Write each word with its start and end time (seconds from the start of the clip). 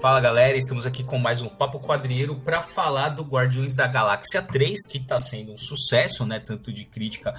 Fala 0.00 0.20
galera, 0.20 0.56
estamos 0.56 0.86
aqui 0.86 1.02
com 1.02 1.18
mais 1.18 1.42
um 1.42 1.48
Papo 1.48 1.80
Quadrinheiro 1.80 2.36
para 2.36 2.62
falar 2.62 3.08
do 3.08 3.24
Guardiões 3.24 3.74
da 3.74 3.84
Galáxia 3.84 4.40
3, 4.40 4.86
que 4.86 4.98
está 4.98 5.18
sendo 5.18 5.52
um 5.52 5.58
sucesso, 5.58 6.24
né? 6.24 6.38
Tanto 6.38 6.72
de 6.72 6.84
crítica 6.84 7.34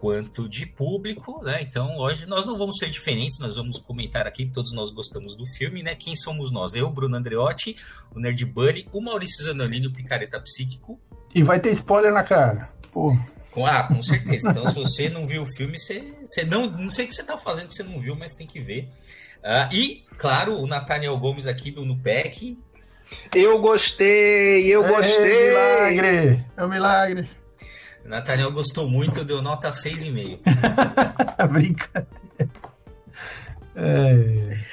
quanto 0.00 0.48
de 0.48 0.64
público, 0.64 1.42
né? 1.44 1.60
Então 1.60 1.98
hoje 1.98 2.24
nós 2.24 2.46
não 2.46 2.56
vamos 2.56 2.78
ser 2.78 2.88
diferentes, 2.88 3.38
nós 3.38 3.56
vamos 3.56 3.78
comentar 3.78 4.26
aqui, 4.26 4.46
todos 4.46 4.72
nós 4.72 4.90
gostamos 4.90 5.36
do 5.36 5.44
filme, 5.58 5.82
né? 5.82 5.94
Quem 5.94 6.16
somos 6.16 6.50
nós? 6.50 6.74
Eu, 6.74 6.90
Bruno 6.90 7.18
Andreotti, 7.18 7.76
o 8.14 8.18
Nerd 8.18 8.46
Buddy, 8.46 8.88
o 8.92 9.02
Maurício 9.02 9.44
Zanolini, 9.44 9.86
o 9.86 9.92
Picareta 9.92 10.40
Psíquico. 10.40 10.98
E 11.34 11.42
vai 11.42 11.60
ter 11.60 11.72
spoiler 11.72 12.14
na 12.14 12.24
cara. 12.24 12.70
Pô. 12.90 13.14
Ah, 13.62 13.82
com 13.82 14.00
certeza. 14.00 14.50
Então, 14.50 14.64
se 14.64 14.74
você 14.74 15.10
não 15.10 15.26
viu 15.26 15.42
o 15.42 15.46
filme, 15.46 15.78
você, 15.78 16.00
você 16.24 16.44
não, 16.44 16.70
não 16.70 16.88
sei 16.88 17.04
o 17.04 17.08
que 17.08 17.14
você 17.14 17.20
está 17.20 17.36
fazendo 17.36 17.68
que 17.68 17.74
você 17.74 17.82
não 17.82 18.00
viu, 18.00 18.16
mas 18.16 18.34
tem 18.34 18.46
que 18.46 18.58
ver. 18.58 18.88
Uh, 19.40 19.74
e, 19.74 20.04
claro, 20.18 20.58
o 20.58 20.66
Nathaniel 20.66 21.16
Gomes 21.18 21.46
aqui 21.46 21.70
do 21.70 21.84
Nupec. 21.84 22.58
Eu 23.34 23.58
gostei, 23.60 24.66
eu 24.66 24.86
gostei. 24.86 25.48
É 25.48 25.90
milagre, 25.90 26.46
é 26.56 26.64
um 26.64 26.68
milagre. 26.68 27.30
O 28.04 28.08
Nathaniel 28.08 28.52
gostou 28.52 28.88
muito, 28.88 29.24
deu 29.24 29.42
nota 29.42 29.70
6,5. 29.70 30.40
Brincadeira. 31.50 32.08
É. 33.74 34.70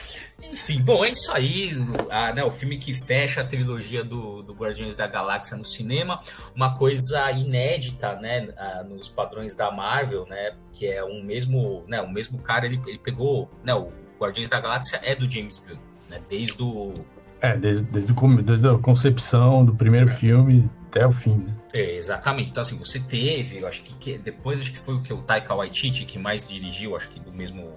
Enfim, 0.52 0.81
bom, 0.81 1.05
é 1.05 1.09
isso 1.09 1.31
aí. 1.31 1.72
A, 2.09 2.34
né, 2.34 2.44
o 2.44 2.52
filme 2.52 2.77
que 2.77 2.94
fecha 2.94 3.41
a 3.41 3.45
trilogia 3.45 4.03
do, 4.03 4.41
do 4.41 4.53
Guardiões 4.53 4.95
da 4.95 5.08
Galáxia 5.08 5.58
no 5.58 5.66
cinema. 5.66 6.20
Uma 6.55 6.75
coisa 6.75 7.31
inédita, 7.31 8.16
né, 8.16 8.49
nos 8.88 9.08
padrões 9.08 9.55
da 9.55 9.72
Marvel, 9.72 10.25
né, 10.25 10.55
que 10.73 10.88
é 10.88 11.03
um 11.03 11.22
mesmo, 11.23 11.84
né, 11.88 12.02
o 12.02 12.09
mesmo 12.09 12.39
cara, 12.39 12.66
ele, 12.66 12.81
ele 12.88 12.99
pegou, 12.99 13.52
né, 13.63 13.73
o 13.73 13.91
Guardiões 14.19 14.49
da 14.49 14.59
Galáxia 14.59 14.99
é 15.03 15.15
do 15.15 15.29
James 15.29 15.59
Gunn, 15.59 15.77
né? 16.09 16.21
Desde 16.29 16.61
o. 16.61 16.93
É, 17.41 17.55
desde, 17.55 17.83
desde, 17.83 18.13
desde 18.43 18.67
a 18.67 18.77
concepção 18.79 19.63
do 19.63 19.75
primeiro 19.75 20.09
é. 20.09 20.15
filme 20.15 20.69
até 20.89 21.05
o 21.05 21.11
fim, 21.11 21.35
né? 21.35 21.53
É, 21.73 21.95
exatamente. 21.95 22.49
Então, 22.49 22.61
assim, 22.61 22.77
você 22.77 22.99
teve, 22.99 23.59
eu 23.59 23.67
acho 23.67 23.83
que, 23.83 23.93
que, 23.93 24.17
depois 24.17 24.59
acho 24.59 24.71
que 24.71 24.79
foi 24.79 24.95
o 24.95 25.01
que 25.01 25.13
o 25.13 25.17
Taika 25.17 25.53
Waititi 25.53 26.05
que 26.05 26.17
mais 26.17 26.47
dirigiu, 26.47 26.95
acho 26.95 27.09
que 27.09 27.19
do 27.19 27.31
mesmo. 27.31 27.73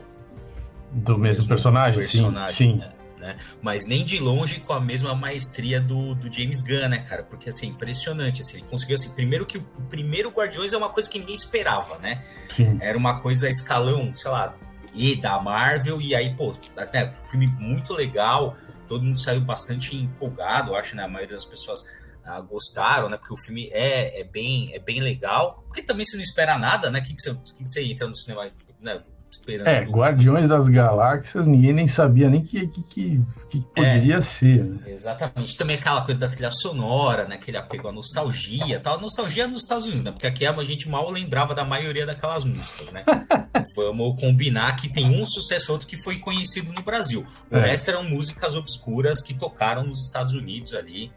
Do 0.93 1.13
mesmo, 1.13 1.23
mesmo 1.23 1.49
personagem, 1.49 2.01
personagem, 2.01 2.55
sim. 2.55 2.73
sim. 2.73 2.79
Né? 2.79 2.91
Né? 3.21 3.37
Mas 3.61 3.87
nem 3.87 4.05
de 4.05 4.19
longe 4.19 4.61
com 4.61 4.73
a 4.73 4.81
mesma 4.81 5.15
maestria 5.15 5.79
do, 5.81 6.15
do 6.15 6.33
James 6.33 6.63
Gunn, 6.63 6.89
né, 6.89 7.05
cara? 7.07 7.23
Porque 7.23 7.51
assim, 7.51 7.69
impressionante. 7.69 8.41
Assim, 8.41 8.57
ele 8.57 8.67
conseguiu 8.69 8.97
assim, 8.97 9.11
primeiro 9.11 9.45
que 9.45 9.59
o, 9.59 9.61
o 9.79 9.83
primeiro 9.83 10.31
Guardiões 10.31 10.73
é 10.73 10.79
uma 10.79 10.89
coisa 10.89 11.09
que 11.09 11.19
ninguém 11.19 11.35
esperava, 11.35 11.99
né? 11.99 12.25
Sim. 12.49 12.79
Era 12.81 12.97
uma 12.97 13.21
coisa 13.21 13.49
escalão, 13.49 14.13
sei 14.15 14.31
lá, 14.31 14.55
e 14.95 15.17
da 15.17 15.41
Marvel, 15.41 16.01
e 16.01 16.15
aí, 16.15 16.35
pô, 16.35 16.55
né, 16.93 17.13
filme 17.31 17.47
muito 17.47 17.93
legal, 17.93 18.57
todo 18.89 19.05
mundo 19.05 19.19
saiu 19.19 19.41
bastante 19.41 19.97
empolgado, 19.97 20.75
acho, 20.75 20.97
né? 20.97 21.05
A 21.05 21.09
maioria 21.09 21.37
das 21.37 21.45
pessoas 21.45 21.85
ah, 22.25 22.41
gostaram, 22.41 23.09
né? 23.09 23.17
Porque 23.17 23.33
o 23.33 23.37
filme 23.37 23.69
é, 23.73 24.21
é, 24.21 24.25
bem, 24.25 24.75
é 24.75 24.79
bem 24.79 25.01
legal. 25.01 25.63
Porque 25.67 25.83
também 25.83 26.05
você 26.05 26.17
não 26.17 26.23
espera 26.23 26.59
nada, 26.59 26.91
né? 26.91 26.99
O 26.99 27.03
que, 27.03 27.15
que, 27.15 27.21
você, 27.21 27.35
que, 27.35 27.55
que 27.55 27.67
você 27.69 27.85
entra 27.85 28.09
no 28.09 28.17
cinema, 28.17 28.51
né? 28.81 29.03
Esperando. 29.31 29.67
É, 29.67 29.83
Guardiões 29.85 30.49
das 30.49 30.69
Galáxias, 30.69 31.47
ninguém 31.47 31.73
nem 31.73 31.89
sabia 31.89 32.29
nem 32.29 32.43
que, 32.43 32.67
que, 32.67 32.83
que, 32.83 33.21
que 33.49 33.61
poderia 33.75 34.17
é, 34.17 34.23
ser. 34.23 34.65
Né? 34.65 34.79
Exatamente. 34.87 35.57
Também 35.57 35.77
aquela 35.77 36.03
coisa 36.03 36.21
da 36.21 36.29
trilha 36.29 36.51
sonora, 36.51 37.27
né? 37.27 37.37
Aquele 37.37 37.57
apego 37.57 37.89
à 37.89 37.93
nostalgia 37.93 38.81
tal. 38.81 39.01
Nostalgia 39.01 39.47
nos 39.47 39.61
Estados 39.61 39.87
Unidos, 39.87 40.05
né? 40.05 40.13
Porque 40.13 40.27
aqui 40.27 40.47
a 40.47 40.65
gente 40.65 40.89
mal 40.89 41.11
lembrava 41.11 41.55
da 41.55 41.65
maioria 41.65 42.05
daquelas 42.05 42.45
músicas, 42.45 42.91
né? 42.93 43.05
Vamos 43.77 44.21
combinar 44.21 44.77
que 44.77 44.89
tem 44.89 45.07
um 45.07 45.27
sucesso 45.27 45.73
outro 45.73 45.87
que 45.87 45.97
foi 46.03 46.19
conhecido 46.19 46.73
no 46.73 46.83
Brasil. 46.83 47.25
O 47.51 47.57
é. 47.57 47.71
resto 47.71 47.89
eram 47.89 48.05
músicas 48.05 48.57
obscuras 48.57 49.23
que 49.23 49.35
tocaram 49.35 49.85
nos 49.85 50.07
Estados 50.07 50.33
Unidos 50.35 50.75
ali 50.75 51.13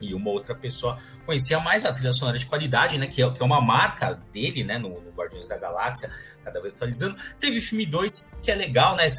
e 0.00 0.14
uma 0.14 0.30
outra 0.30 0.54
pessoa 0.54 0.98
conhecia 1.24 1.58
mais 1.58 1.84
a 1.84 1.92
trilha 1.92 2.12
sonora 2.12 2.38
de 2.38 2.46
qualidade, 2.46 2.98
né? 2.98 3.06
Que 3.06 3.22
é, 3.22 3.30
que 3.30 3.42
é 3.42 3.44
uma 3.44 3.60
marca 3.60 4.20
dele, 4.32 4.62
né? 4.62 4.78
No, 4.78 5.00
no, 5.00 5.10
Guardiões 5.12 5.48
da 5.48 5.56
Galáxia, 5.56 6.10
cada 6.44 6.60
vez 6.60 6.74
atualizando. 6.74 7.16
Teve 7.40 7.60
filme 7.60 7.86
2, 7.86 8.32
que 8.42 8.50
é 8.50 8.54
legal, 8.54 8.96
né? 8.96 9.10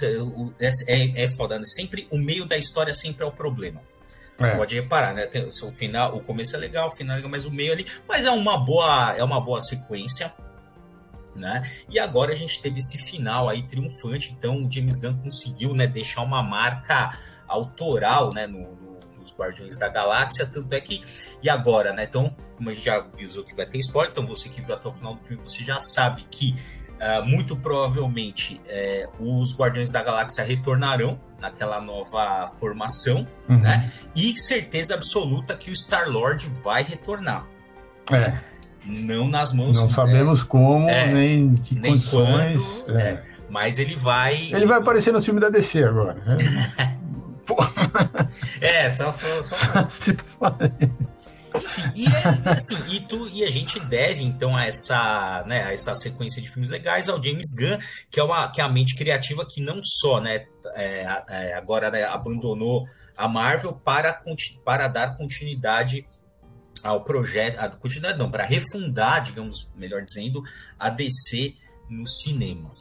É, 0.88 1.23
é, 1.23 1.27
foda, 1.29 1.57
né? 1.57 1.65
Sempre 1.65 2.07
o 2.11 2.17
meio 2.17 2.45
da 2.45 2.57
história 2.57 2.93
sempre 2.93 3.23
é 3.23 3.25
o 3.25 3.31
problema. 3.31 3.81
É. 4.39 4.55
Pode 4.55 4.75
reparar, 4.75 5.13
né? 5.13 5.25
Tem, 5.25 5.43
o 5.43 5.71
final, 5.71 6.15
o 6.15 6.21
começo 6.21 6.55
é 6.55 6.59
legal, 6.59 6.89
o 6.89 6.91
final 6.91 7.13
é 7.13 7.17
legal, 7.17 7.31
mas 7.31 7.45
o 7.45 7.51
meio 7.51 7.73
ali. 7.73 7.88
Mas 8.07 8.25
é 8.25 8.31
uma 8.31 8.57
boa, 8.57 9.15
é 9.17 9.23
uma 9.23 9.41
boa 9.41 9.59
sequência. 9.59 10.31
Né? 11.35 11.69
E 11.88 11.99
agora 11.99 12.31
a 12.31 12.35
gente 12.35 12.59
teve 12.59 12.79
esse 12.79 12.97
final 12.97 13.47
aí 13.47 13.61
triunfante, 13.61 14.35
então 14.35 14.65
o 14.65 14.71
James 14.71 14.97
Gunn 14.97 15.19
conseguiu 15.19 15.71
né, 15.75 15.85
deixar 15.85 16.23
uma 16.23 16.41
marca 16.41 17.15
autoral 17.47 18.33
né, 18.33 18.47
no, 18.47 18.87
dos 19.27 19.38
Guardiões 19.38 19.77
da 19.77 19.88
Galáxia, 19.89 20.45
tanto 20.45 20.71
é 20.73 20.79
que. 20.79 21.01
E 21.41 21.49
agora, 21.49 21.93
né? 21.93 22.03
Então, 22.03 22.35
como 22.55 22.69
a 22.69 22.73
gente 22.73 22.85
já 22.85 22.97
avisou 22.97 23.43
que 23.43 23.55
vai 23.55 23.65
ter 23.65 23.77
spoiler, 23.79 24.11
então 24.11 24.25
você 24.25 24.49
que 24.49 24.61
viu 24.61 24.73
até 24.73 24.88
o 24.88 24.93
final 24.93 25.15
do 25.15 25.21
filme, 25.21 25.41
você 25.45 25.63
já 25.63 25.79
sabe 25.79 26.25
que 26.29 26.55
uh, 26.95 27.25
muito 27.25 27.55
provavelmente 27.55 28.61
uh, 29.19 29.41
os 29.41 29.55
Guardiões 29.55 29.91
da 29.91 30.01
Galáxia 30.01 30.43
retornarão 30.43 31.19
naquela 31.39 31.79
nova 31.79 32.47
formação, 32.59 33.27
uhum. 33.47 33.59
né? 33.59 33.91
E 34.15 34.38
certeza 34.38 34.95
absoluta 34.95 35.55
que 35.55 35.69
o 35.69 35.75
Star-Lord 35.75 36.49
vai 36.63 36.83
retornar. 36.83 37.45
É. 38.11 38.38
Não 38.85 39.27
nas 39.27 39.53
mãos. 39.53 39.75
Não 39.75 39.89
sabemos 39.91 40.44
como, 40.44 40.89
é, 40.89 41.11
nem 41.11 41.55
que 41.55 41.75
nem 41.75 41.94
condições. 41.94 42.83
Quando, 42.85 42.97
é. 42.99 43.23
Mas 43.49 43.79
ele 43.79 43.95
vai. 43.95 44.35
Ele 44.51 44.65
vai 44.65 44.77
aparecer 44.77 45.11
no 45.13 45.21
filme 45.21 45.39
da 45.39 45.49
DC 45.49 45.83
agora. 45.83 46.15
Né? 46.25 46.38
É, 48.62 48.90
só, 48.90 49.13
só, 49.13 49.41
só... 49.44 49.88
se 49.90 50.18
Enfim, 51.56 51.91
e, 51.96 52.06
é, 52.08 52.52
assim, 52.52 52.78
e, 52.90 53.00
tu, 53.02 53.28
e 53.30 53.44
a 53.44 53.50
gente 53.50 53.80
deve, 53.80 54.24
então, 54.24 54.56
a 54.56 54.66
essa, 54.66 55.44
né, 55.47 55.63
a 55.63 55.72
essa 55.72 55.96
sequência 55.96 56.41
de 56.41 56.50
filmes 56.50 56.69
legais 56.69 57.09
ao 57.09 57.22
James 57.22 57.53
Gunn, 57.57 57.80
que 58.09 58.19
é, 58.19 58.24
uma, 58.24 58.50
que 58.52 58.62
é 58.62 58.63
a 58.63 58.69
mente 58.69 58.96
criativa 58.96 59.46
que 59.46 59.62
não 59.62 59.80
só 59.81 60.19
né, 60.19 60.46
é, 60.75 61.24
é, 61.30 61.53
agora 61.53 61.90
né, 61.90 62.03
abandonou 62.03 62.86
a 63.16 63.28
Marvel 63.28 63.74
para, 63.74 64.22
para 64.63 64.88
dar 64.88 65.18
continuidade 65.18 66.07
ao 66.84 67.03
projeto, 67.03 67.57
a 67.59 67.69
continuidade 67.69 68.19
não, 68.19 68.30
para 68.30 68.46
refundar, 68.46 69.24
digamos, 69.24 69.72
melhor 69.75 70.03
dizendo, 70.03 70.44
a 70.78 70.90
DC 70.90 71.56
nos 71.90 72.22
cinemas. 72.22 72.78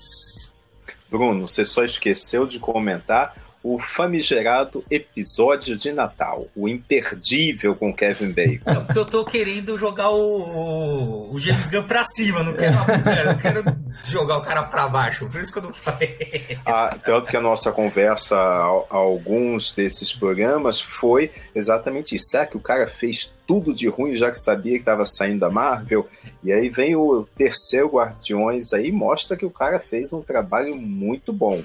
Bruno, 1.08 1.46
você 1.46 1.64
só 1.64 1.82
esqueceu 1.84 2.46
de 2.46 2.58
comentar 2.58 3.45
o 3.66 3.80
famigerado 3.80 4.84
episódio 4.88 5.76
de 5.76 5.90
Natal, 5.90 6.46
o 6.54 6.68
imperdível 6.68 7.74
com 7.74 7.92
Kevin 7.92 8.30
Bacon. 8.30 8.72
Não, 8.72 8.84
porque 8.84 8.98
eu 9.00 9.04
tô 9.04 9.24
querendo 9.24 9.76
jogar 9.76 10.08
o, 10.10 11.34
o 11.34 11.40
James 11.40 11.66
Gunn 11.66 11.82
pra 11.82 12.04
cima, 12.04 12.44
não 12.44 12.52
quero, 12.52 12.76
não 12.76 13.36
quero 13.36 13.64
jogar 14.08 14.38
o 14.38 14.42
cara 14.42 14.62
pra 14.62 14.88
baixo, 14.88 15.28
por 15.28 15.40
isso 15.40 15.52
que 15.52 15.58
eu 15.58 15.64
não 15.64 15.72
falei. 15.72 16.16
Ah, 16.64 16.96
tanto 17.04 17.28
que 17.28 17.36
a 17.36 17.40
nossa 17.40 17.72
conversa 17.72 18.36
a, 18.36 18.66
a 18.90 18.96
alguns 18.96 19.74
desses 19.74 20.12
programas 20.12 20.80
foi 20.80 21.32
exatamente 21.52 22.14
isso. 22.14 22.26
Será 22.28 22.46
que 22.46 22.56
o 22.56 22.60
cara 22.60 22.86
fez 22.86 23.34
tudo 23.46 23.72
de 23.72 23.88
ruim 23.88 24.16
já 24.16 24.30
que 24.30 24.38
sabia 24.38 24.72
que 24.72 24.80
estava 24.80 25.04
saindo 25.04 25.40
da 25.40 25.50
Marvel? 25.50 26.06
E 26.42 26.52
aí 26.52 26.68
vem 26.68 26.96
o 26.96 27.26
terceiro 27.36 27.88
Guardiões 27.88 28.72
aí 28.72 28.90
mostra 28.90 29.36
que 29.36 29.46
o 29.46 29.50
cara 29.50 29.78
fez 29.78 30.12
um 30.12 30.22
trabalho 30.22 30.76
muito 30.76 31.32
bom. 31.32 31.62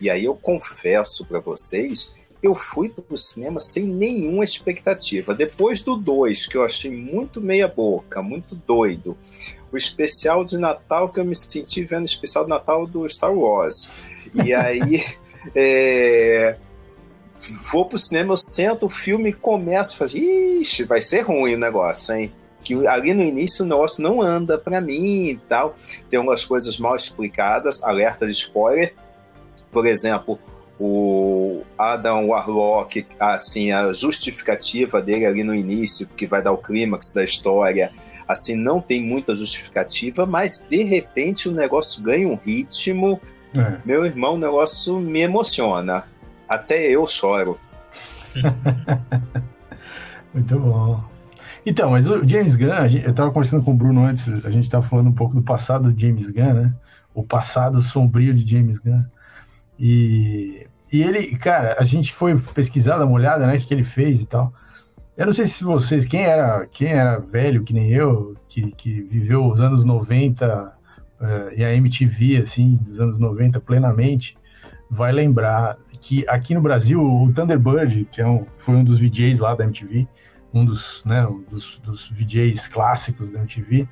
E 0.00 0.10
aí 0.10 0.24
eu 0.24 0.34
confesso 0.34 1.24
para 1.24 1.40
vocês 1.40 2.14
eu 2.42 2.54
fui 2.54 2.88
para 2.88 3.04
o 3.08 3.16
cinema 3.16 3.60
sem 3.60 3.84
nenhuma 3.84 4.42
expectativa. 4.42 5.32
Depois 5.32 5.82
do 5.82 5.96
2, 5.96 6.46
que 6.46 6.56
eu 6.56 6.64
achei 6.64 6.90
muito 6.90 7.40
meia 7.40 7.68
boca, 7.68 8.20
muito 8.20 8.56
doido. 8.56 9.16
O 9.70 9.76
especial 9.76 10.44
de 10.44 10.58
Natal 10.58 11.08
que 11.08 11.20
eu 11.20 11.24
me 11.24 11.36
senti 11.36 11.84
vendo 11.84 12.02
o 12.02 12.06
especial 12.06 12.44
de 12.44 12.50
Natal 12.50 12.84
do 12.84 13.08
Star 13.08 13.32
Wars. 13.32 13.90
E 14.44 14.52
aí 14.52 15.04
é, 15.54 16.56
vou 17.70 17.84
pro 17.86 17.98
cinema, 17.98 18.32
eu 18.32 18.36
sento 18.36 18.86
o 18.86 18.90
filme 18.90 19.30
e 19.30 19.32
começo 19.32 19.94
a 19.94 19.98
fazer, 19.98 20.18
ixi, 20.18 20.84
vai 20.84 21.02
ser 21.02 21.22
ruim 21.22 21.54
o 21.54 21.58
negócio, 21.58 22.14
hein? 22.14 22.32
Que 22.62 22.86
ali 22.86 23.12
no 23.12 23.22
início 23.22 23.64
o 23.64 23.68
negócio 23.68 24.02
não 24.02 24.22
anda 24.22 24.56
para 24.56 24.80
mim 24.80 25.30
e 25.30 25.36
tal. 25.48 25.74
Tem 26.08 26.16
algumas 26.16 26.44
coisas 26.44 26.78
mal 26.78 26.94
explicadas, 26.94 27.82
alerta 27.82 28.24
de 28.24 28.32
spoiler. 28.32 28.94
Por 29.72 29.86
exemplo, 29.86 30.38
o 30.78 31.62
Adam 31.76 32.28
Warlock, 32.28 33.06
assim, 33.18 33.72
a 33.72 33.92
justificativa 33.92 35.00
dele 35.00 35.26
ali 35.26 35.42
no 35.42 35.54
início, 35.54 36.06
que 36.06 36.26
vai 36.26 36.42
dar 36.42 36.52
o 36.52 36.58
clímax 36.58 37.12
da 37.12 37.24
história, 37.24 37.92
assim, 38.26 38.54
não 38.54 38.80
tem 38.80 39.02
muita 39.02 39.34
justificativa, 39.34 40.24
mas 40.24 40.66
de 40.68 40.82
repente 40.82 41.48
o 41.48 41.52
negócio 41.52 42.02
ganha 42.02 42.28
um 42.28 42.36
ritmo. 42.36 43.20
É. 43.54 43.78
Meu 43.84 44.06
irmão, 44.06 44.34
o 44.34 44.38
negócio 44.38 44.98
me 44.98 45.20
emociona. 45.20 46.04
Até 46.54 46.90
eu 46.90 47.06
choro. 47.06 47.58
Muito 50.34 50.58
bom. 50.58 51.04
Então, 51.64 51.90
mas 51.90 52.08
o 52.08 52.26
James 52.26 52.56
Gunn, 52.56 52.86
eu 53.04 53.10
estava 53.10 53.30
conversando 53.30 53.64
com 53.64 53.72
o 53.72 53.76
Bruno 53.76 54.04
antes, 54.04 54.26
a 54.44 54.50
gente 54.50 54.64
estava 54.64 54.86
falando 54.86 55.08
um 55.08 55.14
pouco 55.14 55.34
do 55.34 55.42
passado 55.42 55.92
de 55.92 56.06
James 56.06 56.28
Gunn, 56.28 56.54
né? 56.54 56.74
O 57.14 57.22
passado 57.22 57.80
sombrio 57.80 58.34
de 58.34 58.50
James 58.50 58.78
Gunn. 58.78 59.04
E 59.78 60.66
e 60.92 61.02
ele, 61.02 61.34
cara, 61.38 61.76
a 61.78 61.84
gente 61.84 62.12
foi 62.12 62.38
pesquisar, 62.38 62.98
dar 62.98 63.06
uma 63.06 63.14
olhada, 63.14 63.46
né, 63.46 63.56
o 63.56 63.58
que 63.58 63.72
ele 63.72 63.82
fez 63.82 64.20
e 64.20 64.26
tal. 64.26 64.52
Eu 65.16 65.24
não 65.24 65.32
sei 65.32 65.46
se 65.46 65.64
vocês, 65.64 66.04
quem 66.04 66.22
era, 66.22 66.66
quem 66.66 66.88
era 66.88 67.18
velho, 67.18 67.64
que 67.64 67.72
nem 67.72 67.90
eu, 67.90 68.36
que, 68.46 68.70
que 68.72 69.00
viveu 69.00 69.46
os 69.46 69.58
anos 69.58 69.84
90 69.84 70.46
uh, 70.46 71.24
eh, 71.24 71.54
e 71.56 71.64
a 71.64 71.74
MTV, 71.74 72.42
assim, 72.42 72.78
dos 72.82 73.00
anos 73.00 73.18
90 73.18 73.58
plenamente, 73.60 74.36
vai 74.90 75.12
lembrar 75.12 75.78
que 76.02 76.28
aqui 76.28 76.52
no 76.52 76.60
Brasil, 76.60 77.00
o 77.00 77.32
Thunderbird, 77.32 78.06
que 78.10 78.20
é 78.20 78.26
um, 78.26 78.44
foi 78.58 78.74
um 78.74 78.84
dos 78.84 78.98
VJs 78.98 79.38
lá 79.38 79.54
da 79.54 79.64
MTV, 79.64 80.06
um 80.52 80.64
dos, 80.64 81.02
né, 81.06 81.26
dos, 81.48 81.78
dos 81.78 82.10
VJs 82.10 82.66
clássicos 82.68 83.30
da 83.30 83.38
MTV, 83.38 83.88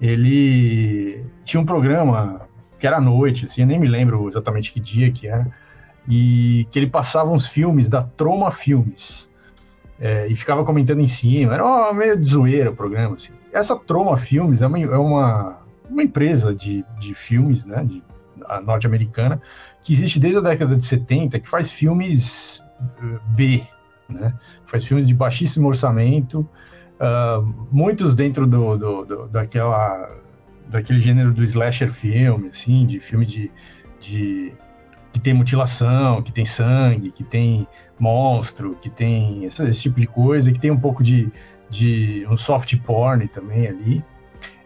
ele 0.00 1.24
tinha 1.44 1.60
um 1.60 1.64
programa 1.64 2.42
que 2.78 2.86
era 2.86 2.98
à 2.98 3.00
noite, 3.00 3.46
assim, 3.46 3.62
eu 3.62 3.66
nem 3.66 3.80
me 3.80 3.88
lembro 3.88 4.28
exatamente 4.28 4.72
que 4.72 4.78
dia 4.78 5.10
que 5.10 5.26
era, 5.26 5.50
e 6.06 6.68
que 6.70 6.78
ele 6.78 6.86
passava 6.86 7.30
uns 7.30 7.48
filmes 7.48 7.88
da 7.88 8.02
Troma 8.02 8.50
Filmes 8.50 9.26
é, 9.98 10.26
e 10.28 10.36
ficava 10.36 10.64
comentando 10.64 11.00
em 11.00 11.06
cima. 11.06 11.54
Era 11.54 11.64
uma, 11.64 11.94
meio 11.94 12.18
de 12.18 12.28
zoeira 12.28 12.70
o 12.70 12.76
programa. 12.76 13.14
Assim. 13.14 13.32
Essa 13.50 13.74
Troma 13.74 14.18
Filmes 14.18 14.60
é 14.60 14.66
uma, 14.66 14.78
é 14.78 14.98
uma, 14.98 15.58
uma 15.88 16.02
empresa 16.02 16.54
de, 16.54 16.84
de 17.00 17.14
filmes 17.14 17.64
né, 17.64 17.82
de, 17.82 18.02
norte-americana 18.64 19.40
que 19.82 19.92
existe 19.92 20.18
desde 20.18 20.38
a 20.38 20.40
década 20.40 20.76
de 20.76 20.84
70, 20.84 21.38
que 21.38 21.48
faz 21.48 21.70
filmes 21.70 22.62
uh, 22.80 23.20
B, 23.28 23.62
né? 24.08 24.32
faz 24.66 24.84
filmes 24.84 25.06
de 25.06 25.14
baixíssimo 25.14 25.68
orçamento, 25.68 26.40
uh, 27.00 27.66
muitos 27.70 28.14
dentro 28.14 28.46
do, 28.46 28.78
do, 28.78 29.04
do, 29.04 29.28
daquela, 29.28 30.10
daquele 30.68 31.00
gênero 31.00 31.32
do 31.32 31.44
slasher 31.44 31.92
filme, 31.92 32.48
assim, 32.48 32.86
de 32.86 32.98
filme 32.98 33.26
de, 33.26 33.50
de 34.00 34.52
que 35.12 35.20
tem 35.20 35.34
mutilação, 35.34 36.22
que 36.22 36.32
tem 36.32 36.44
sangue, 36.44 37.10
que 37.10 37.22
tem 37.22 37.68
monstro, 37.98 38.74
que 38.80 38.90
tem 38.90 39.44
esse, 39.44 39.62
esse 39.62 39.82
tipo 39.82 40.00
de 40.00 40.06
coisa, 40.06 40.50
que 40.50 40.58
tem 40.58 40.70
um 40.70 40.80
pouco 40.80 41.04
de, 41.04 41.30
de 41.70 42.26
um 42.28 42.36
soft 42.36 42.76
porn 42.78 43.28
também 43.28 43.66
ali. 43.66 44.04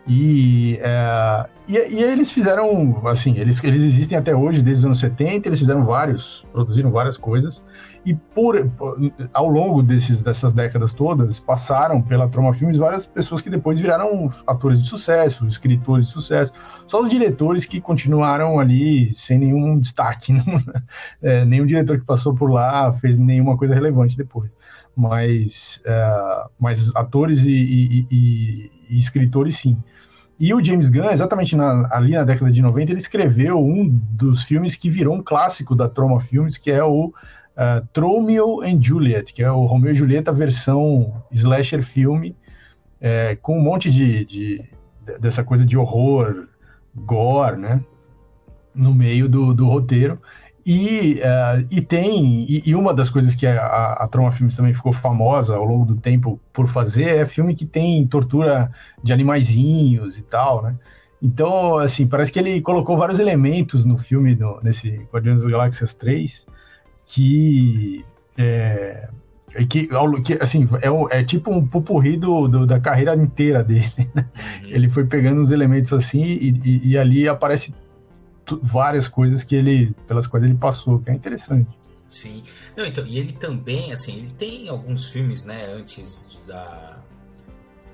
E, 0.09 0.79
é, 0.81 1.47
e, 1.69 1.75
e, 1.77 2.03
eles 2.03 2.31
fizeram, 2.31 3.07
assim, 3.07 3.37
eles, 3.37 3.63
eles 3.63 3.83
existem 3.83 4.17
até 4.17 4.35
hoje, 4.35 4.63
desde 4.63 4.81
os 4.81 4.85
anos 4.87 5.01
70, 5.01 5.47
eles 5.47 5.59
fizeram 5.59 5.85
vários, 5.85 6.47
produziram 6.51 6.91
várias 6.91 7.19
coisas, 7.19 7.63
e 8.07 8.15
por, 8.15 8.67
por 8.71 8.99
ao 9.35 9.51
longo 9.51 9.83
desses, 9.83 10.23
dessas 10.23 10.55
décadas 10.55 10.95
todas, 10.95 11.39
passaram 11.39 12.01
pela 12.01 12.27
Troma 12.27 12.55
Filmes 12.55 12.79
várias 12.79 13.05
pessoas 13.05 13.43
que 13.43 13.51
depois 13.51 13.79
viraram 13.79 14.29
atores 14.47 14.81
de 14.81 14.89
sucesso, 14.89 15.47
escritores 15.47 16.07
de 16.07 16.13
sucesso, 16.13 16.55
só 16.87 17.03
os 17.03 17.11
diretores 17.11 17.67
que 17.67 17.79
continuaram 17.79 18.59
ali 18.59 19.15
sem 19.15 19.39
nenhum 19.39 19.79
destaque, 19.79 20.33
é, 21.21 21.45
nenhum 21.45 21.67
diretor 21.67 21.99
que 21.99 22.07
passou 22.07 22.35
por 22.35 22.51
lá 22.51 22.91
fez 22.95 23.19
nenhuma 23.19 23.59
coisa 23.59 23.75
relevante 23.75 24.17
depois, 24.17 24.51
mas, 24.97 25.83
é, 25.85 26.45
mas 26.59 26.97
atores 26.97 27.45
e, 27.45 28.07
e, 28.11 28.71
e 28.89 28.97
escritores 28.97 29.59
sim. 29.59 29.77
E 30.39 30.55
o 30.55 30.63
James 30.63 30.89
Gunn, 30.89 31.11
exatamente 31.11 31.57
na, 31.57 31.89
ali 31.91 32.13
na 32.13 32.23
década 32.23 32.51
de 32.53 32.63
90, 32.63 32.93
ele 32.93 32.99
escreveu 32.99 33.59
um 33.59 33.89
dos 33.89 34.45
filmes 34.45 34.77
que 34.77 34.89
virou 34.89 35.15
um 35.15 35.23
clássico 35.23 35.75
da 35.75 35.89
Troma 35.89 36.21
Filmes, 36.21 36.57
que 36.57 36.71
é 36.71 36.83
o 36.83 37.07
uh, 37.07 38.01
Romeo 38.01 38.63
and 38.63 38.81
Juliet, 38.81 39.33
que 39.33 39.43
é 39.43 39.51
o 39.51 39.67
Romeo 39.67 39.91
e 39.91 39.97
Julieta 39.97 40.33
versão 40.33 41.23
slasher 41.33 41.83
filme, 41.83 42.37
é, 43.01 43.37
com 43.37 43.59
um 43.59 43.63
monte 43.63 43.91
de, 43.91 44.25
de, 44.25 44.65
dessa 45.21 45.43
coisa 45.43 45.65
de 45.65 45.77
horror, 45.77 46.47
gore, 46.95 47.57
né? 47.57 47.81
No 48.73 48.95
meio 48.95 49.29
do, 49.29 49.53
do 49.53 49.67
roteiro. 49.67 50.21
E, 50.71 51.23
uh, 51.23 51.67
e 51.71 51.81
tem, 51.81 52.45
e, 52.47 52.63
e, 52.67 52.75
uma 52.75 52.93
das 52.93 53.09
coisas 53.09 53.35
que 53.35 53.47
a, 53.47 53.95
a 53.95 54.07
Troma 54.07 54.31
Filmes 54.31 54.55
também 54.55 54.75
ficou 54.75 54.93
famosa 54.93 55.57
ao 55.57 55.65
longo 55.65 55.87
do 55.87 55.97
tempo 55.97 56.39
por 56.53 56.69
fazer 56.69 57.05
é 57.05 57.25
filme 57.25 57.55
que 57.55 57.65
tem 57.65 58.07
tortura 58.07 58.71
de 59.03 59.11
animaizinhos 59.11 60.19
e 60.19 60.23
tal, 60.23 60.63
né? 60.63 60.77
Então, 61.23 61.79
assim, 61.79 62.07
parece 62.07 62.31
que 62.31 62.39
ele 62.39 62.61
colocou 62.61 62.99
vários 62.99 63.19
elementos 63.19 63.87
no 63.87 63.97
filme, 63.97 64.37
no, 64.37 64.61
nesse 64.63 65.09
Guardiões 65.11 65.41
das 65.41 65.51
Galáxias 65.51 65.95
3, 65.95 66.47
que 67.07 68.05
é, 68.37 69.09
que, 69.71 69.89
que 70.23 70.35
assim, 70.39 70.69
é, 70.83 71.19
é, 71.19 71.25
tipo 71.25 71.51
um 71.51 71.67
pupurri 71.67 72.19
do, 72.19 72.47
do, 72.47 72.67
da 72.67 72.79
carreira 72.79 73.17
inteira 73.17 73.65
dele. 73.65 73.91
Né? 74.15 74.27
Uhum. 74.63 74.69
Ele 74.69 74.91
foi 74.91 75.07
pegando 75.07 75.41
uns 75.41 75.51
elementos 75.51 75.95
assim 75.95 76.23
e, 76.23 76.61
e, 76.63 76.89
e 76.91 76.99
ali 76.99 77.27
aparece 77.27 77.73
várias 78.57 79.09
coisas 79.09 79.45
que 79.45 79.55
ele, 79.55 79.95
pelas 80.07 80.27
quais 80.27 80.45
ele 80.45 80.55
passou, 80.55 80.99
que 80.99 81.11
é 81.11 81.15
interessante. 81.15 81.69
Sim. 82.09 82.43
Não, 82.77 82.87
então, 82.87 83.07
e 83.07 83.19
ele 83.19 83.33
também, 83.33 83.93
assim, 83.93 84.17
ele 84.17 84.31
tem 84.31 84.69
alguns 84.69 85.11
filmes, 85.11 85.45
né, 85.45 85.67
antes 85.67 86.41
da, 86.47 86.99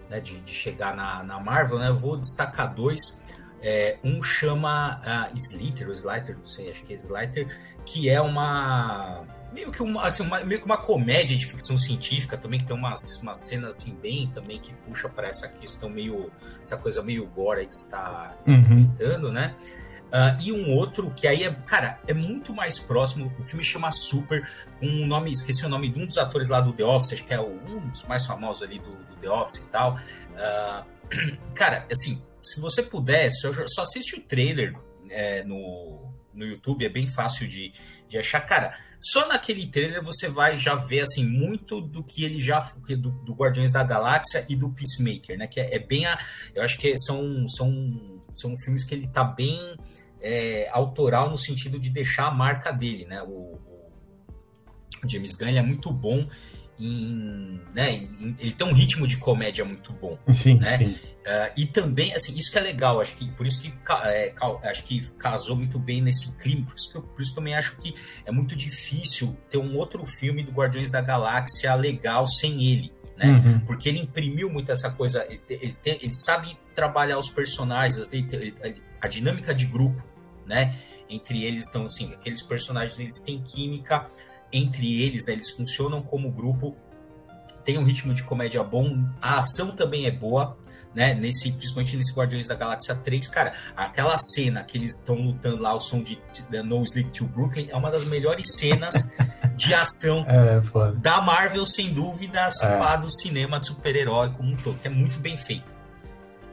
né, 0.08 0.20
de, 0.20 0.40
de, 0.40 0.52
chegar 0.52 0.94
na, 0.94 1.22
na 1.22 1.40
Marvel, 1.40 1.78
né, 1.78 1.88
eu 1.88 1.98
vou 1.98 2.16
destacar 2.16 2.72
dois. 2.72 3.22
É, 3.60 3.98
um 4.04 4.22
chama 4.22 5.00
uh, 5.00 5.36
Slither, 5.36 5.88
ou 5.88 5.94
Slither, 5.94 6.36
não 6.36 6.44
sei, 6.44 6.70
acho 6.70 6.84
que 6.84 6.92
é 6.92 6.96
Slither, 6.96 7.48
que 7.86 8.10
é 8.10 8.20
uma 8.20 9.24
meio 9.54 9.70
que 9.70 9.82
uma, 9.82 10.06
assim, 10.06 10.24
uma, 10.24 10.40
meio 10.40 10.60
que 10.60 10.66
uma 10.66 10.76
comédia 10.76 11.36
de 11.36 11.46
ficção 11.46 11.78
científica 11.78 12.36
também, 12.36 12.58
que 12.58 12.66
tem 12.66 12.76
umas, 12.76 13.22
umas 13.22 13.46
cenas 13.46 13.76
assim 13.76 13.94
bem 13.94 14.26
também 14.26 14.58
que 14.58 14.74
puxa 14.86 15.08
para 15.08 15.28
essa 15.28 15.46
questão 15.46 15.88
meio, 15.88 16.30
essa 16.62 16.76
coisa 16.76 17.02
meio 17.02 17.24
gore 17.26 17.64
que 17.64 17.74
você 17.74 17.84
está 17.84 18.34
tá 18.44 18.50
uhum. 18.50 18.64
comentando, 18.64 19.32
né? 19.32 19.54
Uh, 20.14 20.40
e 20.40 20.52
um 20.52 20.70
outro 20.70 21.10
que 21.10 21.26
aí 21.26 21.42
é, 21.42 21.52
cara, 21.52 21.98
é 22.06 22.14
muito 22.14 22.54
mais 22.54 22.78
próximo. 22.78 23.34
O 23.36 23.42
filme 23.42 23.64
chama 23.64 23.90
Super, 23.90 24.48
um 24.80 25.04
nome, 25.08 25.32
esqueci 25.32 25.66
o 25.66 25.68
nome 25.68 25.88
de 25.88 25.98
um 25.98 26.06
dos 26.06 26.18
atores 26.18 26.46
lá 26.46 26.60
do 26.60 26.72
The 26.72 26.84
Office, 26.84 27.14
acho 27.14 27.24
que 27.24 27.34
é 27.34 27.40
um 27.40 27.88
dos 27.88 28.04
mais 28.04 28.24
famosos 28.24 28.62
ali 28.62 28.78
do, 28.78 28.92
do 28.92 29.16
The 29.16 29.28
Office 29.28 29.56
e 29.56 29.66
tal. 29.66 29.96
Uh, 29.96 30.84
cara, 31.52 31.84
assim, 31.90 32.22
se 32.40 32.60
você 32.60 32.80
puder, 32.80 33.32
só, 33.32 33.50
só 33.66 33.82
assiste 33.82 34.14
o 34.14 34.20
trailer 34.20 34.76
é, 35.10 35.42
no, 35.42 36.12
no 36.32 36.44
YouTube, 36.44 36.84
é 36.84 36.88
bem 36.88 37.08
fácil 37.08 37.48
de, 37.48 37.72
de 38.08 38.16
achar. 38.16 38.40
Cara, 38.42 38.78
só 39.00 39.26
naquele 39.26 39.66
trailer 39.66 40.02
você 40.02 40.28
vai 40.28 40.56
já 40.56 40.76
ver 40.76 41.00
assim 41.00 41.26
muito 41.26 41.80
do 41.80 42.04
que 42.04 42.24
ele 42.24 42.40
já 42.40 42.60
do, 42.88 43.10
do 43.10 43.34
Guardiões 43.34 43.72
da 43.72 43.82
Galáxia 43.82 44.46
e 44.48 44.54
do 44.54 44.70
Peacemaker, 44.70 45.36
né? 45.36 45.46
Que 45.48 45.60
é, 45.60 45.74
é 45.74 45.78
bem 45.78 46.06
a, 46.06 46.18
eu 46.54 46.62
acho 46.62 46.78
que 46.78 46.96
são 46.98 47.46
são 47.48 48.22
são 48.32 48.56
filmes 48.56 48.84
que 48.84 48.94
ele 48.94 49.06
tá 49.06 49.22
bem 49.22 49.76
é, 50.24 50.68
autoral 50.72 51.28
no 51.28 51.36
sentido 51.36 51.78
de 51.78 51.90
deixar 51.90 52.28
a 52.28 52.30
marca 52.30 52.72
dele, 52.72 53.04
né? 53.04 53.22
O, 53.22 53.58
o 55.04 55.08
James 55.08 55.34
Gunn 55.34 55.48
é 55.48 55.62
muito 55.62 55.92
bom 55.92 56.26
em, 56.80 57.60
né, 57.72 57.92
em, 57.94 58.34
ele 58.38 58.52
tem 58.52 58.66
um 58.66 58.72
ritmo 58.72 59.06
de 59.06 59.16
comédia 59.16 59.64
muito 59.64 59.92
bom, 59.92 60.18
sim, 60.32 60.54
né? 60.54 60.78
Sim. 60.78 60.96
Uh, 61.24 61.52
e 61.56 61.66
também, 61.66 62.12
assim, 62.14 62.36
isso 62.36 62.50
que 62.50 62.58
é 62.58 62.60
legal, 62.60 63.00
acho 63.00 63.14
que 63.16 63.30
por 63.32 63.46
isso 63.46 63.60
que 63.60 63.72
é, 64.04 64.34
acho 64.64 64.84
que 64.84 65.08
casou 65.12 65.56
muito 65.56 65.78
bem 65.78 66.02
nesse 66.02 66.32
clima, 66.32 66.66
por 66.66 66.74
isso 66.74 66.90
que 66.90 66.98
eu, 66.98 67.02
por 67.02 67.22
isso 67.22 67.34
também 67.34 67.54
acho 67.54 67.76
que 67.76 67.94
é 68.26 68.32
muito 68.32 68.56
difícil 68.56 69.36
ter 69.48 69.58
um 69.58 69.76
outro 69.76 70.04
filme 70.04 70.42
do 70.42 70.50
Guardiões 70.50 70.90
da 70.90 71.00
Galáxia 71.00 71.74
legal 71.74 72.26
sem 72.26 72.72
ele, 72.72 72.92
né? 73.16 73.30
Uhum. 73.30 73.60
Porque 73.60 73.88
ele 73.88 74.00
imprimiu 74.00 74.50
muito 74.50 74.72
essa 74.72 74.90
coisa, 74.90 75.24
ele, 75.28 75.40
ele, 75.48 75.76
tem, 75.82 75.98
ele 76.02 76.14
sabe 76.14 76.58
trabalhar 76.74 77.18
os 77.18 77.30
personagens, 77.30 78.12
ele, 78.12 78.54
a 79.00 79.06
dinâmica 79.06 79.54
de 79.54 79.66
grupo, 79.66 80.02
né? 80.46 80.76
Entre 81.08 81.44
eles 81.44 81.64
estão 81.64 81.86
assim, 81.86 82.12
aqueles 82.12 82.42
personagens 82.42 82.98
eles 82.98 83.22
têm 83.22 83.42
química 83.42 84.06
entre 84.52 85.02
eles, 85.02 85.26
né? 85.26 85.32
Eles 85.32 85.50
funcionam 85.50 86.02
como 86.02 86.30
grupo, 86.30 86.76
tem 87.64 87.78
um 87.78 87.84
ritmo 87.84 88.14
de 88.14 88.22
comédia 88.22 88.62
bom, 88.62 89.04
a 89.20 89.38
ação 89.38 89.72
também 89.72 90.06
é 90.06 90.10
boa, 90.10 90.56
né? 90.94 91.12
Nesse, 91.12 91.50
principalmente 91.50 91.96
nesse 91.96 92.14
Guardiões 92.14 92.46
da 92.46 92.54
Galáxia 92.54 92.94
3, 92.94 93.26
cara, 93.28 93.52
aquela 93.76 94.16
cena 94.16 94.62
que 94.62 94.78
eles 94.78 95.00
estão 95.00 95.16
lutando 95.16 95.62
lá, 95.62 95.74
o 95.74 95.80
som 95.80 96.02
de, 96.02 96.20
de 96.32 96.62
No 96.62 96.82
Sleep 96.82 97.10
to 97.10 97.26
Brooklyn, 97.26 97.68
é 97.70 97.76
uma 97.76 97.90
das 97.90 98.04
melhores 98.04 98.56
cenas 98.56 99.10
de 99.56 99.74
ação 99.74 100.24
é, 100.28 100.60
da 101.00 101.20
Marvel, 101.20 101.66
sem 101.66 101.92
dúvidas, 101.92 102.62
é. 102.62 102.98
do 102.98 103.10
cinema 103.10 103.58
de 103.58 103.66
super-herói 103.66 104.30
como 104.30 104.52
um 104.52 104.56
todo, 104.56 104.78
que 104.78 104.86
é 104.86 104.90
muito 104.90 105.18
bem 105.18 105.36
feito. 105.36 105.74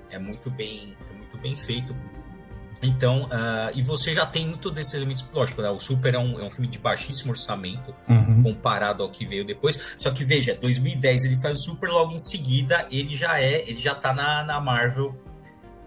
É 0.10 0.18
muito 0.18 0.50
bem, 0.50 0.96
é 1.10 1.18
muito 1.18 1.38
bem 1.38 1.56
feito. 1.56 1.96
Então, 2.82 3.26
uh, 3.26 3.72
e 3.76 3.82
você 3.84 4.12
já 4.12 4.26
tem 4.26 4.48
muito 4.48 4.72
desses 4.72 4.94
elementos. 4.94 5.28
Lógico, 5.32 5.62
né? 5.62 5.70
o 5.70 5.80
Super 5.80 6.16
é 6.16 6.20
um, 6.20 6.40
é 6.40 6.44
um 6.44 6.50
filme 6.50 6.68
de 6.68 6.80
baixíssimo 6.80 7.32
orçamento 7.32 7.94
uhum. 8.10 8.42
comparado 8.42 9.04
ao 9.04 9.10
que 9.10 9.26
veio 9.26 9.46
depois. 9.46 9.96
Só 9.98 10.10
que 10.12 10.26
veja, 10.26 10.58
2010 10.60 11.26
ele 11.26 11.42
faz 11.42 11.60
o 11.60 11.64
Super, 11.64 11.90
logo 11.90 12.14
em 12.14 12.20
seguida 12.20 12.88
ele 12.92 13.16
já 13.16 13.40
é, 13.40 13.70
ele 13.70 13.80
já 13.80 13.94
tá 13.94 14.14
na, 14.14 14.44
na 14.44 14.60
Marvel 14.60 15.16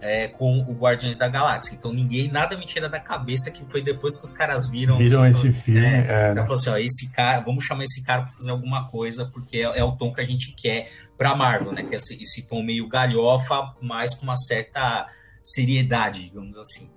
é, 0.04 0.28
com 0.28 0.60
o 0.60 0.74
Guardiões 0.74 1.16
da 1.16 1.26
Galáxia. 1.26 1.74
Então 1.74 1.90
ninguém, 1.90 2.30
nada 2.30 2.56
me 2.58 2.66
tira 2.66 2.90
da 2.90 3.00
cabeça 3.00 3.50
que 3.50 3.64
foi 3.68 3.82
depois 3.82 4.18
que 4.18 4.26
os 4.26 4.32
caras 4.32 4.68
viram. 4.68 4.98
Viram 4.98 5.26
esse 5.26 5.52
filme. 5.52 5.80
É, 5.80 6.32
é. 6.32 6.34
Falou 6.42 6.54
assim: 6.54 6.70
ó, 6.70 6.76
esse 6.76 7.10
cara, 7.10 7.40
vamos 7.40 7.64
chamar 7.64 7.84
esse 7.84 8.04
cara 8.04 8.22
para 8.22 8.32
fazer 8.32 8.50
alguma 8.50 8.86
coisa, 8.88 9.24
porque 9.24 9.58
é, 9.58 9.78
é, 9.78 9.82
o 9.82 9.92
tom 9.92 10.12
que 10.12 10.20
a 10.20 10.26
gente 10.26 10.52
quer 10.52 10.90
pra 11.16 11.34
Marvel, 11.34 11.72
né? 11.72 11.82
Que 11.82 11.94
é 11.94 11.96
esse, 11.96 12.14
esse 12.22 12.42
tom 12.42 12.62
meio 12.62 12.86
galhofa, 12.86 13.74
mas 13.80 14.14
com 14.14 14.24
uma 14.24 14.36
certa 14.36 15.08
seriedade, 15.44 16.24
digamos 16.24 16.56
assim. 16.56 16.90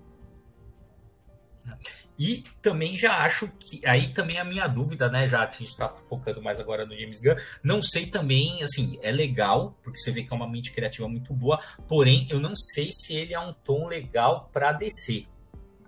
E 2.19 2.43
também 2.61 2.97
já 2.97 3.23
acho 3.23 3.47
que. 3.59 3.85
Aí 3.85 4.07
também 4.07 4.39
a 4.39 4.43
minha 4.43 4.67
dúvida, 4.67 5.09
né? 5.09 5.27
Já 5.27 5.43
a 5.43 5.45
gente 5.45 5.65
está 5.65 5.87
focando 5.87 6.41
mais 6.41 6.59
agora 6.59 6.85
no 6.85 6.97
James 6.97 7.19
Gunn. 7.19 7.35
Não 7.63 7.79
sei 7.81 8.07
também, 8.07 8.63
assim, 8.63 8.97
é 9.03 9.11
legal, 9.11 9.77
porque 9.83 9.99
você 9.99 10.11
vê 10.11 10.23
que 10.23 10.33
é 10.33 10.35
uma 10.35 10.49
mente 10.49 10.71
criativa 10.71 11.07
muito 11.07 11.31
boa, 11.33 11.59
porém, 11.87 12.25
eu 12.29 12.39
não 12.39 12.55
sei 12.55 12.89
se 12.91 13.13
ele 13.13 13.35
é 13.35 13.39
um 13.39 13.53
tom 13.53 13.87
legal 13.87 14.49
para 14.51 14.71
descer. 14.71 15.27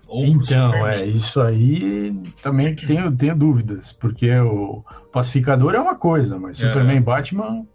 então, 0.08 0.88
é, 0.88 1.06
isso 1.06 1.42
aí 1.42 2.14
também 2.44 2.76
tenho, 2.76 3.16
tenho 3.16 3.36
dúvidas, 3.36 3.92
porque 3.94 4.32
o 4.38 4.84
Pacificador 5.12 5.74
é 5.74 5.80
uma 5.80 5.96
coisa, 5.96 6.38
mas 6.38 6.58
Superman 6.58 6.98
e 6.98 7.02
Batman 7.02 7.68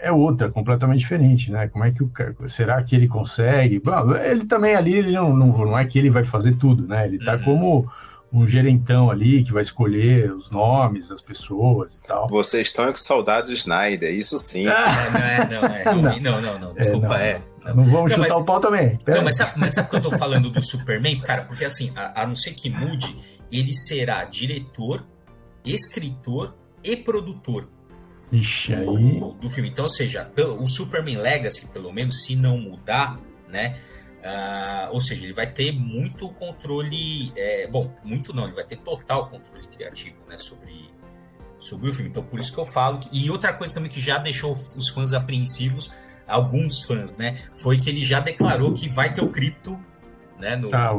é 0.00 0.12
outra, 0.12 0.50
completamente 0.50 1.00
diferente, 1.00 1.50
né? 1.50 1.68
Como 1.68 1.84
é 1.84 1.90
que 1.90 2.02
o 2.02 2.10
será 2.48 2.82
que 2.82 2.94
ele 2.94 3.08
consegue? 3.08 3.80
Bom, 3.80 4.14
ele 4.14 4.44
também 4.46 4.74
ali, 4.74 4.94
ele 4.94 5.12
não, 5.12 5.34
não, 5.34 5.46
não, 5.46 5.78
é 5.78 5.84
que 5.84 5.98
ele 5.98 6.10
vai 6.10 6.24
fazer 6.24 6.56
tudo, 6.56 6.86
né? 6.86 7.06
Ele 7.06 7.18
tá 7.18 7.34
uhum. 7.34 7.42
como 7.42 7.90
um 8.32 8.46
gerentão 8.46 9.10
ali 9.10 9.42
que 9.42 9.52
vai 9.52 9.62
escolher 9.62 10.30
os 10.32 10.50
nomes 10.50 11.08
das 11.08 11.20
pessoas 11.20 11.94
e 11.94 12.06
tal. 12.06 12.26
Vocês 12.28 12.68
estão 12.68 12.86
com 12.86 12.96
saudade 12.96 13.48
de 13.48 13.54
Snyder, 13.54 14.14
isso 14.14 14.38
sim. 14.38 14.66
Ah, 14.66 15.10
não, 15.10 15.20
é, 15.20 15.48
não, 15.48 15.68
é, 15.68 15.84
não, 15.84 16.20
não, 16.20 16.42
não, 16.42 16.58
não, 16.58 16.74
desculpa, 16.74 17.16
é. 17.16 17.40
Não, 17.64 17.76
não 17.76 17.84
vamos 17.84 18.12
chutar 18.12 18.28
mas, 18.28 18.42
o 18.42 18.44
pau 18.44 18.60
também. 18.60 18.96
Pera 18.98 19.18
não, 19.18 19.24
mas 19.24 19.36
sabe, 19.36 19.52
mas 19.56 19.74
sabe 19.74 19.88
que 19.88 19.96
eu 19.96 20.02
tô 20.02 20.10
falando 20.18 20.50
do 20.50 20.62
Superman? 20.62 21.20
Cara, 21.20 21.42
porque 21.44 21.64
assim, 21.64 21.92
a, 21.96 22.22
a 22.22 22.26
não 22.26 22.36
ser 22.36 22.52
que 22.52 22.68
mude, 22.70 23.18
ele 23.50 23.72
será 23.72 24.24
diretor, 24.24 25.04
escritor 25.64 26.54
e 26.84 26.96
produtor 26.96 27.68
Ixi, 28.32 28.74
aí... 28.74 29.20
do 29.40 29.50
filme. 29.50 29.70
Então, 29.70 29.84
ou 29.84 29.90
seja, 29.90 30.30
o 30.58 30.68
Superman 30.68 31.18
Legacy, 31.18 31.66
pelo 31.66 31.92
menos, 31.92 32.24
se 32.24 32.36
não 32.36 32.58
mudar, 32.58 33.18
né? 33.48 33.78
Uh, 34.18 34.92
ou 34.92 35.00
seja, 35.00 35.24
ele 35.24 35.32
vai 35.32 35.46
ter 35.46 35.72
muito 35.72 36.28
controle. 36.30 37.32
É, 37.36 37.66
bom, 37.68 37.92
muito 38.02 38.34
não, 38.34 38.44
ele 38.44 38.54
vai 38.54 38.64
ter 38.64 38.76
total 38.76 39.28
controle 39.28 39.66
criativo 39.68 40.16
né, 40.28 40.36
sobre, 40.36 40.90
sobre 41.58 41.88
o 41.88 41.92
filme. 41.92 42.10
Então, 42.10 42.22
por 42.22 42.40
isso 42.40 42.52
que 42.52 42.58
eu 42.58 42.66
falo. 42.66 42.98
Que, 42.98 43.08
e 43.12 43.30
outra 43.30 43.52
coisa 43.52 43.74
também 43.74 43.90
que 43.90 44.00
já 44.00 44.18
deixou 44.18 44.52
os 44.76 44.88
fãs 44.88 45.12
apreensivos, 45.12 45.92
alguns 46.26 46.82
fãs, 46.82 47.16
né? 47.16 47.38
Foi 47.54 47.78
que 47.78 47.88
ele 47.88 48.04
já 48.04 48.20
declarou 48.20 48.74
que 48.74 48.88
vai 48.88 49.14
ter 49.14 49.22
o 49.22 49.30
cripto 49.30 49.78
né, 50.38 50.56
no, 50.56 50.74
ah, 50.74 50.92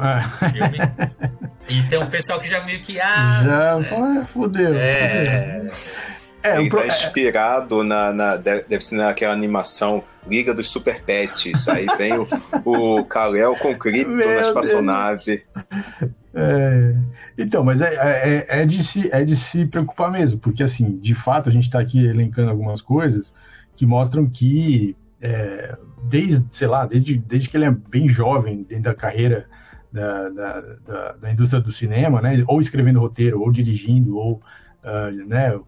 ah. 0.00 0.50
filme. 0.50 0.78
Então, 1.68 2.04
o 2.04 2.06
pessoal 2.08 2.38
que 2.38 2.48
já 2.48 2.62
meio 2.62 2.80
que. 2.80 3.00
Ah, 3.00 3.42
já, 3.42 4.24
fudeu. 4.26 4.72
É. 4.72 5.66
Fudeu. 5.68 6.15
É, 6.46 6.60
Ele 6.60 6.70
tá 6.70 6.86
inspirado 6.86 7.82
na, 7.82 8.12
na, 8.12 8.36
Deve 8.36 8.80
ser 8.80 8.96
naquela 8.96 9.32
animação 9.32 10.04
Liga 10.28 10.54
dos 10.54 10.68
Super 10.68 11.02
Pets. 11.02 11.68
Aí 11.68 11.86
vem 11.98 12.14
o, 12.14 12.26
o 12.64 13.04
Kal-El 13.04 13.56
com 13.56 13.76
cripto 13.76 14.14
na 14.14 14.40
espaçonave. 14.40 15.44
É, 16.38 16.94
então, 17.38 17.64
mas 17.64 17.80
é, 17.80 17.94
é, 17.94 18.60
é, 18.62 18.66
de 18.66 18.84
se, 18.84 19.08
é 19.10 19.24
de 19.24 19.34
se 19.36 19.64
preocupar 19.64 20.10
mesmo, 20.10 20.38
porque 20.38 20.62
assim, 20.62 20.98
de 20.98 21.14
fato, 21.14 21.48
a 21.48 21.52
gente 21.52 21.64
está 21.64 21.80
aqui 21.80 22.04
elencando 22.04 22.50
algumas 22.50 22.82
coisas 22.82 23.32
que 23.74 23.86
mostram 23.86 24.26
que 24.28 24.94
é, 25.20 25.76
desde, 26.04 26.44
sei 26.52 26.68
lá, 26.68 26.86
desde, 26.86 27.16
desde 27.16 27.48
que 27.48 27.56
ele 27.56 27.64
é 27.64 27.70
bem 27.70 28.06
jovem 28.06 28.62
dentro 28.62 28.84
da 28.84 28.94
carreira 28.94 29.46
da, 29.90 30.28
da, 30.28 30.60
da, 30.86 31.12
da 31.12 31.32
indústria 31.32 31.60
do 31.60 31.72
cinema, 31.72 32.20
né, 32.20 32.44
ou 32.46 32.60
escrevendo 32.60 33.00
roteiro, 33.00 33.40
ou 33.40 33.50
dirigindo, 33.50 34.16
ou 34.16 34.42
uh, 34.84 35.26
né, 35.26 35.58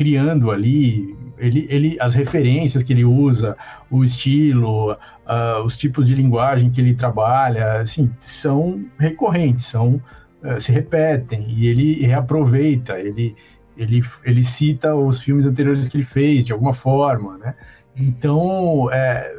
criando 0.00 0.50
ali, 0.50 1.14
ele, 1.36 1.66
ele, 1.68 1.96
as 2.00 2.14
referências 2.14 2.82
que 2.82 2.90
ele 2.90 3.04
usa, 3.04 3.54
o 3.90 4.02
estilo, 4.02 4.92
uh, 4.92 5.62
os 5.62 5.76
tipos 5.76 6.06
de 6.06 6.14
linguagem 6.14 6.70
que 6.70 6.80
ele 6.80 6.94
trabalha, 6.94 7.82
assim, 7.82 8.10
são 8.20 8.82
recorrentes, 8.98 9.66
são 9.66 10.00
uh, 10.42 10.58
se 10.58 10.72
repetem 10.72 11.44
e 11.50 11.66
ele 11.66 12.06
reaproveita, 12.06 12.98
ele, 12.98 13.36
ele, 13.76 14.02
ele 14.24 14.42
cita 14.42 14.94
os 14.94 15.20
filmes 15.20 15.44
anteriores 15.44 15.86
que 15.90 15.98
ele 15.98 16.04
fez 16.04 16.46
de 16.46 16.52
alguma 16.54 16.72
forma, 16.72 17.36
né? 17.36 17.54
Então, 17.94 18.90
é, 18.90 19.36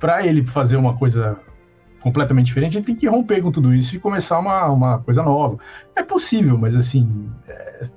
para 0.00 0.26
ele 0.26 0.46
fazer 0.46 0.78
uma 0.78 0.96
coisa 0.96 1.38
completamente 2.00 2.46
diferente, 2.46 2.78
ele 2.78 2.86
tem 2.86 2.96
que 2.96 3.06
romper 3.06 3.42
com 3.42 3.52
tudo 3.52 3.74
isso 3.74 3.94
e 3.94 3.98
começar 3.98 4.38
uma, 4.38 4.66
uma 4.70 4.98
coisa 5.00 5.22
nova. 5.22 5.58
É 5.94 6.02
possível, 6.02 6.56
mas 6.56 6.74
assim, 6.74 7.28
é, 7.46 7.90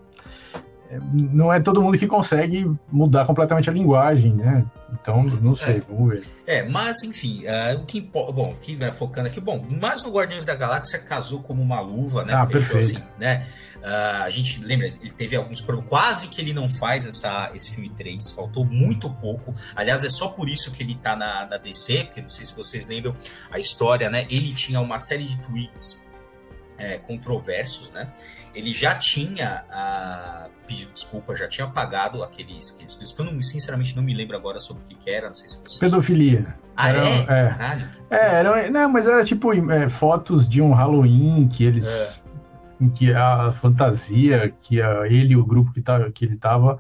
não 0.98 1.54
é 1.54 1.60
todo 1.60 1.82
mundo 1.82 1.98
que 1.98 2.08
consegue 2.08 2.70
mudar 2.92 3.26
completamente 3.26 3.70
a 3.70 3.74
linguagem, 3.74 4.34
né? 4.34 4.66
Então, 4.92 5.22
não 5.22 5.56
sei, 5.56 5.78
é. 5.78 5.82
vamos 5.82 6.10
ver. 6.10 6.28
É, 6.48 6.64
mas 6.64 7.04
enfim, 7.04 7.44
uh, 7.46 7.80
o 7.80 7.86
que 7.86 8.00
importa. 8.00 8.32
Bom, 8.32 8.56
que 8.60 8.76
vai 8.76 8.92
focando 8.92 9.28
aqui, 9.28 9.40
bom, 9.40 9.64
mas 9.80 10.04
no 10.04 10.12
Guardiões 10.12 10.46
da 10.46 10.56
Galáxia 10.56 10.98
casou 10.98 11.42
como 11.42 11.62
uma 11.62 11.80
luva, 11.80 12.26
né? 12.26 12.34
Ah, 12.34 12.48
Fechou 12.48 12.74
perfeito. 12.74 12.98
assim, 12.98 13.04
né? 13.20 13.48
Uh, 13.78 14.24
a 14.24 14.30
gente 14.32 14.64
lembra, 14.64 14.88
ele 14.88 15.12
teve 15.12 15.36
alguns 15.36 15.62
problemas, 15.62 15.90
quase 15.90 16.28
que 16.28 16.42
ele 16.42 16.54
não 16.54 16.68
faz 16.68 17.06
essa, 17.06 17.52
esse 17.54 17.72
filme 17.72 17.90
3, 17.92 18.32
faltou 18.32 18.66
muito 18.66 19.10
pouco. 19.10 19.54
Aliás, 19.76 20.04
é 20.04 20.10
só 20.10 20.30
por 20.30 20.50
isso 20.50 20.72
que 20.72 20.82
ele 20.82 20.96
tá 20.96 21.16
na, 21.16 21.46
na 21.46 21.58
DC, 21.58 22.06
porque 22.06 22.22
não 22.22 22.30
sei 22.30 22.46
se 22.46 22.56
vocês 22.56 22.88
lembram 22.88 23.14
a 23.52 23.60
história, 23.60 24.10
né? 24.10 24.26
Ele 24.30 24.54
tinha 24.54 24.82
uma 24.82 24.98
série 24.98 25.26
de 25.26 25.38
tweets 25.44 26.04
é, 26.80 26.98
controversos, 26.98 27.92
né? 27.92 28.12
Ele 28.54 28.74
já 28.74 28.96
tinha 28.96 29.64
uh, 29.70 30.50
pedido 30.68 30.92
desculpa, 30.92 31.36
já 31.36 31.48
tinha 31.48 31.68
pagado 31.68 32.24
aqueles, 32.24 32.74
aqueles 32.76 33.12
que 33.12 33.22
eu 33.22 33.26
não, 33.26 33.42
sinceramente 33.42 33.96
não 33.96 34.04
me 34.04 34.14
lembro 34.14 34.36
agora 34.36 34.60
sobre 34.60 34.84
o 34.84 34.86
que, 34.86 34.96
que 34.96 35.10
era, 35.10 35.28
não 35.28 35.36
sei 35.36 35.48
se 35.48 35.60
você... 35.64 35.80
Pedofilia. 35.80 36.56
Ah, 36.76 36.90
era, 36.90 37.08
é? 37.08 37.20
é? 37.20 37.50
Caralho. 37.50 37.90
É, 38.10 38.36
era, 38.36 38.70
não, 38.72 38.90
mas 38.90 39.08
era 39.08 39.24
tipo 39.24 39.54
é, 39.72 39.90
fotos 39.90 40.48
de 40.48 40.62
um 40.62 40.74
Halloween 40.74 41.48
que 41.48 41.64
eles... 41.64 41.88
É. 41.88 42.20
Em 42.82 42.90
que 42.90 43.14
a 43.14 43.52
fantasia 43.52 44.54
que 44.62 44.82
a, 44.82 45.06
ele 45.06 45.34
e 45.34 45.36
o 45.36 45.46
grupo 45.46 45.74
que, 45.74 45.82
tá, 45.82 46.10
que 46.12 46.24
ele 46.24 46.38
tava 46.38 46.80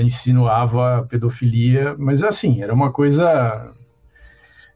insinuava 0.00 1.04
pedofilia, 1.10 1.96
mas 1.98 2.22
assim, 2.22 2.62
era 2.62 2.72
uma 2.72 2.92
coisa 2.92 3.74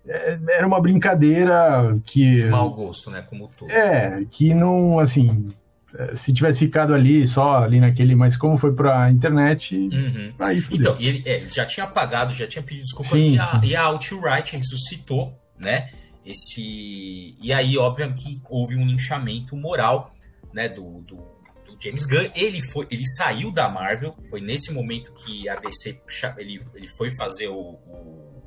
é, 0.07 0.39
era 0.49 0.67
uma 0.67 0.81
brincadeira 0.81 1.97
que. 2.05 2.35
De 2.35 2.45
mau 2.47 2.71
gosto, 2.71 3.11
né? 3.11 3.23
Como 3.23 3.49
todo. 3.57 3.71
É, 3.71 4.25
que 4.31 4.53
não, 4.53 4.99
assim. 4.99 5.49
É, 5.95 6.17
se 6.17 6.33
tivesse 6.33 6.59
ficado 6.59 6.95
ali, 6.95 7.27
só 7.27 7.63
ali 7.63 7.79
naquele, 7.79 8.15
mas 8.15 8.37
como 8.37 8.57
foi 8.57 8.75
pra 8.75 9.11
internet, 9.11 9.77
uhum. 9.77 10.33
aí 10.39 10.65
Então, 10.71 10.97
ele, 10.99 11.23
é, 11.27 11.47
já 11.49 11.67
tinha 11.67 11.85
apagado, 11.85 12.33
já 12.33 12.47
tinha 12.47 12.63
pedido 12.63 12.85
desculpas 12.85 13.21
sim, 13.21 13.35
e, 13.35 13.39
a, 13.39 13.47
sim. 13.47 13.61
e 13.67 13.77
a 13.77 13.89
Outright 13.89 14.57
ressuscitou, 14.57 15.39
né? 15.59 15.91
Esse. 16.25 17.37
E 17.43 17.53
aí, 17.53 17.77
óbvio 17.77 18.13
que 18.15 18.41
houve 18.49 18.77
um 18.77 18.87
linchamento 18.87 19.57
moral, 19.57 20.15
né, 20.53 20.69
do, 20.69 21.03
do, 21.03 21.17
do, 21.17 21.77
James 21.83 22.05
Gunn. 22.05 22.31
Ele 22.35 22.63
foi, 22.63 22.87
ele 22.91 23.07
saiu 23.07 23.51
da 23.51 23.69
Marvel, 23.69 24.15
foi 24.31 24.41
nesse 24.41 24.73
momento 24.73 25.13
que 25.13 25.49
a 25.49 25.57
DC 25.57 26.01
ele, 26.39 26.63
ele 26.75 26.89
foi 26.89 27.11
fazer 27.17 27.49
o, 27.49 27.59
o 27.59 28.43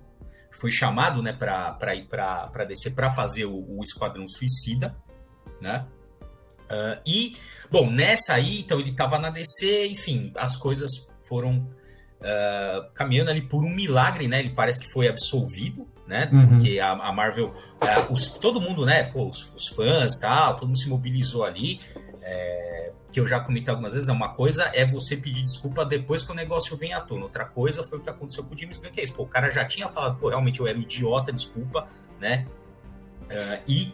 foi 0.51 0.71
chamado 0.71 1.21
né, 1.21 1.33
para 1.33 1.95
ir 1.95 2.05
para 2.05 2.65
descer 2.65 2.95
para 2.95 3.09
fazer 3.09 3.45
o, 3.45 3.53
o, 3.53 3.83
Esquadrão 3.83 4.27
Suicida, 4.27 4.95
né? 5.61 5.85
Uh, 6.65 6.99
e, 7.05 7.35
bom, 7.71 7.89
nessa 7.89 8.33
aí, 8.33 8.61
então 8.61 8.79
ele 8.79 8.89
estava 8.89 9.19
na 9.19 9.29
DC, 9.29 9.87
enfim, 9.87 10.31
as 10.35 10.55
coisas 10.55 10.91
foram 11.23 11.67
uh, 12.19 12.91
caminhando 12.93 13.31
ali 13.31 13.41
por 13.41 13.63
um 13.63 13.69
milagre, 13.69 14.27
né? 14.27 14.39
Ele 14.39 14.49
parece 14.49 14.81
que 14.81 14.91
foi 14.91 15.07
absolvido, 15.07 15.87
né? 16.07 16.29
Uhum. 16.31 16.47
Porque 16.49 16.79
a, 16.79 16.91
a 16.91 17.11
Marvel, 17.11 17.49
uh, 17.49 18.11
os, 18.11 18.29
todo 18.35 18.59
mundo, 18.59 18.85
né? 18.85 19.03
Pô, 19.03 19.27
os, 19.27 19.53
os 19.53 19.67
fãs, 19.67 20.17
tal, 20.17 20.55
todo 20.55 20.67
mundo 20.67 20.79
se 20.79 20.89
mobilizou 20.89 21.43
ali. 21.43 21.79
É, 22.27 22.91
que 23.11 23.19
eu 23.21 23.27
já 23.27 23.39
comentei 23.39 23.71
algumas 23.71 23.93
vezes, 23.93 24.05
não, 24.05 24.13
uma 24.13 24.33
coisa 24.33 24.69
é 24.73 24.83
você 24.83 25.15
pedir 25.15 25.41
desculpa 25.41 25.85
depois 25.85 26.21
que 26.21 26.31
o 26.33 26.35
negócio 26.35 26.75
vem 26.75 26.91
à 26.91 26.99
tona, 26.99 27.23
outra 27.23 27.45
coisa 27.45 27.81
foi 27.81 27.99
o 27.99 28.01
que 28.01 28.09
aconteceu 28.09 28.43
com 28.43 28.53
o 28.53 28.57
James 28.57 28.77
Gunn, 28.77 28.91
que 28.91 28.99
é 28.99 29.03
isso, 29.05 29.13
pô, 29.13 29.23
o 29.23 29.27
cara 29.27 29.49
já 29.49 29.63
tinha 29.63 29.87
falado, 29.87 30.17
pô, 30.17 30.27
realmente 30.27 30.59
eu 30.59 30.67
era 30.67 30.77
um 30.77 30.81
idiota, 30.81 31.31
desculpa, 31.31 31.87
né, 32.19 32.45
uh, 33.21 33.61
e 33.65 33.93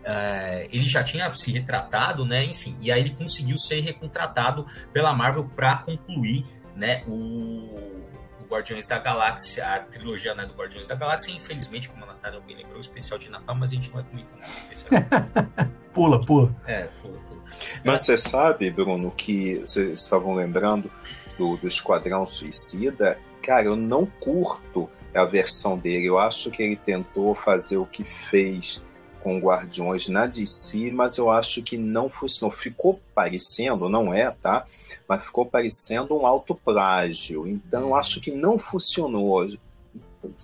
uh, 0.00 0.68
ele 0.70 0.84
já 0.84 1.02
tinha 1.02 1.32
se 1.32 1.52
retratado, 1.52 2.24
né, 2.24 2.44
enfim, 2.44 2.76
e 2.80 2.90
aí 2.90 3.00
ele 3.00 3.10
conseguiu 3.10 3.58
ser 3.58 3.80
recontratado 3.80 4.66
pela 4.92 5.12
Marvel 5.12 5.44
para 5.44 5.76
concluir, 5.78 6.46
né, 6.74 7.02
o 7.06 8.00
Guardiões 8.48 8.86
da 8.86 8.98
Galáxia, 8.98 9.64
a 9.64 9.78
trilogia 9.78 10.34
né, 10.34 10.44
do 10.44 10.54
Guardiões 10.54 10.86
da 10.86 10.96
Galáxia, 10.96 11.32
infelizmente, 11.32 11.88
como 11.88 12.02
a 12.04 12.08
Natália 12.08 12.40
bem 12.40 12.56
lembrou, 12.56 12.78
o 12.78 12.80
especial 12.80 13.18
de 13.18 13.30
Natal, 13.30 13.54
mas 13.54 13.70
a 13.70 13.74
gente 13.74 13.88
não 13.88 14.02
vai 14.02 14.04
comentar 14.04 14.48
o 14.48 14.72
especial. 14.72 15.70
pula, 15.94 16.20
pula. 16.24 16.54
É, 16.66 16.82
pula, 17.00 17.18
pula. 17.28 17.40
Mas 17.84 18.02
você 18.02 18.18
sabe, 18.18 18.70
Bruno, 18.70 19.10
que 19.12 19.60
vocês 19.60 20.00
estavam 20.00 20.34
lembrando 20.34 20.90
do, 21.38 21.56
do 21.56 21.68
Esquadrão 21.68 22.26
Suicida? 22.26 23.18
Cara, 23.40 23.66
eu 23.66 23.76
não 23.76 24.04
curto 24.04 24.90
a 25.14 25.24
versão 25.24 25.78
dele. 25.78 26.06
Eu 26.06 26.18
acho 26.18 26.50
que 26.50 26.62
ele 26.62 26.76
tentou 26.76 27.34
fazer 27.34 27.76
o 27.76 27.86
que 27.86 28.04
fez 28.04 28.82
com 29.22 29.38
Guardiões 29.38 30.08
na 30.08 30.26
DC, 30.26 30.90
mas 30.92 31.16
eu 31.16 31.30
acho 31.30 31.62
que 31.62 31.76
não 31.76 32.08
funcionou. 32.08 32.54
Ficou 32.54 33.00
parecendo, 33.14 33.88
não 33.88 34.12
é, 34.12 34.30
tá? 34.30 34.66
Mas 35.08 35.24
ficou 35.24 35.46
parecendo 35.46 36.16
um 36.16 36.26
alto 36.26 36.54
plágio. 36.54 37.46
Então 37.46 37.88
eu 37.88 37.94
acho 37.94 38.20
que 38.20 38.30
não 38.30 38.58
funcionou. 38.58 39.48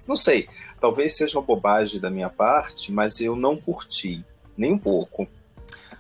Não 0.09 0.17
sei, 0.17 0.49
talvez 0.81 1.17
seja 1.17 1.39
uma 1.39 1.45
bobagem 1.45 2.01
da 2.01 2.11
minha 2.11 2.31
parte, 2.31 2.93
mas 2.93 3.21
eu 3.21 3.37
não 3.37 3.57
curti. 3.57 4.25
Nem 4.57 4.73
um 4.73 4.79
pouco. 4.79 5.29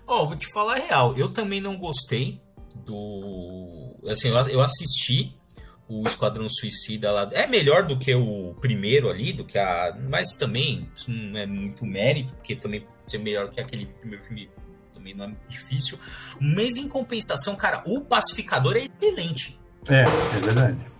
Ó, 0.07 0.23
oh, 0.23 0.27
vou 0.29 0.37
te 0.37 0.47
falar 0.47 0.77
a 0.77 0.81
real, 0.81 1.17
eu 1.17 1.33
também 1.33 1.61
não 1.61 1.77
gostei 1.77 2.41
do. 2.85 3.97
Assim, 4.09 4.29
eu 4.29 4.61
assisti 4.61 5.35
o 5.89 6.07
Esquadrão 6.07 6.49
Suicida 6.49 7.11
lá. 7.13 7.29
É 7.33 7.47
melhor 7.47 7.87
do 7.87 7.99
que 7.99 8.15
o 8.15 8.55
primeiro 8.61 9.09
ali, 9.09 9.33
do 9.33 9.45
que 9.45 9.59
a. 9.59 9.97
Mas 10.09 10.31
também 10.39 10.89
isso 10.95 11.11
não 11.11 11.39
é 11.39 11.47
muito 11.47 11.85
mérito, 11.85 12.35
porque 12.35 12.57
também 12.57 12.87
ser 13.07 13.19
melhor 13.19 13.49
que 13.49 13.61
aquele 13.61 13.87
primeiro 13.87 14.23
filme 14.25 14.51
também 14.93 15.15
não 15.15 15.27
é 15.27 15.33
difícil. 15.49 15.99
Mas 16.41 16.77
em 16.77 16.89
compensação, 16.89 17.55
cara, 17.55 17.83
o 17.87 18.01
Pacificador 18.01 18.77
é 18.77 18.81
excelente. 18.81 19.59
É, 19.89 20.03
é 20.03 20.41
verdade. 20.41 20.96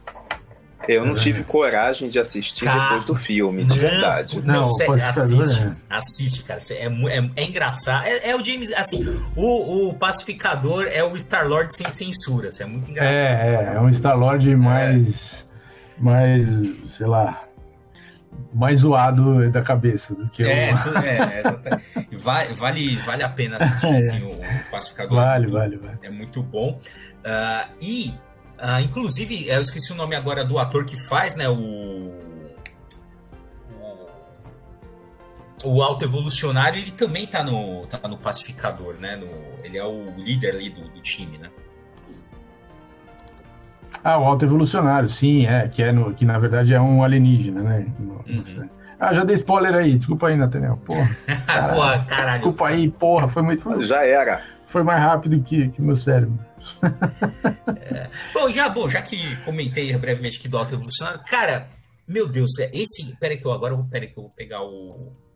Eu 0.89 1.05
não 1.05 1.15
tive 1.15 1.43
coragem 1.43 2.09
de 2.09 2.19
assistir 2.19 2.65
cara, 2.65 2.83
depois 2.83 3.05
do 3.05 3.15
filme, 3.15 3.65
de 3.65 3.71
não, 3.71 3.77
verdade. 3.77 4.43
Não, 4.43 4.55
não 4.61 4.67
sério, 4.69 4.95
assiste. 4.95 5.63
É. 5.63 5.73
Assiste, 5.91 6.43
cara. 6.45 6.61
É, 6.71 6.87
é, 6.87 7.31
é 7.37 7.45
engraçado. 7.45 8.07
É, 8.07 8.31
é, 8.31 8.37
o 8.37 8.45
James. 8.45 8.73
Assim, 8.73 9.05
o, 9.35 9.89
o 9.89 9.95
pacificador 9.95 10.87
é 10.87 11.03
o 11.03 11.17
Star-Lord 11.17 11.75
sem 11.75 11.89
censura. 11.89 12.49
Isso 12.49 12.63
é 12.63 12.67
muito 12.67 12.91
engraçado. 12.91 13.15
É, 13.15 13.73
é, 13.73 13.77
é 13.77 13.81
um 13.81 13.93
Star-Lord 13.93 14.57
mais. 14.57 15.47
Mais, 15.99 16.47
sei 16.97 17.07
lá. 17.07 17.43
Mais 18.53 18.81
zoado 18.81 19.51
da 19.51 19.63
cabeça 19.63 20.15
do 20.15 20.29
que 20.29 20.43
é, 20.43 20.75
o. 20.75 20.83
Tu, 20.83 20.99
é, 20.99 21.43
vale, 22.17 22.55
vale, 22.55 22.97
vale 22.99 23.23
a 23.23 23.29
pena 23.29 23.57
assistir 23.57 23.95
assim, 23.95 24.23
o 24.23 24.71
pacificador. 24.71 25.17
Vale, 25.17 25.47
vale, 25.47 25.77
vale. 25.77 25.99
É 26.03 26.11
muito 26.11 26.43
bom. 26.43 26.79
Uh, 27.25 27.69
e 27.81 28.15
Uh, 28.59 28.81
inclusive, 28.83 29.49
eu 29.49 29.61
esqueci 29.61 29.93
o 29.93 29.95
nome 29.95 30.17
agora 30.17 30.45
do 30.45 30.59
ator 30.59 30.85
que 30.87 30.97
faz, 31.09 31.37
né? 31.37 31.49
O. 31.49 32.25
O 35.65 35.83
Alto 35.83 36.05
Evolucionário, 36.05 36.79
ele 36.79 36.91
também 36.91 37.27
tá 37.27 37.43
no, 37.43 37.87
tá 37.87 38.07
no 38.07 38.19
Pacificador, 38.19 38.95
né? 39.01 39.17
No, 39.17 39.27
ele 39.65 39.77
é 39.77 39.85
o 39.85 40.15
líder 40.17 40.55
ali 40.55 40.71
do, 40.71 40.83
do 40.89 41.01
time, 41.01 41.39
né? 41.39 41.51
Ah, 44.05 44.19
o 44.19 44.25
Alto 44.25 44.45
Evolucionário, 44.45 45.09
sim, 45.09 45.47
é, 45.47 45.67
que, 45.67 45.83
é 45.83 45.91
no, 45.93 46.15
que 46.15 46.25
na 46.25 46.39
verdade 46.39 46.73
é 46.73 46.81
um 46.81 47.03
alienígena, 47.03 47.63
né? 47.63 47.85
Uhum. 47.99 48.69
Ah, 49.01 49.13
já 49.13 49.25
dei 49.25 49.37
spoiler 49.37 49.75
aí, 49.75 49.97
desculpa 49.97 50.29
aí, 50.29 50.37
Nathaniel. 50.37 50.79
Porra, 50.85 51.17
caralho. 51.47 51.75
porra, 51.75 52.05
caralho. 52.05 52.33
Desculpa 52.35 52.69
aí, 52.69 52.91
porra, 52.91 53.29
foi 53.29 53.43
muito. 53.43 53.63
Foi, 53.63 53.83
já 53.83 54.07
era. 54.07 54.43
Foi 54.69 54.83
mais 54.83 55.01
rápido 55.01 55.43
que, 55.43 55.69
que 55.69 55.83
meu 55.83 55.97
cérebro 55.97 56.39
é. 57.81 58.11
Bom, 58.33 58.51
já, 58.51 58.69
bom, 58.69 58.89
já 58.89 59.03
que 59.03 59.37
comentei 59.45 59.97
brevemente 59.97 60.39
aqui 60.39 60.49
do 60.49 60.57
Alto 60.57 60.75
Evolucionário, 60.75 61.21
cara, 61.29 61.69
meu 62.07 62.29
Deus, 62.29 62.59
é, 62.59 62.71
esse. 62.73 63.17
Peraí 63.19 63.37
que 63.37 63.47
eu 63.47 63.53
agora 63.53 63.75
vou, 63.75 63.85
peraí 63.85 64.09
que 64.09 64.19
eu 64.19 64.25
vou 64.25 64.33
pegar 64.33 64.63
o. 64.63 64.89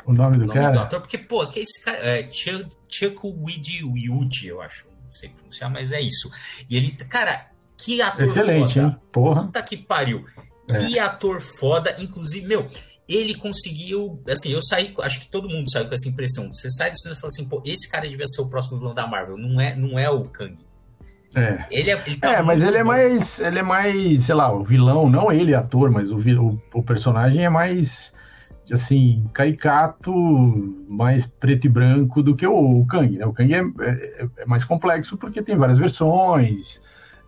O 0.06 0.12
nome 0.12 0.38
do 0.38 0.46
nome 0.46 0.54
cara? 0.54 0.72
Do 0.72 0.78
ator, 0.80 1.00
porque, 1.00 1.18
pô, 1.18 1.46
que 1.46 1.60
esse 1.60 1.82
cara. 1.82 1.98
É 1.98 2.30
Chuck 2.32 3.18
Widiwudi, 3.24 4.48
eu 4.48 4.60
acho. 4.62 4.86
Não 5.04 5.12
sei 5.12 5.30
pronunciar, 5.30 5.70
mas 5.70 5.92
é 5.92 6.00
isso. 6.00 6.30
E 6.68 6.76
ele, 6.76 6.92
cara, 6.92 7.50
que 7.76 8.00
ator 8.00 8.24
Excelente, 8.24 8.74
foda. 8.74 8.86
hein? 8.86 8.96
Porra. 9.10 9.42
Puta 9.46 9.62
que 9.62 9.76
pariu. 9.76 10.24
Que 10.68 10.98
é. 10.98 11.02
ator 11.02 11.40
foda. 11.40 11.96
Inclusive, 11.98 12.46
meu, 12.46 12.68
ele 13.08 13.34
conseguiu. 13.34 14.22
Assim, 14.28 14.50
eu 14.50 14.62
saí. 14.62 14.94
Acho 15.00 15.20
que 15.20 15.28
todo 15.28 15.48
mundo 15.48 15.70
saiu 15.70 15.88
com 15.88 15.94
essa 15.94 16.08
impressão. 16.08 16.52
Você 16.54 16.70
sai 16.70 16.92
do 16.92 16.98
cinema 16.98 17.16
e 17.16 17.20
fala 17.20 17.28
assim, 17.28 17.48
pô, 17.48 17.60
esse 17.66 17.88
cara 17.88 18.08
devia 18.08 18.26
ser 18.28 18.42
o 18.42 18.48
próximo 18.48 18.78
vilão 18.78 18.94
da 18.94 19.06
Marvel. 19.06 19.36
Não 19.36 19.60
é, 19.60 19.74
não 19.74 19.98
é 19.98 20.08
o 20.08 20.24
Kang. 20.26 20.56
É. 21.34 21.64
Ele 21.70 21.90
é, 21.90 22.02
ele 22.06 22.16
tá 22.16 22.32
é 22.32 22.42
mas 22.42 22.62
ele 22.62 22.76
é 22.76 22.82
mais, 22.82 23.38
ele 23.38 23.58
é 23.60 23.62
mais, 23.62 24.24
sei 24.24 24.34
lá, 24.34 24.52
o 24.52 24.64
vilão, 24.64 25.08
não 25.08 25.30
ele 25.30 25.54
ator, 25.54 25.90
mas 25.90 26.10
o, 26.10 26.16
o, 26.16 26.60
o 26.74 26.82
personagem 26.82 27.44
é 27.44 27.48
mais, 27.48 28.12
assim, 28.72 29.24
caricato, 29.32 30.12
mais 30.88 31.26
preto 31.26 31.66
e 31.66 31.70
branco 31.70 32.22
do 32.22 32.34
que 32.34 32.46
o, 32.46 32.80
o 32.80 32.86
Kang, 32.86 33.16
né? 33.16 33.26
O 33.26 33.32
Kang 33.32 33.54
é, 33.54 33.58
é, 33.58 34.26
é, 34.38 34.46
mais 34.46 34.64
complexo 34.64 35.16
porque 35.16 35.40
tem 35.40 35.56
várias 35.56 35.78
versões, 35.78 36.80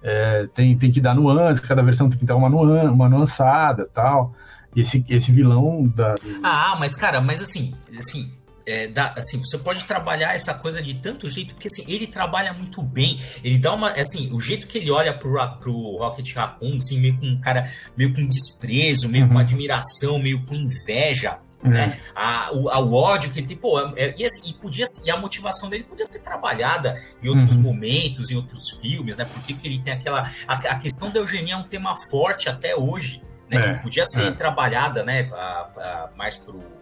é, 0.03 0.49
tem, 0.55 0.77
tem 0.77 0.91
que 0.91 1.01
dar 1.01 1.15
nuance, 1.15 1.63
cada 1.63 1.83
versão 1.83 2.11
tem 2.11 2.19
que 2.19 2.27
dar 2.27 2.35
uma, 2.35 2.49
nuan, 2.49 2.91
uma 2.91 3.09
nuançada 3.09 3.89
tal. 3.95 4.35
E 4.75 4.81
esse, 4.81 5.05
esse 5.11 5.31
vilão 5.31 5.87
da... 5.87 6.15
Ah, 6.43 6.77
mas 6.81 6.97
cara, 6.97 7.21
mas 7.21 7.43
assim, 7.43 7.75
assim, 7.99 8.33
é, 8.67 8.87
dá, 8.89 9.15
assim, 9.17 9.39
você 9.39 9.59
pode 9.59 9.85
trabalhar 9.85 10.35
essa 10.35 10.55
coisa 10.55 10.83
de 10.83 10.95
tanto 10.95 11.29
jeito, 11.29 11.55
porque 11.55 11.69
assim, 11.69 11.85
ele 11.89 12.07
trabalha 12.07 12.53
muito 12.53 12.83
bem. 12.83 13.19
Ele 13.43 13.59
dá 13.59 13.73
uma. 13.73 13.91
Assim, 13.91 14.31
o 14.33 14.41
jeito 14.41 14.67
que 14.67 14.79
ele 14.79 14.91
olha 14.91 15.13
pro, 15.13 15.35
pro 15.59 15.97
Rocket 15.99 16.35
Raccoon, 16.35 16.77
assim, 16.79 17.01
meio 17.01 17.17
com 17.19 17.27
um 17.27 17.41
cara, 17.41 17.71
meio 17.97 18.15
com 18.15 18.27
desprezo, 18.27 19.09
meio 19.09 19.25
uhum. 19.25 19.33
com 19.33 19.39
admiração, 19.39 20.19
meio 20.19 20.45
com 20.45 20.55
inveja. 20.55 21.39
Uhum. 21.65 21.71
Né? 21.71 22.01
A, 22.15 22.51
o, 22.53 22.93
ódio 22.93 23.31
que 23.31 23.39
ele 23.39 23.47
tem, 23.47 23.57
pô, 23.57 23.79
é, 23.97 24.15
e, 24.19 24.25
assim, 24.25 24.51
e, 24.51 24.53
podia, 24.53 24.85
e 25.05 25.11
a 25.11 25.17
motivação 25.17 25.71
dele 25.71 25.85
podia 25.85 26.07
ser 26.07 26.21
trabalhada 26.21 27.01
em 27.23 27.29
outros 27.29 27.55
uhum. 27.55 27.63
momentos, 27.63 28.31
em 28.31 28.37
outros 28.37 28.71
filmes, 28.81 29.17
né? 29.17 29.25
Porque 29.25 29.55
que 29.55 29.69
ele 29.69 29.81
tem 29.81 29.93
aquela. 29.93 30.31
A, 30.47 30.55
a, 30.55 30.77
questão 30.77 31.11
da 31.11 31.21
eugenia 31.21 31.55
é 31.55 31.57
um 31.57 31.63
tema 31.63 31.97
forte 32.11 32.49
até 32.49 32.75
hoje, 32.75 33.23
né? 33.49 33.59
É, 33.59 33.75
que 33.75 33.83
podia 33.83 34.05
ser 34.05 34.29
é. 34.29 34.31
trabalhada, 34.33 35.05
né? 35.05 35.31
A, 35.33 35.37
a, 35.37 36.11
mais 36.17 36.37
pro 36.37 36.82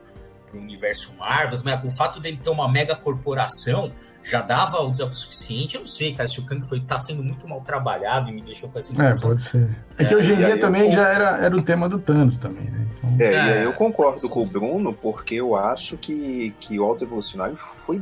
para 0.50 0.58
o 0.58 0.62
universo 0.62 1.14
Marvel, 1.18 1.60
o 1.84 1.90
fato 1.90 2.20
dele 2.20 2.40
ter 2.42 2.50
uma 2.50 2.70
mega 2.70 2.96
corporação 2.96 3.92
já 4.22 4.42
dava 4.42 4.78
o 4.80 4.90
desafio 4.90 5.14
suficiente. 5.14 5.74
Eu 5.76 5.80
não 5.80 5.86
sei, 5.86 6.12
cara, 6.14 6.28
se 6.28 6.38
o 6.38 6.44
Kang 6.44 6.66
foi 6.68 6.80
tá 6.80 6.98
sendo 6.98 7.22
muito 7.22 7.48
mal 7.48 7.60
trabalhado 7.62 8.28
e 8.28 8.32
me 8.32 8.42
deixou 8.42 8.68
com 8.68 8.78
essa 8.78 8.92
impressão. 8.92 9.30
É, 9.30 9.32
pode 9.32 9.42
ser. 9.42 9.68
É, 9.98 10.02
é 10.02 10.06
que 10.06 10.14
hoje 10.14 10.32
em 10.32 10.36
dia 10.36 10.58
também 10.58 10.86
eu... 10.86 10.92
já 10.92 11.08
era, 11.08 11.38
era 11.38 11.56
o 11.56 11.62
tema 11.62 11.88
do 11.88 11.98
Thanos 11.98 12.36
também, 12.38 12.64
né? 12.64 12.86
Então... 12.98 13.16
É, 13.18 13.24
é, 13.24 13.32
e 13.32 13.38
aí 13.38 13.64
eu 13.64 13.72
concordo 13.72 14.28
com 14.28 14.42
o 14.42 14.46
Bruno, 14.46 14.92
porque 14.92 15.36
eu 15.36 15.56
acho 15.56 15.96
que, 15.96 16.54
que 16.60 16.78
o 16.78 16.84
Alto 16.84 17.04
Evolucionário 17.04 17.56
foi 17.56 18.00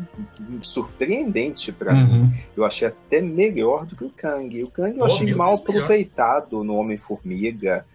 surpreendente 0.61 1.71
para 1.71 1.93
uhum. 1.93 2.07
mim. 2.07 2.33
Eu 2.57 2.65
achei 2.65 2.89
até 2.89 3.21
melhor 3.21 3.87
do 3.87 3.95
que 3.95 4.05
o 4.05 4.11
Kang. 4.11 4.65
O 4.65 4.71
Kang 4.71 4.99
eu 4.99 5.07
Pô, 5.07 5.13
achei 5.13 5.33
mal 5.35 5.55
aproveitado 5.55 6.59
melhor. 6.59 6.65
no 6.65 6.75
Homem-Formiga 6.75 7.87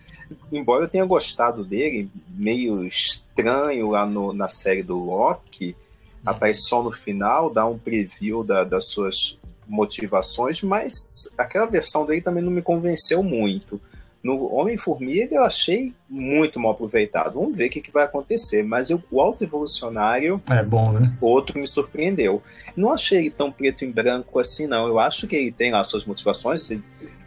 embora 0.52 0.84
eu 0.84 0.90
tenha 0.90 1.06
gostado 1.06 1.64
dele, 1.64 2.10
meio 2.30 2.86
estranho 2.86 3.90
lá 3.92 4.06
no, 4.06 4.34
na 4.34 4.48
série 4.48 4.84
do 4.84 4.98
Loki, 4.98 5.76
hum. 5.76 6.22
aparece 6.26 6.64
só 6.64 6.82
no 6.82 6.92
final, 6.92 7.50
dá 7.50 7.66
um 7.66 7.78
preview 7.78 8.44
da, 8.44 8.64
das 8.64 8.90
suas 8.90 9.38
motivações, 9.68 10.62
mas 10.62 11.32
aquela 11.38 11.66
versão 11.66 12.06
dele 12.06 12.22
também 12.22 12.44
não 12.44 12.52
me 12.52 12.62
convenceu 12.62 13.24
muito. 13.24 13.80
No 14.24 14.54
Homem-Formiga 14.56 15.36
eu 15.36 15.44
achei 15.44 15.94
muito 16.10 16.58
mal 16.58 16.72
aproveitado. 16.72 17.34
Vamos 17.34 17.58
ver 17.58 17.68
o 17.68 17.70
que, 17.70 17.82
que 17.82 17.92
vai 17.92 18.06
acontecer. 18.06 18.64
Mas 18.64 18.90
eu, 18.90 19.04
o 19.12 19.20
Alto 19.20 19.44
Evolucionário. 19.44 20.42
É 20.50 20.64
bom, 20.64 20.94
né? 20.94 21.02
Outro 21.20 21.60
me 21.60 21.68
surpreendeu. 21.68 22.42
Não 22.74 22.94
achei 22.94 23.20
ele 23.20 23.30
tão 23.30 23.52
preto 23.52 23.84
e 23.84 23.92
branco 23.92 24.40
assim, 24.40 24.66
não. 24.66 24.88
Eu 24.88 24.98
acho 24.98 25.28
que 25.28 25.36
ele 25.36 25.52
tem 25.52 25.74
lá 25.74 25.84
suas 25.84 26.06
motivações. 26.06 26.62
Você 26.62 26.80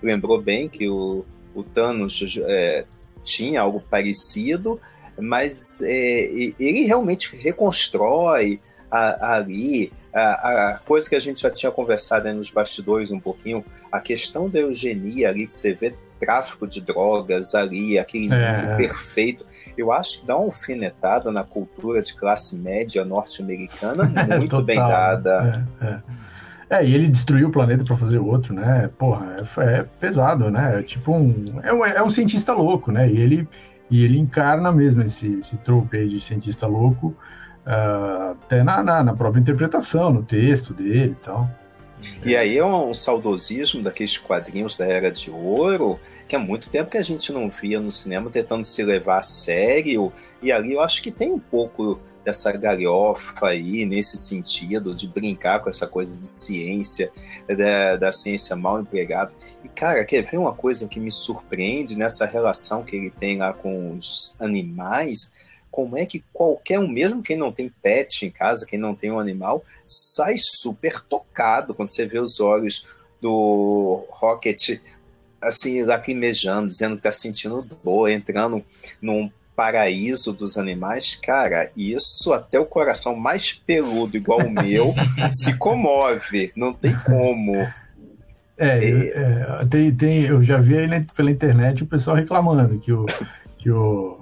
lembrou 0.02 0.40
bem 0.40 0.70
que 0.70 0.88
o, 0.88 1.22
o 1.54 1.62
Thanos 1.62 2.38
é, 2.44 2.86
tinha 3.26 3.60
algo 3.60 3.80
parecido, 3.80 4.80
mas 5.18 5.80
é, 5.82 6.52
ele 6.58 6.84
realmente 6.84 7.34
reconstrói 7.36 8.60
a, 8.90 8.98
a 8.98 9.36
ali 9.36 9.92
a, 10.14 10.70
a, 10.70 10.78
coisa 10.78 11.08
que 11.08 11.14
a 11.14 11.20
gente 11.20 11.42
já 11.42 11.50
tinha 11.50 11.70
conversado 11.70 12.32
nos 12.32 12.50
bastidores 12.50 13.10
um 13.10 13.20
pouquinho, 13.20 13.62
a 13.92 14.00
questão 14.00 14.48
da 14.48 14.60
eugenia 14.60 15.28
ali, 15.28 15.46
que 15.46 15.52
você 15.52 15.74
vê 15.74 15.94
tráfico 16.18 16.66
de 16.66 16.80
drogas 16.80 17.54
ali, 17.54 17.98
aquele 17.98 18.32
é. 18.32 18.76
perfeito. 18.76 19.44
Eu 19.76 19.92
acho 19.92 20.20
que 20.20 20.26
dá 20.26 20.34
uma 20.34 20.46
alfinetada 20.46 21.30
na 21.30 21.44
cultura 21.44 22.00
de 22.00 22.14
classe 22.14 22.56
média 22.56 23.04
norte-americana 23.04 24.04
muito 24.38 24.48
Total, 24.48 24.62
bem 24.62 24.78
dada. 24.78 25.66
É, 25.82 25.86
é. 25.86 26.02
É, 26.68 26.84
e 26.84 26.94
ele 26.94 27.08
destruiu 27.08 27.48
o 27.48 27.52
planeta 27.52 27.84
para 27.84 27.96
fazer 27.96 28.18
outro, 28.18 28.52
né? 28.52 28.90
Porra, 28.98 29.36
é, 29.58 29.78
é, 29.78 29.82
pesado, 30.00 30.50
né? 30.50 30.80
É 30.80 30.82
tipo 30.82 31.12
um. 31.12 31.60
É, 31.62 31.72
um. 31.72 31.84
é 31.84 32.02
um 32.02 32.10
cientista 32.10 32.52
louco, 32.52 32.90
né? 32.90 33.08
E 33.08 33.18
ele, 33.18 33.48
e 33.88 34.04
ele 34.04 34.18
encarna 34.18 34.72
mesmo 34.72 35.02
esse, 35.02 35.38
esse 35.38 35.56
trope 35.58 35.96
aí 35.96 36.08
de 36.08 36.20
cientista 36.20 36.66
louco, 36.66 37.14
uh, 37.64 38.32
até 38.32 38.64
na, 38.64 38.82
na, 38.82 39.04
na, 39.04 39.14
própria 39.14 39.40
interpretação, 39.40 40.12
no 40.12 40.24
texto 40.24 40.74
dele 40.74 41.16
e 41.20 41.24
tal. 41.24 41.48
E 42.24 42.36
aí 42.36 42.58
é 42.58 42.64
um 42.64 42.92
saudosismo 42.92 43.82
daqueles 43.82 44.18
quadrinhos 44.18 44.76
da 44.76 44.84
Era 44.84 45.10
de 45.10 45.30
Ouro, 45.30 46.00
que 46.26 46.34
há 46.34 46.38
muito 46.38 46.68
tempo 46.68 46.90
que 46.90 46.98
a 46.98 47.02
gente 47.02 47.32
não 47.32 47.48
via 47.48 47.78
no 47.78 47.92
cinema 47.92 48.28
tentando 48.28 48.64
se 48.64 48.82
levar 48.82 49.18
a 49.18 49.22
sério. 49.22 50.12
E 50.42 50.50
ali 50.50 50.72
eu 50.72 50.80
acho 50.80 51.00
que 51.00 51.12
tem 51.12 51.32
um 51.32 51.38
pouco 51.38 52.00
dessa 52.26 52.50
galhofa 52.50 53.46
aí, 53.46 53.86
nesse 53.86 54.18
sentido, 54.18 54.92
de 54.92 55.06
brincar 55.06 55.60
com 55.60 55.70
essa 55.70 55.86
coisa 55.86 56.12
de 56.16 56.28
ciência, 56.28 57.12
da, 57.46 57.94
da 57.94 58.12
ciência 58.12 58.56
mal 58.56 58.80
empregada. 58.80 59.32
E, 59.62 59.68
cara, 59.68 60.04
quer 60.04 60.22
ver 60.22 60.36
uma 60.36 60.52
coisa 60.52 60.88
que 60.88 60.98
me 60.98 61.12
surpreende 61.12 61.96
nessa 61.96 62.26
relação 62.26 62.82
que 62.82 62.96
ele 62.96 63.10
tem 63.10 63.38
lá 63.38 63.52
com 63.52 63.92
os 63.92 64.34
animais? 64.40 65.32
Como 65.70 65.96
é 65.96 66.04
que 66.04 66.24
qualquer 66.32 66.80
um, 66.80 66.88
mesmo 66.88 67.22
quem 67.22 67.36
não 67.36 67.52
tem 67.52 67.68
pet 67.68 68.26
em 68.26 68.30
casa, 68.30 68.66
quem 68.66 68.78
não 68.78 68.92
tem 68.92 69.12
um 69.12 69.20
animal, 69.20 69.64
sai 69.84 70.34
super 70.36 71.00
tocado 71.00 71.74
quando 71.74 71.88
você 71.88 72.06
vê 72.06 72.18
os 72.18 72.40
olhos 72.40 72.88
do 73.22 74.04
Rocket 74.10 74.80
assim, 75.40 75.82
lacrimejando, 75.82 76.66
dizendo 76.66 76.96
que 76.96 77.02
tá 77.02 77.12
sentindo 77.12 77.62
dor, 77.62 78.08
entrando 78.08 78.64
num 79.00 79.30
paraíso 79.56 80.34
dos 80.34 80.58
animais, 80.58 81.18
cara, 81.20 81.70
isso 81.74 82.32
até 82.32 82.60
o 82.60 82.66
coração 82.66 83.16
mais 83.16 83.54
peludo, 83.54 84.16
igual 84.16 84.40
o 84.40 84.50
meu, 84.50 84.94
se 85.32 85.56
comove. 85.56 86.52
Não 86.54 86.74
tem 86.74 86.94
como. 86.94 87.66
É, 88.58 88.78
é, 88.78 89.66
tem, 89.68 89.94
tem, 89.94 90.22
eu 90.22 90.42
já 90.42 90.58
vi 90.58 90.76
aí 90.76 91.04
pela 91.16 91.30
internet 91.30 91.82
o 91.82 91.86
pessoal 91.86 92.16
reclamando 92.16 92.78
que 92.78 92.92
o, 92.92 93.06
que 93.58 93.70
o, 93.70 94.20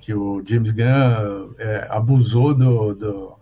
que 0.00 0.14
o 0.14 0.42
James 0.46 0.70
Gunn 0.70 1.54
é, 1.58 1.86
abusou 1.90 2.54
do, 2.54 2.94
do, 2.94 3.35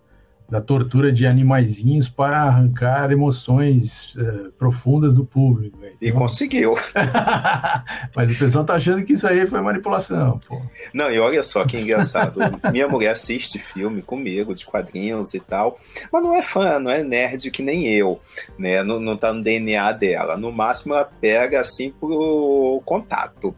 da 0.55 0.61
tortura 0.61 1.11
de 1.11 1.27
animaizinhos 1.27 2.09
para 2.09 2.43
arrancar 2.43 3.11
emoções 3.11 4.15
é, 4.17 4.51
profundas 4.57 5.13
do 5.13 5.25
público. 5.25 5.77
Então... 5.79 5.97
E 6.01 6.13
conseguiu. 6.13 6.77
Mas 8.15 8.31
o 8.31 8.39
pessoal 8.39 8.65
tá 8.65 8.75
achando 8.75 9.05
que 9.05 9.15
isso 9.15 9.27
aí 9.27 9.49
foi 9.49 9.61
manipulação. 9.61 10.39
Pô. 10.47 10.63
Não, 10.93 11.11
e 11.11 11.19
olha 11.19 11.43
só 11.43 11.65
que 11.65 11.77
engraçado. 11.77 12.39
Minha 12.71 12.87
mulher 12.87 13.11
assiste 13.11 13.59
filme 13.59 14.01
comigo, 14.01 14.55
de 14.55 14.65
quadrinhos 14.65 15.35
e 15.35 15.41
tal, 15.41 15.77
mas 16.13 16.23
não 16.23 16.37
é 16.37 16.43
fã, 16.43 16.79
não 16.79 16.91
é 16.91 17.03
nerd 17.03 17.51
que 17.51 17.61
nem 17.61 17.89
eu, 17.89 18.21
né? 18.57 18.85
Não, 18.85 19.01
não 19.01 19.17
tá 19.17 19.33
no 19.33 19.43
DNA 19.43 19.91
dela. 19.91 20.37
No 20.37 20.53
máximo 20.53 20.95
ela 20.95 21.05
pega 21.05 21.59
assim 21.59 21.91
pro 21.91 22.81
contato. 22.85 23.53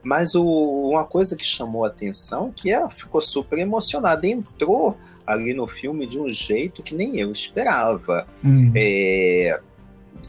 Mas 0.00 0.36
o, 0.36 0.44
uma 0.44 1.02
coisa 1.02 1.34
que 1.34 1.44
chamou 1.44 1.84
a 1.84 1.88
atenção 1.88 2.52
que 2.54 2.70
ela 2.70 2.88
ficou 2.88 3.20
super 3.20 3.58
emocionada, 3.58 4.28
entrou 4.28 4.96
ali 5.26 5.52
no 5.52 5.66
filme 5.66 6.06
de 6.06 6.18
um 6.18 6.28
jeito 6.28 6.82
que 6.82 6.94
nem 6.94 7.18
eu 7.18 7.32
esperava. 7.32 8.26
Uhum. 8.44 8.72
É, 8.74 9.60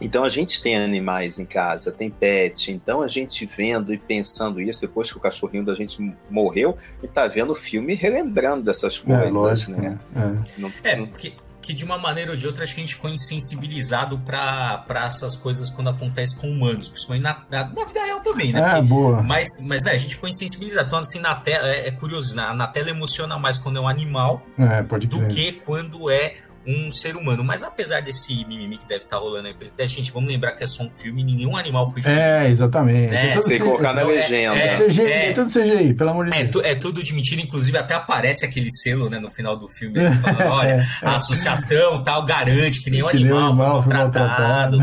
então 0.01 0.23
a 0.23 0.29
gente 0.29 0.62
tem 0.62 0.77
animais 0.77 1.39
em 1.39 1.45
casa, 1.45 1.91
tem 1.91 2.10
pet, 2.10 2.71
então 2.71 3.01
a 3.01 3.07
gente 3.07 3.45
vendo 3.45 3.93
e 3.93 3.97
pensando 3.97 4.62
isso 4.62 4.81
depois 4.81 5.12
que 5.12 5.17
o 5.17 5.19
cachorrinho 5.19 5.65
da 5.65 5.73
gente 5.75 6.13
morreu 6.29 6.77
e 7.01 7.07
tá 7.07 7.27
vendo 7.27 7.51
o 7.51 7.55
filme 7.55 7.93
relembrando 7.93 8.63
dessas 8.63 9.01
é, 9.01 9.05
coisas, 9.05 9.27
é, 9.27 9.31
lógico, 9.31 9.71
né? 9.71 9.99
É, 10.15 10.60
não, 10.60 10.71
é 10.83 10.95
não... 10.95 11.07
porque 11.07 11.33
que 11.67 11.73
de 11.73 11.84
uma 11.84 11.97
maneira 11.97 12.32
ou 12.32 12.38
de 12.38 12.47
outra 12.47 12.63
acho 12.63 12.73
que 12.73 12.80
a 12.80 12.84
gente 12.86 12.95
ficou 12.95 13.10
insensibilizado 13.10 14.17
para 14.19 14.86
essas 15.06 15.36
coisas 15.36 15.69
quando 15.69 15.89
acontece 15.89 16.34
com 16.34 16.49
humanos, 16.49 16.88
principalmente 16.88 17.23
na, 17.23 17.41
na, 17.51 17.67
na 17.67 17.86
vida 17.86 18.06
real 18.06 18.21
também, 18.21 18.53
né? 18.53 18.60
É, 18.62 18.69
Porque, 18.75 18.82
boa. 18.84 19.21
Mas, 19.21 19.49
mas 19.65 19.84
né, 19.84 19.91
a 19.91 19.97
gente 19.97 20.15
ficou 20.15 20.30
insensibilizado. 20.30 20.88
Então, 20.88 20.99
assim, 20.99 21.19
na 21.19 21.36
tela, 21.36 21.67
é, 21.67 21.89
é 21.89 21.91
curioso, 21.91 22.34
na, 22.38 22.53
na 22.53 22.67
tela 22.67 22.89
emociona 22.89 23.38
mais 23.38 23.58
quando 23.58 23.77
é 23.77 23.82
um 23.82 23.88
animal 23.88 24.47
é, 24.58 24.82
do 24.82 25.27
que 25.27 25.51
quando 25.51 26.10
é 26.10 26.38
um 26.67 26.91
ser 26.91 27.15
humano. 27.15 27.43
Mas 27.43 27.63
apesar 27.63 28.01
desse 28.01 28.45
mimimi 28.45 28.77
que 28.77 28.86
deve 28.86 29.06
estar 29.06 29.15
tá 29.15 29.21
rolando 29.21 29.47
aí 29.47 29.53
pelo 29.53 29.71
teste, 29.71 29.97
gente, 29.97 30.12
vamos 30.12 30.30
lembrar 30.30 30.51
que 30.51 30.63
é 30.63 30.67
só 30.67 30.84
um 30.84 30.89
filme, 30.89 31.23
nenhum 31.23 31.56
animal 31.56 31.89
foi 31.89 32.01
feito. 32.01 32.19
É, 32.19 32.49
exatamente. 32.49 33.13
Né? 33.13 33.36
Você 33.36 33.58
C... 33.58 33.60
colocar 33.60 33.93
na 33.93 34.03
legenda. 34.03 34.60
É, 34.60 34.65
é, 34.65 34.77
CGI, 34.77 35.01
é, 35.01 35.30
é, 35.30 35.34
tudo 35.34 35.49
CGI, 35.49 35.93
pelo 35.93 36.10
amor 36.10 36.30
de 36.30 36.38
é, 36.38 36.43
Deus. 36.43 36.65
é 36.65 36.75
tudo 36.75 37.01
de 37.01 37.13
mentira, 37.13 37.41
inclusive 37.41 37.77
até 37.77 37.93
aparece 37.93 38.45
aquele 38.45 38.69
selo 38.69 39.10
né, 39.10 39.17
no 39.17 39.32
final 39.32 39.56
do 39.56 39.67
filme, 39.69 39.95
falando, 40.21 40.51
olha, 40.51 40.86
a 41.01 41.15
associação 41.15 42.03
tal 42.03 42.25
garante 42.25 42.82
que 42.82 42.89
nenhum 42.89 43.08
que 43.08 43.17
animal, 43.17 43.47
animal 43.47 43.84
foi 43.84 43.93
maltratado. 43.93 44.77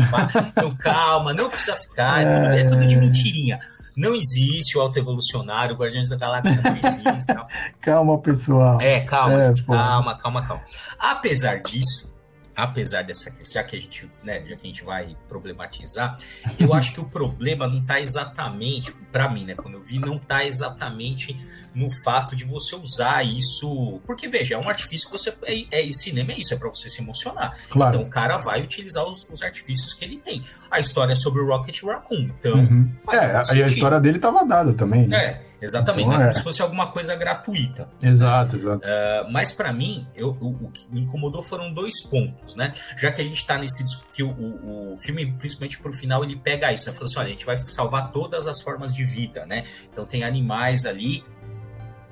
Então 0.47 0.71
calma, 0.75 1.33
não 1.33 1.49
precisa 1.49 1.77
ficar, 1.77 2.21
é, 2.21 2.33
tudo, 2.33 2.47
é 2.47 2.63
tudo 2.65 2.87
de 2.87 2.97
mentirinha 2.97 3.59
não 3.95 4.13
existe 4.13 4.77
o 4.77 4.81
alto 4.81 4.99
evolucionário, 4.99 5.75
o 5.75 5.77
Guardiões 5.77 6.09
da 6.09 6.17
Galáxia 6.17 6.61
não 6.61 6.75
existe. 6.75 7.33
Não. 7.33 7.47
calma, 7.81 8.17
pessoal. 8.19 8.81
É, 8.81 9.01
calma, 9.01 9.43
é, 9.43 9.47
gente, 9.47 9.63
calma, 9.63 10.17
calma, 10.17 10.45
calma. 10.45 10.63
Apesar 10.99 11.61
disso, 11.61 12.13
apesar 12.55 13.03
dessa 13.03 13.33
já 13.51 13.63
que 13.63 13.75
a 13.75 13.79
gente, 13.79 14.09
né, 14.23 14.39
já 14.45 14.55
que 14.55 14.63
a 14.63 14.67
gente 14.67 14.83
vai 14.83 15.15
problematizar, 15.27 16.17
eu 16.57 16.73
acho 16.73 16.93
que 16.93 17.01
o 17.01 17.05
problema 17.05 17.67
não 17.67 17.79
está 17.79 17.99
exatamente, 17.99 18.91
para 19.11 19.29
mim, 19.29 19.45
né, 19.45 19.55
quando 19.55 19.75
eu 19.75 19.83
vi, 19.83 19.99
não 19.99 20.15
está 20.17 20.45
exatamente 20.45 21.37
no 21.75 21.91
fato 21.91 22.35
de 22.35 22.45
você 22.45 22.75
usar 22.75 23.23
isso. 23.23 24.01
Porque, 24.05 24.27
veja, 24.27 24.55
é 24.55 24.57
um 24.57 24.69
artifício 24.69 25.09
que 25.09 25.17
você. 25.17 25.33
É, 25.43 25.89
é 25.89 25.93
cinema 25.93 26.31
é 26.31 26.39
isso, 26.39 26.53
é 26.53 26.57
para 26.57 26.69
você 26.69 26.89
se 26.89 27.01
emocionar. 27.01 27.57
Claro. 27.69 27.95
Então 27.95 28.07
o 28.07 28.09
cara 28.09 28.37
vai 28.37 28.61
utilizar 28.61 29.03
os, 29.03 29.27
os, 29.29 29.43
artifícios 29.43 29.93
que 29.93 30.05
ele 30.05 30.17
tem. 30.17 30.41
A 30.71 30.79
história 30.79 31.11
é 31.11 31.15
sobre 31.15 31.41
o 31.41 31.47
Rocket 31.47 31.83
Raccoon. 31.83 32.29
Então. 32.39 32.55
Uhum. 32.55 32.89
É, 33.11 33.61
a 33.61 33.67
história 33.67 33.99
dele 33.99 34.17
estava 34.17 34.45
dada 34.45 34.73
também. 34.73 35.07
Né? 35.07 35.17
É. 35.17 35.41
Exatamente, 35.65 36.07
então, 36.07 36.19
não 36.19 36.25
é. 36.25 36.27
como 36.27 36.33
se 36.35 36.43
fosse 36.43 36.61
alguma 36.61 36.87
coisa 36.87 37.15
gratuita. 37.15 37.89
Exato, 38.01 38.55
exato. 38.55 38.85
Uh, 38.85 39.31
mas 39.31 39.51
para 39.51 39.73
mim, 39.73 40.07
eu, 40.15 40.37
o, 40.39 40.65
o, 40.65 40.71
que 40.71 40.87
me 40.91 41.01
incomodou 41.01 41.41
foram 41.41 41.73
dois 41.73 42.01
pontos, 42.03 42.55
né? 42.55 42.71
Já 42.97 43.11
que 43.11 43.21
a 43.21 43.23
gente 43.23 43.37
está 43.37 43.57
nesse 43.57 43.83
que 44.13 44.23
o, 44.23 44.29
o, 44.29 44.93
o, 44.93 44.97
filme, 44.97 45.33
principalmente 45.33 45.79
pro 45.79 45.91
final, 45.91 46.23
ele 46.23 46.35
pega 46.35 46.71
isso, 46.71 46.87
né? 46.87 46.93
Falou 46.93 47.07
assim: 47.07 47.19
olha, 47.19 47.27
a 47.27 47.31
gente 47.31 47.45
vai 47.45 47.57
salvar 47.57 48.11
todas 48.11 48.47
as 48.47 48.61
formas 48.61 48.93
de 48.93 49.03
vida, 49.03 49.45
né? 49.45 49.65
Então 49.91 50.05
tem 50.05 50.23
animais 50.23 50.85
ali, 50.85 51.23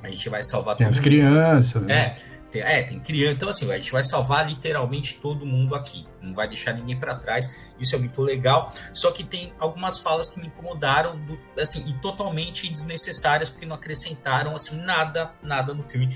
a 0.04 0.10
gente 0.10 0.28
vai 0.30 0.44
salvar 0.44 0.76
tem 0.76 0.88
as 0.88 1.00
crianças, 1.00 1.82
né? 1.84 1.94
É, 1.96 2.33
tem, 2.54 2.62
é, 2.62 2.84
tem 2.84 3.00
criança. 3.00 3.34
Então, 3.34 3.50
assim, 3.50 3.70
a 3.72 3.80
gente 3.80 3.92
vai 3.92 4.04
salvar 4.04 4.48
literalmente 4.48 5.16
todo 5.16 5.44
mundo 5.44 5.74
aqui. 5.74 6.06
Não 6.22 6.36
vai 6.36 6.48
deixar 6.48 6.74
ninguém 6.74 6.98
para 6.98 7.16
trás. 7.16 7.52
Isso 7.80 7.96
é 7.96 7.98
muito 7.98 8.22
legal. 8.22 8.72
Só 8.94 9.12
que 9.12 9.24
tem 9.24 9.52
algumas 9.58 9.98
falas 9.98 10.30
que 10.30 10.40
me 10.40 10.46
incomodaram, 10.46 11.20
do, 11.26 11.40
assim, 11.60 11.84
e 11.90 11.94
totalmente 11.96 12.72
desnecessárias, 12.72 13.50
porque 13.50 13.66
não 13.66 13.76
acrescentaram, 13.76 14.56
assim, 14.56 14.78
nada, 14.78 15.34
nada 15.42 15.74
no 15.74 15.82
filme. 15.82 16.16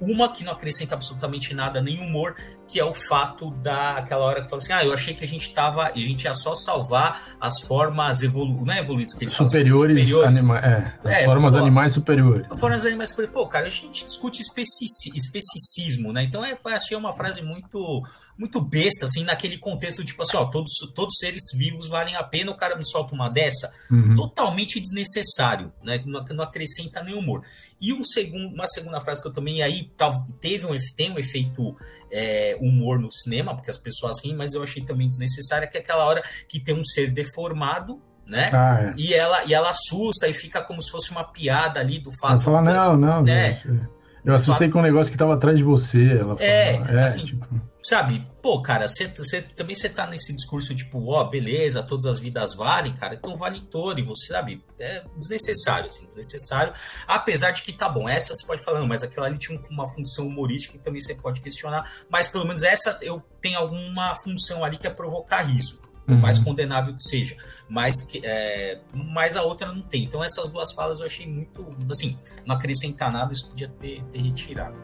Uma 0.00 0.32
que 0.32 0.44
não 0.44 0.52
acrescenta 0.52 0.94
absolutamente 0.94 1.52
nada, 1.52 1.82
nem 1.82 2.00
humor, 2.00 2.36
que 2.66 2.80
é 2.80 2.84
o 2.84 2.94
fato 2.94 3.50
daquela 3.50 4.24
hora 4.24 4.42
que 4.42 4.48
fala 4.48 4.62
assim: 4.62 4.72
ah, 4.72 4.84
eu 4.84 4.92
achei 4.92 5.14
que 5.14 5.24
a 5.24 5.28
gente 5.28 5.52
tava. 5.52 5.88
a 5.88 5.96
gente 5.96 6.24
ia 6.24 6.34
só 6.34 6.54
salvar 6.54 7.36
as 7.40 7.60
formas 7.60 8.22
evolu 8.22 8.64
não 8.64 8.74
é 8.74 8.78
evoluídas 8.78 9.14
que 9.14 9.24
ele 9.24 9.30
superiores, 9.30 10.10
fala, 10.10 10.32
superiores. 10.32 10.38
Anima 10.38 10.58
é, 10.58 10.94
as 11.04 11.16
é, 11.18 11.24
formas 11.24 11.52
pô, 11.52 11.60
animais 11.60 11.92
superiores. 11.92 12.46
Formas 12.58 12.86
animais 12.86 13.10
superiores. 13.10 13.34
Pô, 13.34 13.46
cara, 13.48 13.66
a 13.66 13.70
gente 13.70 14.04
discute 14.04 14.42
especici 14.42 15.10
especicismo, 15.14 16.12
né? 16.12 16.24
Então 16.24 16.44
é, 16.44 16.56
achei 16.64 16.96
uma 16.96 17.12
frase 17.14 17.42
muito 17.42 18.02
muito 18.36 18.60
besta, 18.60 19.06
assim, 19.06 19.22
naquele 19.22 19.58
contexto, 19.58 20.04
tipo 20.04 20.20
assim, 20.22 20.36
ó, 20.36 20.44
todos, 20.46 20.72
todos 20.94 21.16
seres 21.18 21.42
vivos 21.56 21.88
valem 21.88 22.16
a 22.16 22.22
pena, 22.22 22.50
o 22.50 22.56
cara 22.56 22.74
me 22.74 22.84
solta 22.84 23.14
uma 23.14 23.28
dessa, 23.28 23.72
uhum. 23.90 24.14
totalmente 24.16 24.80
desnecessário, 24.80 25.72
né? 25.82 26.02
Não, 26.04 26.24
não 26.24 26.44
acrescenta 26.44 27.02
nem 27.02 27.14
humor. 27.14 27.44
E 27.80 27.92
um 27.92 28.02
segundo, 28.02 28.52
uma 28.52 28.66
segunda 28.66 29.00
frase 29.00 29.22
que 29.22 29.28
eu 29.28 29.32
também 29.32 29.62
aí 29.62 29.90
teve 30.40 30.66
um, 30.66 30.76
tem 30.96 31.12
um 31.12 31.18
efeito 31.18 31.76
é, 32.14 32.56
humor 32.60 33.00
no 33.00 33.10
cinema, 33.10 33.54
porque 33.56 33.70
as 33.70 33.78
pessoas 33.78 34.22
riem, 34.22 34.36
mas 34.36 34.54
eu 34.54 34.62
achei 34.62 34.84
também 34.84 35.08
desnecessária, 35.08 35.66
que 35.66 35.76
é 35.76 35.80
aquela 35.80 36.04
hora 36.04 36.22
que 36.48 36.60
tem 36.60 36.78
um 36.78 36.84
ser 36.84 37.10
deformado, 37.10 38.00
né? 38.24 38.50
Ah, 38.54 38.82
é. 38.82 38.94
E 38.96 39.12
ela 39.12 39.44
e 39.44 39.52
ela 39.52 39.70
assusta 39.70 40.28
e 40.28 40.32
fica 40.32 40.62
como 40.62 40.80
se 40.80 40.90
fosse 40.90 41.10
uma 41.10 41.24
piada 41.24 41.80
ali 41.80 41.98
do 41.98 42.10
fato. 42.12 42.34
Ela 42.34 42.42
fala, 42.42 42.62
não, 42.62 42.96
não, 42.96 43.22
né? 43.22 43.60
Eu 44.24 44.34
assustei 44.34 44.68
fato... 44.68 44.72
com 44.72 44.78
um 44.78 44.82
negócio 44.82 45.10
que 45.10 45.16
estava 45.16 45.34
atrás 45.34 45.58
de 45.58 45.64
você. 45.64 46.18
Ela 46.18 46.36
é, 46.38 46.78
fala, 46.78 47.00
é, 47.00 47.04
assim, 47.04 47.26
tipo 47.26 47.46
sabe, 47.84 48.26
pô, 48.40 48.62
cara, 48.62 48.88
você 48.88 49.06
também 49.54 49.76
você 49.76 49.90
tá 49.90 50.06
nesse 50.06 50.34
discurso 50.34 50.74
tipo, 50.74 51.10
ó, 51.10 51.20
oh, 51.20 51.28
beleza, 51.28 51.82
todas 51.82 52.06
as 52.06 52.18
vidas 52.18 52.54
valem, 52.54 52.94
cara, 52.94 53.14
então 53.14 53.36
vale 53.36 53.60
todo, 53.60 54.00
e 54.00 54.02
você 54.02 54.28
sabe, 54.28 54.64
é 54.78 55.04
desnecessário, 55.18 55.84
assim, 55.84 56.02
desnecessário. 56.06 56.72
Apesar 57.06 57.50
de 57.50 57.62
que 57.62 57.72
tá 57.74 57.86
bom, 57.86 58.08
essa 58.08 58.34
você 58.34 58.46
pode 58.46 58.62
falar, 58.62 58.80
não, 58.80 58.86
mas 58.86 59.02
aquela 59.02 59.26
ali 59.26 59.36
tinha 59.36 59.58
uma 59.70 59.86
função 59.86 60.26
humorística 60.26 60.78
que 60.78 60.82
também 60.82 61.00
você 61.00 61.14
pode 61.14 61.42
questionar, 61.42 61.90
mas 62.08 62.26
pelo 62.26 62.46
menos 62.46 62.62
essa 62.62 62.98
eu 63.02 63.22
tenho 63.42 63.58
alguma 63.58 64.14
função 64.14 64.64
ali 64.64 64.78
que 64.78 64.86
é 64.86 64.90
provocar 64.90 65.42
riso. 65.42 65.78
Por 66.06 66.18
mais 66.18 66.38
uhum. 66.38 66.44
condenável 66.44 66.94
que 66.94 67.02
seja, 67.02 67.34
mas, 67.68 68.06
é, 68.22 68.80
mas 68.92 69.36
a 69.36 69.42
outra 69.42 69.72
não 69.72 69.80
tem. 69.80 70.04
Então, 70.04 70.22
essas 70.22 70.50
duas 70.50 70.72
falas 70.72 71.00
eu 71.00 71.06
achei 71.06 71.26
muito. 71.26 71.66
Assim, 71.90 72.18
não 72.44 72.56
acrescentar 72.56 73.10
nada, 73.10 73.32
isso 73.32 73.48
podia 73.48 73.68
ter, 73.68 74.02
ter 74.04 74.18
retirado. 74.18 74.76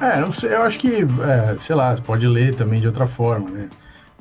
É, 0.00 0.18
não 0.18 0.32
sei, 0.32 0.54
eu 0.54 0.62
acho 0.62 0.78
que, 0.78 1.02
é, 1.02 1.58
sei 1.66 1.74
lá, 1.74 1.96
pode 2.04 2.26
ler 2.26 2.54
também 2.54 2.80
de 2.80 2.86
outra 2.86 3.06
forma, 3.06 3.50
né? 3.50 3.68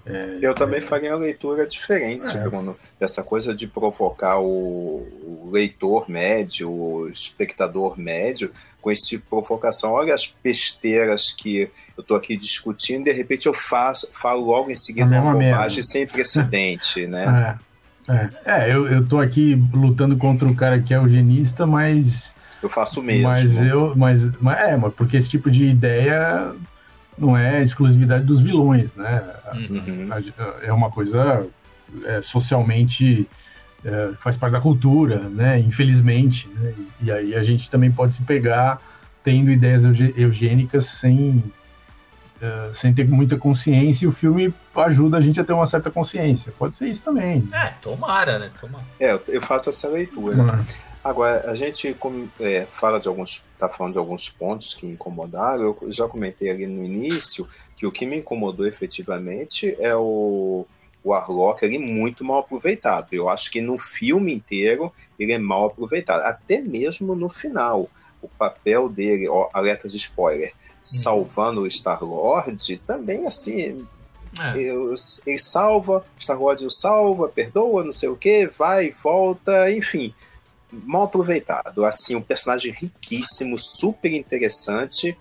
É, 0.10 0.38
eu 0.42 0.56
também 0.56 0.82
faria 0.82 1.12
uma 1.12 1.24
leitura 1.24 1.68
diferente, 1.68 2.36
é. 2.36 2.42
Bruno. 2.42 2.78
Essa 3.00 3.22
coisa 3.22 3.54
de 3.54 3.68
provocar 3.68 4.40
o, 4.40 5.06
o, 5.22 5.50
leitor 5.52 6.10
médio, 6.10 6.72
o 6.72 7.10
espectador 7.10 8.00
médio, 8.00 8.52
com 8.82 8.90
esse 8.90 9.06
tipo 9.06 9.24
de 9.24 9.30
provocação. 9.30 9.92
Olha 9.92 10.13
as 10.13 10.34
besteiras 10.42 11.32
que 11.32 11.70
eu 11.98 12.02
estou 12.02 12.16
aqui 12.16 12.38
discutindo, 12.38 13.04
de 13.04 13.12
repente 13.12 13.48
eu 13.48 13.54
faço, 13.54 14.08
falo 14.13 14.46
logo 14.46 14.72
em 14.72 14.76
seguida 14.76 15.22
uma 15.22 15.34
bobagem 15.34 15.84
sem 15.84 16.08
precedente, 16.08 17.06
né? 17.06 17.58
É, 18.10 18.30
é. 18.46 18.70
é 18.70 18.74
eu, 18.74 19.06
tô 19.06 19.20
aqui 19.20 19.62
lutando 19.74 20.16
contra 20.16 20.48
o 20.48 20.56
cara 20.56 20.80
que 20.80 20.94
é 20.94 20.98
eugenista, 20.98 21.68
mas 21.68 22.34
Eu 22.62 22.70
faço 22.70 23.00
o 23.00 23.04
mesmo. 23.04 23.24
Mas 23.24 23.56
eu. 23.62 23.93
Mas, 23.96 24.30
mas 24.41 24.60
é, 24.60 24.78
mas 24.78 24.93
porque 24.93 25.17
esse 25.17 25.30
tipo 25.30 25.50
de 25.50 25.65
ideia 25.65 26.54
não 27.17 27.38
é 27.38 27.63
exclusividade 27.63 28.26
dos 28.26 28.41
vilões, 28.41 28.89
né? 28.96 29.24
Uhum. 29.54 30.10
É 30.62 30.72
uma 30.72 30.91
coisa 30.91 31.48
é, 32.06 32.22
socialmente 32.22 33.28
é, 33.84 34.12
faz 34.20 34.38
parte 34.38 34.54
da 34.54 34.62
cultura, 34.62 35.20
né? 35.30 35.60
Infelizmente, 35.60 36.48
né? 36.56 36.74
E 37.02 37.12
aí 37.12 37.36
a 37.36 37.43
gente 37.43 37.70
também 37.70 37.91
pode 37.91 38.15
se 38.15 38.22
pegar 38.22 38.80
tendo 39.24 39.52
ideias 39.52 39.84
eugênicas 40.15 40.86
sem 40.86 41.43
uh, 42.41 42.74
sem 42.76 42.93
ter 42.93 43.08
muita 43.08 43.38
consciência 43.38 44.06
e 44.06 44.08
o 44.08 44.12
filme 44.12 44.54
ajuda 44.76 45.17
a 45.17 45.22
gente 45.22 45.39
a 45.39 45.43
ter 45.43 45.54
uma 45.54 45.65
certa 45.65 45.89
consciência. 45.89 46.54
Pode 46.58 46.76
ser 46.76 46.88
isso 46.88 47.02
também. 47.04 47.48
É, 47.52 47.74
tomara, 47.82 48.39
né? 48.39 48.52
Tomara. 48.60 48.86
É, 49.00 49.20
eu 49.28 49.41
faço 49.41 49.70
essa 49.70 49.88
leitura. 49.88 50.60
Agora, 51.08 51.50
a 51.50 51.56
gente 51.56 51.96
é, 52.38 52.65
fala 52.65 53.00
de 53.00 53.08
alguns, 53.08 53.41
tá 53.58 53.70
falando 53.70 53.93
de 53.93 53.98
alguns 53.98 54.28
pontos 54.30 54.74
que 54.74 54.86
incomodaram. 54.86 55.74
Eu 55.82 55.89
já 55.89 56.06
comentei 56.06 56.50
ali 56.50 56.67
no 56.67 56.84
início 56.84 57.48
que 57.78 57.88
o 57.88 57.91
que 57.93 58.06
me 58.06 58.17
incomodou 58.17 58.67
efetivamente 58.67 59.74
é 59.80 59.96
o, 59.96 60.65
o 61.02 61.13
Arlock 61.13 61.63
ali 61.63 61.80
muito 61.80 62.26
mal 62.26 62.39
aproveitado. 62.39 63.13
Eu 63.13 63.30
acho 63.30 63.50
que 63.50 63.62
no 63.62 63.78
filme 63.78 64.34
inteiro 64.34 64.91
ele 65.17 65.32
é 65.32 65.38
mal 65.38 65.67
aproveitado, 65.67 66.26
até 66.26 66.60
mesmo 66.60 67.15
no 67.15 67.30
final. 67.30 67.89
O 68.22 68.28
papel 68.28 68.89
dele, 68.89 69.30
ó, 69.30 69.50
alerta 69.54 69.88
de 69.88 69.96
spoiler, 69.96 70.52
salvando 70.82 71.62
o 71.62 71.67
Star-Lord, 71.67 72.82
também 72.86 73.26
assim. 73.26 73.88
É. 74.38 74.60
ele 74.60 75.39
salva, 75.39 76.06
Star-Lord 76.20 76.65
o 76.65 76.70
salva, 76.70 77.30
perdoa, 77.30 77.86
não 77.86 77.93
sei 77.93 78.10
o 78.10 78.17
que, 78.17 78.48
vai, 78.48 78.93
volta, 79.02 79.72
enfim. 79.72 80.13
Mal 80.71 81.03
aproveitado. 81.03 81.86
Assim, 81.86 82.15
um 82.15 82.21
personagem 82.21 82.71
riquíssimo, 82.71 83.58
super 83.58 84.12
interessante, 84.12 85.17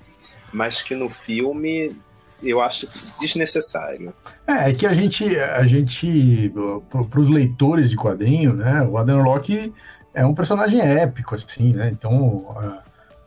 mas 0.52 0.82
que 0.82 0.94
no 0.94 1.08
filme 1.08 1.96
eu 2.42 2.60
acho 2.60 2.88
desnecessário. 3.18 4.12
É, 4.46 4.70
é 4.70 4.74
que 4.74 4.86
a 4.86 4.92
gente, 4.92 5.24
a 5.38 5.66
gente 5.66 6.52
para 6.90 7.20
os 7.20 7.28
leitores 7.28 7.88
de 7.88 7.96
quadrinho, 7.96 8.52
né, 8.52 8.82
o 8.82 8.98
Adam 8.98 9.22
Locke 9.22 9.72
é 10.12 10.24
um 10.24 10.34
personagem 10.34 10.80
épico, 10.80 11.34
assim, 11.34 11.72
né? 11.72 11.90
Então, 11.92 12.46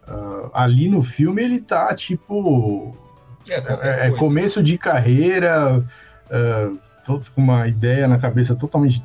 Uh, 0.10 0.49
ali 0.53 0.89
no 0.89 1.03
filme 1.03 1.43
ele 1.43 1.60
tá 1.60 1.93
tipo. 1.93 2.97
É, 3.47 3.55
é, 3.58 4.08
é 4.08 4.12
começo 4.12 4.62
de 4.62 4.75
carreira, 4.75 5.77
uh, 5.77 6.79
com 7.05 7.41
uma 7.41 7.67
ideia 7.67 8.08
na 8.08 8.17
cabeça 8.17 8.55
totalmente 8.55 9.03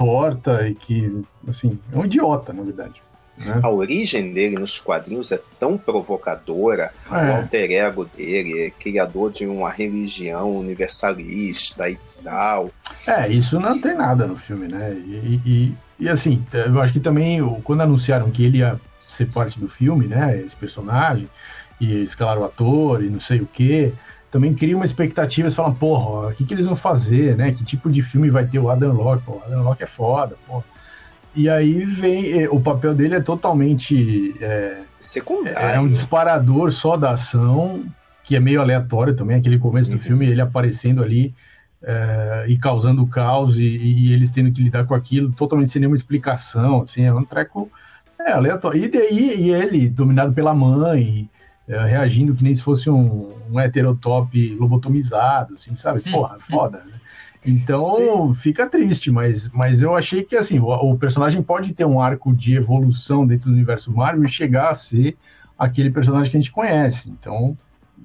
torta 0.00 0.66
e 0.66 0.74
que, 0.74 1.22
assim, 1.46 1.78
é 1.92 1.98
um 1.98 2.06
idiota, 2.06 2.54
na 2.54 2.62
verdade. 2.62 3.02
Né? 3.36 3.60
A 3.62 3.68
origem 3.68 4.32
dele 4.32 4.58
nos 4.58 4.78
quadrinhos 4.78 5.30
é 5.30 5.38
tão 5.58 5.76
provocadora, 5.76 6.90
é. 7.10 7.14
o 7.14 7.36
alter 7.36 7.70
ego 7.70 8.06
dele 8.06 8.60
é 8.60 8.70
criador 8.70 9.30
de 9.30 9.46
uma 9.46 9.70
religião 9.70 10.56
universalista 10.56 11.90
e 11.90 11.98
tal. 12.24 12.70
É, 13.06 13.28
isso 13.28 13.60
não 13.60 13.78
tem 13.78 13.94
nada 13.94 14.26
no 14.26 14.36
filme, 14.36 14.68
né? 14.68 14.94
E, 14.94 15.40
e, 15.44 15.74
e 15.98 16.08
assim, 16.08 16.42
eu 16.52 16.80
acho 16.80 16.94
que 16.94 17.00
também, 17.00 17.40
quando 17.62 17.82
anunciaram 17.82 18.30
que 18.30 18.44
ele 18.44 18.58
ia 18.58 18.80
ser 19.06 19.26
parte 19.26 19.60
do 19.60 19.68
filme, 19.68 20.06
né? 20.06 20.38
Esse 20.38 20.56
personagem, 20.56 21.28
e 21.78 22.02
escalar 22.02 22.38
o 22.38 22.44
ator 22.44 23.02
e 23.02 23.10
não 23.10 23.20
sei 23.20 23.40
o 23.40 23.46
que. 23.46 23.92
Também 24.30 24.54
cria 24.54 24.76
uma 24.76 24.84
expectativa, 24.84 25.50
você 25.50 25.56
fala, 25.56 25.72
porra, 25.72 26.28
o 26.28 26.34
que, 26.34 26.44
que 26.44 26.54
eles 26.54 26.66
vão 26.66 26.76
fazer, 26.76 27.36
né? 27.36 27.52
Que 27.52 27.64
tipo 27.64 27.90
de 27.90 28.02
filme 28.02 28.30
vai 28.30 28.46
ter 28.46 28.58
o 28.58 28.70
Adam 28.70 28.92
Locke? 28.92 29.24
Pô, 29.24 29.32
o 29.32 29.42
Adam 29.44 29.62
Locke 29.62 29.82
é 29.82 29.86
foda, 29.86 30.36
porra. 30.46 30.64
E 31.34 31.48
aí 31.48 31.84
vem, 31.84 32.42
eh, 32.42 32.48
o 32.48 32.60
papel 32.60 32.94
dele 32.94 33.16
é 33.16 33.20
totalmente. 33.20 34.34
É, 34.40 34.78
Secundário. 34.98 35.58
É 35.58 35.80
um 35.80 35.88
disparador 35.88 36.70
só 36.72 36.96
da 36.96 37.12
ação, 37.12 37.84
que 38.24 38.36
é 38.36 38.40
meio 38.40 38.60
aleatório 38.60 39.14
também, 39.14 39.36
aquele 39.36 39.58
começo 39.58 39.90
uhum. 39.90 39.96
do 39.96 40.02
filme, 40.02 40.26
ele 40.28 40.40
aparecendo 40.40 41.02
ali 41.02 41.34
é, 41.82 42.44
e 42.48 42.58
causando 42.58 43.06
caos 43.06 43.56
e, 43.56 43.62
e, 43.62 44.12
eles 44.12 44.30
tendo 44.30 44.52
que 44.52 44.62
lidar 44.62 44.84
com 44.84 44.94
aquilo 44.94 45.32
totalmente 45.32 45.72
sem 45.72 45.80
nenhuma 45.80 45.96
explicação, 45.96 46.82
assim, 46.82 47.04
é 47.04 47.14
um 47.14 47.24
treco 47.24 47.70
é, 48.18 48.32
aleatório. 48.32 48.84
E, 48.84 48.88
daí, 48.88 49.42
e 49.42 49.50
ele, 49.50 49.88
dominado 49.88 50.32
pela 50.32 50.54
mãe, 50.54 51.28
é, 51.70 51.84
reagindo 51.84 52.34
que 52.34 52.42
nem 52.42 52.52
se 52.52 52.62
fosse 52.62 52.90
um, 52.90 53.32
um 53.48 53.60
heterotop 53.60 54.56
lobotomizado, 54.56 55.54
assim, 55.54 55.72
sabe? 55.76 56.00
Porra, 56.10 56.36
foda, 56.38 56.78
né? 56.84 56.94
Então 57.46 58.34
Sim. 58.34 58.34
fica 58.34 58.66
triste, 58.66 59.10
mas, 59.10 59.48
mas 59.52 59.80
eu 59.80 59.94
achei 59.94 60.24
que 60.24 60.36
assim, 60.36 60.58
o, 60.58 60.66
o, 60.66 60.98
personagem 60.98 61.40
pode 61.40 61.72
ter 61.72 61.86
um 61.86 62.00
arco 62.00 62.34
de 62.34 62.56
evolução 62.56 63.24
dentro 63.24 63.48
do 63.48 63.54
universo 63.54 63.90
Marvel 63.92 64.24
e 64.24 64.28
chegar 64.28 64.70
a 64.70 64.74
ser 64.74 65.16
aquele 65.56 65.90
personagem 65.90 66.28
que 66.30 66.36
a 66.36 66.40
gente 66.40 66.52
conhece. 66.52 67.08
Então, 67.08 67.56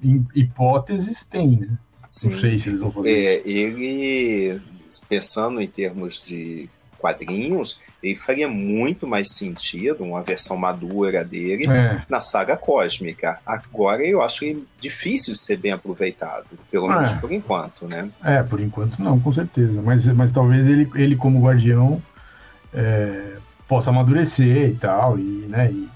em, 0.02 0.24
hipóteses 0.32 1.26
tem, 1.26 1.58
né? 1.58 1.78
Sim. 2.06 2.30
Não 2.30 2.38
sei 2.38 2.58
se 2.58 2.68
eles 2.68 2.80
vão 2.80 2.92
fazer. 2.92 3.10
É, 3.10 3.42
ele, 3.44 4.62
pensando 5.08 5.60
em 5.60 5.66
termos 5.66 6.22
de 6.24 6.70
quadrinhos, 7.06 7.80
ele 8.02 8.16
faria 8.16 8.48
muito 8.48 9.06
mais 9.06 9.32
sentido, 9.32 10.02
uma 10.02 10.22
versão 10.22 10.56
madura 10.56 11.24
dele, 11.24 11.68
é. 11.68 12.02
na 12.08 12.20
saga 12.20 12.56
cósmica. 12.56 13.38
Agora 13.46 14.04
eu 14.04 14.22
acho 14.22 14.44
ele 14.44 14.66
difícil 14.80 15.32
de 15.32 15.38
ser 15.38 15.56
bem 15.56 15.72
aproveitado, 15.72 16.46
pelo 16.70 16.88
menos 16.88 17.10
é. 17.10 17.16
por 17.16 17.32
enquanto, 17.32 17.86
né? 17.86 18.10
É, 18.24 18.42
por 18.42 18.60
enquanto 18.60 18.98
não, 18.98 19.18
com 19.20 19.32
certeza. 19.32 19.80
Mas, 19.82 20.04
mas 20.06 20.32
talvez 20.32 20.66
ele, 20.66 20.90
ele 20.94 21.16
como 21.16 21.40
guardião, 21.40 22.02
é, 22.74 23.36
possa 23.68 23.90
amadurecer 23.90 24.70
e 24.70 24.74
tal, 24.74 25.18
e, 25.18 25.46
né, 25.48 25.70
e, 25.72 25.88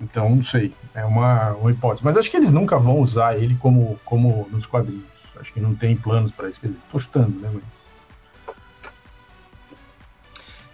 então, 0.00 0.36
não 0.36 0.44
sei, 0.44 0.72
é 0.94 1.04
uma, 1.04 1.52
uma 1.52 1.70
hipótese. 1.70 2.04
Mas 2.04 2.16
acho 2.16 2.30
que 2.30 2.36
eles 2.36 2.52
nunca 2.52 2.78
vão 2.78 3.00
usar 3.00 3.38
ele 3.38 3.56
como, 3.56 3.98
como 4.04 4.46
nos 4.50 4.66
quadrinhos. 4.66 5.04
Acho 5.40 5.52
que 5.52 5.60
não 5.60 5.74
tem 5.74 5.96
planos 5.96 6.32
para 6.32 6.48
isso. 6.48 6.60
Quer 6.60 6.68
dizer, 6.68 6.80
tô 6.90 6.98
chutando, 6.98 7.38
né? 7.40 7.50
Mas... 7.52 7.85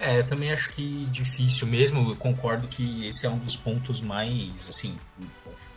É, 0.05 0.19
eu 0.19 0.27
também 0.27 0.51
acho 0.51 0.71
que 0.71 1.07
difícil 1.13 1.65
mesmo. 1.65 2.11
Eu 2.11 2.17
concordo 2.17 2.67
que 2.67 3.07
esse 3.07 3.25
é 3.25 3.31
um 3.31 3.39
dos 3.39 3.57
pontos 3.57 4.01
mais, 4.01 4.69
assim, 4.69 4.97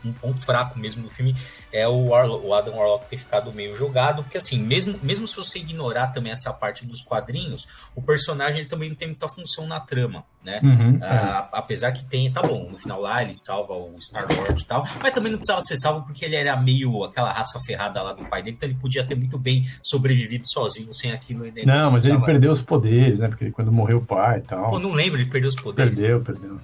um 0.06 0.13
ponto 0.13 0.39
fraco 0.39 0.78
mesmo 0.78 1.04
do 1.04 1.10
filme 1.10 1.36
é 1.72 1.88
o, 1.88 2.10
o 2.10 2.54
Adam 2.54 2.76
Warlock 2.76 3.08
ter 3.10 3.18
ficado 3.18 3.52
meio 3.52 3.76
jogado, 3.76 4.24
porque 4.24 4.38
assim, 4.38 4.60
mesmo, 4.60 4.98
mesmo 5.02 5.28
se 5.28 5.36
você 5.36 5.60
ignorar 5.60 6.08
também 6.08 6.32
essa 6.32 6.54
parte 6.54 6.86
dos 6.86 7.02
quadrinhos, 7.02 7.68
o 7.96 8.02
personagem 8.02 8.62
ele 8.62 8.70
também 8.70 8.89
não 8.89 8.96
tem 8.96 9.10
muita 9.10 9.28
função 9.28 9.68
na 9.68 9.80
trama, 9.80 10.24
né? 10.44 10.60
Uhum, 10.63 11.00
ah, 11.02 11.50
é. 11.52 11.58
Apesar 11.58 11.91
que 11.91 12.06
tem, 12.06 12.32
tá 12.32 12.41
bom, 12.41 12.70
no 12.70 12.78
final 12.78 13.02
lá 13.02 13.22
ele 13.22 13.34
salva 13.36 13.74
o 13.74 13.96
Star-Lord 14.00 14.62
e 14.62 14.65
tal, 14.65 14.88
mas 15.02 15.12
também 15.12 15.32
não 15.32 15.39
precisava 15.39 15.62
ser 15.62 15.78
salvo 15.78 16.06
porque 16.06 16.24
ele 16.24 16.36
era 16.36 16.56
meio 16.56 17.04
aquela 17.04 17.32
raça 17.32 17.60
ferrada 17.65 18.02
lá 18.02 18.13
do 18.13 18.26
pai 18.26 18.41
dele, 18.41 18.56
então 18.56 18.70
ele 18.70 18.78
podia 18.80 19.04
ter 19.04 19.15
muito 19.15 19.38
bem 19.38 19.65
sobrevivido 19.82 20.48
sozinho 20.48 20.94
sem 20.94 21.12
aquilo. 21.12 21.46
Ele 21.46 21.65
não, 21.65 21.91
mas 21.91 22.06
ele 22.06 22.20
perdeu 22.20 22.52
os 22.52 22.62
poderes, 22.62 23.20
né? 23.20 23.28
Porque 23.28 23.52
quando 23.52 23.72
morreu 23.72 23.98
o 23.98 24.06
pai 24.06 24.39
e 24.39 24.41
tal. 24.41 24.70
Pô, 24.70 24.80
não 24.80 24.94
lembro, 24.94 25.20
ele 25.20 25.30
perdeu 25.30 25.50
os 25.50 25.56
poderes. 25.56 25.96
Perdeu, 25.96 26.22
perdeu. 26.22 26.60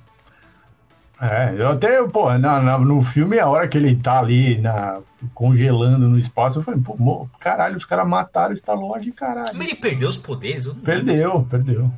É, 1.22 1.54
eu 1.56 1.70
até, 1.70 2.02
pô, 2.08 2.36
na, 2.36 2.60
na, 2.60 2.80
no 2.80 3.04
filme, 3.04 3.38
a 3.38 3.48
hora 3.48 3.68
que 3.68 3.78
ele 3.78 3.96
tá 3.96 4.18
ali 4.18 4.58
na, 4.58 5.00
congelando 5.36 6.08
no 6.08 6.18
espaço, 6.18 6.58
eu 6.58 6.64
falei, 6.64 6.82
pô, 6.82 7.30
caralho, 7.40 7.78
os 7.78 7.86
caras 7.86 8.08
mataram 8.08 8.56
o 8.56 8.58
Star-Lord, 8.58 9.12
caralho. 9.12 9.56
Mas 9.56 9.68
ele 9.68 9.76
perdeu 9.76 10.10
os 10.10 10.18
poderes? 10.18 10.68
perdeu, 10.84 11.34
lembro. 11.34 11.48
perdeu. 11.48 11.92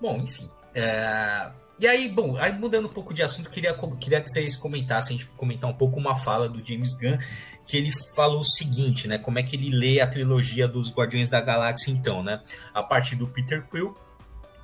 Bom, 0.00 0.16
enfim. 0.16 0.48
É... 0.74 1.50
E 1.78 1.86
aí, 1.86 2.08
bom, 2.08 2.36
aí 2.38 2.52
mudando 2.52 2.86
um 2.86 2.92
pouco 2.92 3.12
de 3.12 3.22
assunto, 3.22 3.50
queria, 3.50 3.74
queria 3.98 4.20
que 4.22 4.30
vocês 4.30 4.56
comentassem, 4.56 5.16
a 5.16 5.18
gente 5.18 5.30
comentar 5.30 5.68
um 5.68 5.74
pouco 5.74 5.98
uma 5.98 6.14
fala 6.14 6.48
do 6.48 6.66
James 6.66 6.94
Gunn, 6.94 7.18
que 7.66 7.76
ele 7.76 7.90
falou 8.14 8.40
o 8.40 8.44
seguinte, 8.44 9.06
né? 9.06 9.18
Como 9.18 9.38
é 9.38 9.42
que 9.42 9.56
ele 9.56 9.70
lê 9.70 10.00
a 10.00 10.06
trilogia 10.06 10.66
dos 10.66 10.92
Guardiões 10.92 11.28
da 11.28 11.40
Galáxia, 11.40 11.90
então, 11.90 12.22
né? 12.22 12.42
A 12.72 12.82
partir 12.82 13.16
do 13.16 13.26
Peter 13.26 13.62
Quill. 13.68 13.94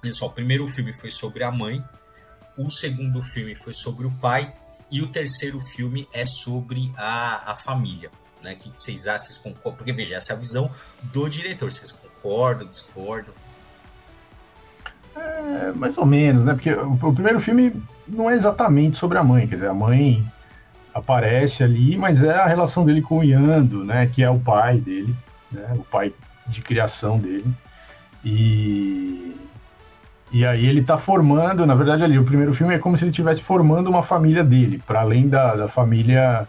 Pessoal, 0.02 0.30
o 0.30 0.34
primeiro 0.34 0.66
filme 0.68 0.92
foi 0.92 1.10
sobre 1.10 1.42
a 1.42 1.50
mãe, 1.50 1.82
o 2.56 2.70
segundo 2.70 3.22
filme 3.22 3.54
foi 3.54 3.72
sobre 3.72 4.06
o 4.06 4.10
pai 4.10 4.52
e 4.90 5.02
o 5.02 5.08
terceiro 5.08 5.60
filme 5.60 6.08
é 6.12 6.24
sobre 6.24 6.92
a, 6.96 7.52
a 7.52 7.56
família. 7.56 8.10
Né? 8.42 8.54
O 8.54 8.56
que, 8.56 8.70
que 8.70 8.80
vocês 8.80 9.06
acham? 9.06 9.26
Vocês 9.26 9.38
concordam? 9.38 9.74
Porque 9.74 9.92
veja, 9.92 10.16
essa 10.16 10.32
é 10.32 10.36
a 10.36 10.38
visão 10.38 10.70
do 11.12 11.28
diretor. 11.28 11.70
Vocês 11.70 11.92
concordam, 11.92 12.66
discordam? 12.68 13.34
É, 15.16 15.72
mais 15.72 15.96
ou 15.96 16.06
menos, 16.06 16.44
né? 16.44 16.54
Porque 16.54 16.72
o, 16.72 16.92
o, 16.92 17.14
primeiro 17.14 17.40
filme 17.40 17.72
não 18.06 18.30
é 18.30 18.34
exatamente 18.34 18.98
sobre 18.98 19.16
a 19.18 19.24
mãe, 19.24 19.48
quer 19.48 19.56
dizer, 19.56 19.68
a 19.68 19.74
mãe 19.74 20.24
aparece 20.94 21.62
ali, 21.62 21.96
mas 21.96 22.22
é 22.22 22.34
a 22.34 22.46
relação 22.46 22.84
dele 22.84 23.02
com 23.02 23.18
o 23.18 23.24
Yando, 23.24 23.84
né? 23.84 24.06
Que 24.06 24.22
é 24.22 24.30
o 24.30 24.38
pai 24.38 24.78
dele, 24.78 25.14
né? 25.50 25.72
O 25.74 25.84
pai 25.84 26.12
de 26.46 26.60
criação 26.60 27.18
dele. 27.18 27.46
E 28.24 29.34
e 30.32 30.44
aí 30.44 30.66
ele 30.66 30.82
tá 30.82 30.98
formando, 30.98 31.64
na 31.64 31.74
verdade 31.74 32.02
ali, 32.02 32.18
o 32.18 32.24
primeiro 32.24 32.52
filme 32.52 32.74
é 32.74 32.78
como 32.78 32.96
se 32.96 33.04
ele 33.04 33.10
estivesse 33.10 33.42
formando 33.42 33.88
uma 33.88 34.02
família 34.02 34.42
dele, 34.42 34.82
para 34.84 35.00
além 35.00 35.28
da, 35.28 35.54
da 35.54 35.68
família 35.68 36.46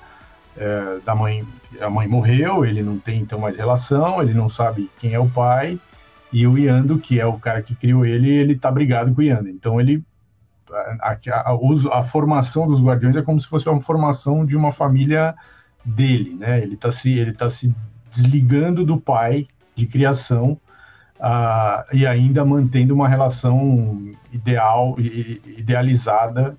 é, 0.56 1.00
da 1.06 1.16
mãe. 1.16 1.46
A 1.82 1.90
mãe 1.90 2.08
morreu, 2.08 2.66
ele 2.66 2.82
não 2.82 2.98
tem 2.98 3.20
então 3.20 3.40
mais 3.40 3.58
relação, 3.58 4.22
ele 4.22 4.34
não 4.34 4.50
sabe 4.50 4.90
quem 5.00 5.14
é 5.14 5.20
o 5.20 5.30
pai, 5.30 5.78
e 6.32 6.48
o 6.48 6.58
Yando, 6.58 6.98
que 6.98 7.20
é 7.20 7.26
o 7.26 7.38
cara 7.38 7.62
que 7.62 7.76
criou 7.76 8.06
ele, 8.06 8.30
ele 8.30 8.58
tá 8.58 8.72
brigado 8.72 9.14
com 9.14 9.22
o 9.22 9.24
Yando. 9.24 9.50
Então 9.50 9.80
ele 9.80 10.04
a, 11.02 11.12
a, 11.12 12.00
a, 12.00 12.04
formação 12.04 12.68
dos 12.68 12.82
Guardiões 12.82 13.16
é 13.16 13.22
como 13.22 13.40
se 13.40 13.48
fosse 13.48 13.68
uma 13.70 13.82
formação 13.82 14.46
de 14.46 14.56
uma 14.58 14.72
família 14.72 15.36
dele, 15.84 16.36
né? 16.36 16.62
Ele 16.62 16.74
está 16.74 16.92
se, 16.92 17.12
ele 17.12 17.34
tá 17.34 17.50
se 17.50 17.74
desligando 18.12 18.86
do 18.86 19.00
pai 19.00 19.48
de 19.76 19.86
criação 19.86 20.60
uh, 21.20 21.96
e 21.96 22.06
ainda 22.06 22.46
mantendo 22.46 22.94
uma 22.94 23.08
relação 23.08 24.14
ideal, 24.32 24.96
idealizada 25.00 26.58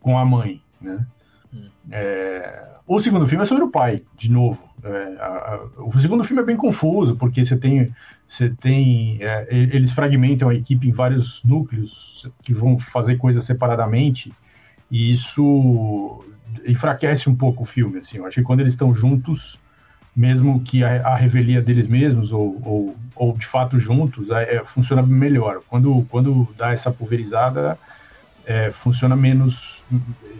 com 0.00 0.18
a 0.18 0.24
mãe, 0.24 0.62
né? 0.80 1.06
Hum. 1.52 1.68
É, 1.90 2.68
o 2.86 2.98
segundo 2.98 3.26
filme 3.26 3.42
é 3.42 3.46
sobre 3.46 3.64
o 3.64 3.70
pai, 3.70 4.02
de 4.16 4.30
novo. 4.30 4.58
É, 4.82 5.16
a, 5.20 5.26
a, 5.26 5.68
o 5.78 5.98
segundo 6.00 6.24
filme 6.24 6.42
é 6.42 6.46
bem 6.46 6.56
confuso, 6.56 7.16
porque 7.16 7.44
você 7.44 7.56
tem, 7.56 7.94
você 8.28 8.50
tem 8.50 9.18
é, 9.20 9.46
eles 9.50 9.92
fragmentam 9.92 10.48
a 10.48 10.54
equipe 10.54 10.88
em 10.88 10.92
vários 10.92 11.42
núcleos 11.44 12.30
que 12.42 12.54
vão 12.54 12.78
fazer 12.78 13.16
coisas 13.16 13.44
separadamente, 13.44 14.32
e 14.90 15.12
isso 15.12 16.24
enfraquece 16.66 17.28
um 17.28 17.34
pouco 17.34 17.64
o 17.64 17.66
filme. 17.66 17.98
Assim, 17.98 18.18
eu 18.18 18.26
acho 18.26 18.36
que 18.36 18.42
quando 18.42 18.60
eles 18.60 18.72
estão 18.72 18.94
juntos, 18.94 19.58
mesmo 20.18 20.60
que 20.60 20.82
a, 20.82 21.06
a 21.06 21.14
revelia 21.14 21.62
deles 21.62 21.86
mesmos, 21.86 22.32
ou, 22.32 22.60
ou, 22.64 22.96
ou 23.14 23.32
de 23.38 23.46
fato 23.46 23.78
juntos, 23.78 24.28
é, 24.30 24.56
é, 24.56 24.64
funciona 24.64 25.00
melhor. 25.00 25.60
Quando, 25.68 26.04
quando 26.10 26.48
dá 26.56 26.72
essa 26.72 26.90
pulverizada, 26.90 27.78
é, 28.44 28.72
funciona 28.72 29.14
menos. 29.14 29.80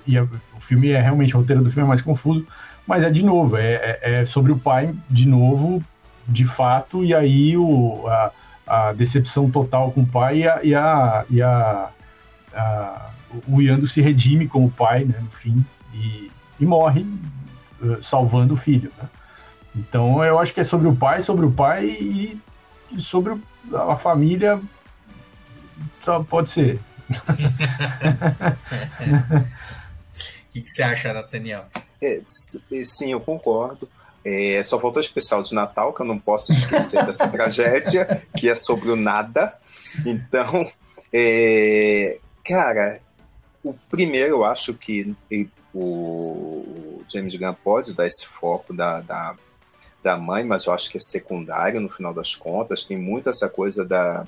E 0.04 0.18
a, 0.18 0.24
o 0.24 0.60
filme 0.60 0.90
é 0.90 1.00
realmente, 1.00 1.36
o 1.36 1.38
roteiro 1.38 1.62
do 1.62 1.70
filme 1.70 1.84
é 1.84 1.88
mais 1.88 2.02
confuso, 2.02 2.44
mas 2.88 3.04
é 3.04 3.10
de 3.10 3.22
novo, 3.22 3.56
é, 3.56 3.74
é, 3.74 3.98
é 4.02 4.26
sobre 4.26 4.50
o 4.50 4.58
pai, 4.58 4.92
de 5.08 5.28
novo, 5.28 5.80
de 6.26 6.44
fato, 6.44 7.04
e 7.04 7.14
aí 7.14 7.56
o, 7.56 8.04
a, 8.08 8.32
a 8.66 8.92
decepção 8.92 9.48
total 9.48 9.92
com 9.92 10.00
o 10.00 10.06
pai 10.06 10.38
e 10.38 10.48
a, 10.48 10.60
e 10.64 10.74
a, 10.74 11.24
e 11.30 11.40
a, 11.40 11.88
a 12.52 13.10
o 13.46 13.62
Yando 13.62 13.86
se 13.86 14.00
redime 14.00 14.48
como 14.48 14.70
pai, 14.70 15.04
né, 15.04 15.20
no 15.20 15.30
fim, 15.30 15.64
e, 15.94 16.32
e 16.58 16.66
morre 16.66 17.06
uh, 17.80 18.02
salvando 18.02 18.54
o 18.54 18.56
filho. 18.56 18.90
Né? 19.00 19.08
Então 19.78 20.22
eu 20.24 20.38
acho 20.38 20.52
que 20.52 20.60
é 20.60 20.64
sobre 20.64 20.88
o 20.88 20.96
pai, 20.96 21.22
sobre 21.22 21.46
o 21.46 21.52
pai 21.52 21.86
e, 21.86 22.38
e 22.90 23.00
sobre 23.00 23.40
a 23.72 23.96
família. 23.96 24.60
Só 26.04 26.22
pode 26.24 26.50
ser. 26.50 26.80
O 27.08 27.14
que, 30.52 30.60
que, 30.60 30.68
você 30.68 30.82
acha, 30.82 31.12
Nathaniel? 31.12 31.66
É, 32.02 32.20
sim, 32.84 33.12
eu 33.12 33.20
concordo. 33.20 33.88
É, 34.24 34.60
só 34.64 34.80
faltou 34.80 35.00
especial 35.00 35.42
de 35.42 35.54
Natal, 35.54 35.92
que 35.92 36.02
eu 36.02 36.06
não 36.06 36.18
posso 36.18 36.52
esquecer 36.52 37.06
dessa 37.06 37.26
tragédia, 37.30 38.22
que 38.36 38.48
é 38.48 38.54
sobre 38.54 38.90
o 38.90 38.96
nada. 38.96 39.54
Então, 40.04 40.70
é, 41.12 42.18
cara, 42.44 43.00
o 43.62 43.72
primeiro 43.88 44.36
eu 44.36 44.44
acho 44.44 44.74
que 44.74 45.14
o 45.72 47.00
James 47.08 47.36
Gunn 47.36 47.54
pode 47.54 47.94
dar 47.94 48.06
esse 48.06 48.26
foco 48.26 48.74
da, 48.74 49.00
da 49.00 49.34
da 50.02 50.16
mãe, 50.16 50.44
mas 50.44 50.66
eu 50.66 50.72
acho 50.72 50.90
que 50.90 50.96
é 50.96 51.00
secundário 51.00 51.80
no 51.80 51.88
final 51.88 52.14
das 52.14 52.34
contas. 52.34 52.84
Tem 52.84 52.96
muito 52.96 53.28
essa 53.28 53.48
coisa 53.48 53.84
da, 53.84 54.26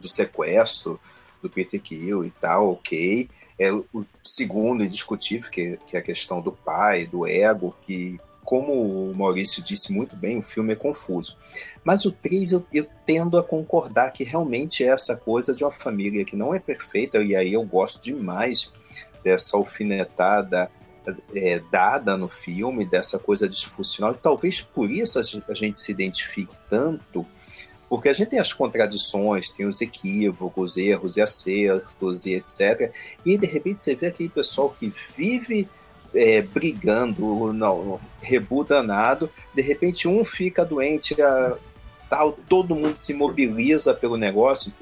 do 0.00 0.08
sequestro 0.08 1.00
do 1.42 1.48
Peter 1.48 1.80
Kill 1.80 2.24
e 2.24 2.30
tal, 2.30 2.72
ok. 2.72 3.28
É 3.58 3.72
o 3.72 3.86
segundo 4.22 4.84
indiscutível, 4.84 5.50
que, 5.50 5.78
que 5.86 5.96
é 5.96 6.00
a 6.00 6.02
questão 6.02 6.40
do 6.40 6.52
pai, 6.52 7.06
do 7.06 7.26
ego, 7.26 7.74
que, 7.82 8.18
como 8.44 8.72
o 8.72 9.16
Maurício 9.16 9.62
disse 9.62 9.92
muito 9.92 10.14
bem, 10.14 10.38
o 10.38 10.42
filme 10.42 10.72
é 10.72 10.76
confuso. 10.76 11.36
Mas 11.82 12.04
o 12.04 12.12
3 12.12 12.52
eu, 12.52 12.66
eu 12.72 12.86
tendo 13.04 13.36
a 13.36 13.42
concordar 13.42 14.12
que 14.12 14.22
realmente 14.22 14.84
é 14.84 14.88
essa 14.88 15.16
coisa 15.16 15.52
de 15.52 15.64
uma 15.64 15.72
família 15.72 16.24
que 16.24 16.36
não 16.36 16.54
é 16.54 16.60
perfeita, 16.60 17.18
e 17.18 17.34
aí 17.34 17.52
eu 17.52 17.64
gosto 17.64 18.02
demais 18.02 18.72
dessa 19.24 19.56
alfinetada 19.56 20.70
é, 21.34 21.60
dada 21.70 22.16
no 22.16 22.28
filme, 22.28 22.84
dessa 22.84 23.18
coisa 23.18 23.48
disfuncional, 23.48 24.12
e 24.12 24.18
talvez 24.18 24.60
por 24.60 24.90
isso 24.90 25.18
a 25.18 25.54
gente 25.54 25.80
se 25.80 25.92
identifique 25.92 26.56
tanto, 26.68 27.26
porque 27.88 28.08
a 28.08 28.12
gente 28.12 28.28
tem 28.28 28.38
as 28.38 28.52
contradições, 28.52 29.50
tem 29.50 29.66
os 29.66 29.80
equívocos, 29.80 30.76
erros 30.76 31.16
e 31.16 31.22
acertos 31.22 32.26
e 32.26 32.34
etc. 32.34 32.92
E 33.24 33.38
de 33.38 33.46
repente 33.46 33.80
você 33.80 33.94
vê 33.94 34.08
aquele 34.08 34.28
pessoal 34.28 34.74
que 34.78 34.92
vive 35.16 35.66
é, 36.14 36.42
brigando, 36.42 37.52
não, 37.52 38.00
rebu 38.20 38.64
danado, 38.64 39.30
de 39.54 39.62
repente 39.62 40.06
um 40.06 40.24
fica 40.24 40.64
doente, 40.64 41.16
tal, 42.08 42.32
todo 42.32 42.74
mundo 42.74 42.96
se 42.96 43.14
mobiliza 43.14 43.94
pelo 43.94 44.16
negócio. 44.16 44.72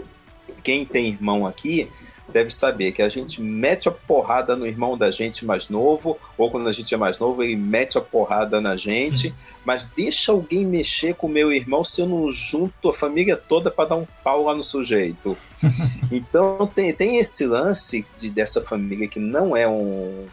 Quem 0.63 0.85
tem 0.85 1.09
irmão 1.09 1.47
aqui 1.47 1.89
deve 2.29 2.51
saber 2.51 2.93
que 2.93 3.03
a 3.03 3.09
gente 3.09 3.41
mete 3.41 3.89
a 3.89 3.93
porrada 3.93 4.57
no 4.57 4.67
irmão 4.67 4.97
da 4.97 5.11
gente 5.11 5.45
mais 5.45 5.69
novo, 5.69 6.19
ou 6.37 6.51
quando 6.51 6.69
a 6.69 6.73
gente 6.73 6.93
é 6.93 6.97
mais 6.97 7.19
novo, 7.19 7.43
ele 7.43 7.57
mete 7.57 7.97
a 7.97 8.01
porrada 8.01 8.61
na 8.61 8.77
gente, 8.77 9.35
mas 9.65 9.87
deixa 9.87 10.33
alguém 10.33 10.65
mexer 10.65 11.15
com 11.15 11.27
o 11.27 11.31
meu 11.31 11.53
irmão 11.53 11.85
se 11.85 12.01
eu 12.01 12.07
não 12.07 12.31
junto 12.31 12.89
a 12.89 12.95
família 12.95 13.37
toda 13.37 13.71
para 13.71 13.91
dar 13.91 13.97
um 13.97 14.07
pau 14.23 14.45
lá 14.45 14.55
no 14.55 14.63
sujeito. 14.63 15.37
então 16.11 16.67
tem, 16.67 16.93
tem 16.93 17.19
esse 17.19 17.47
lance 17.47 18.05
de, 18.19 18.31
dessa 18.31 18.61
família 18.61 19.09
que 19.09 19.21
não 19.21 19.57
é 19.57 19.69
um 19.69 20.27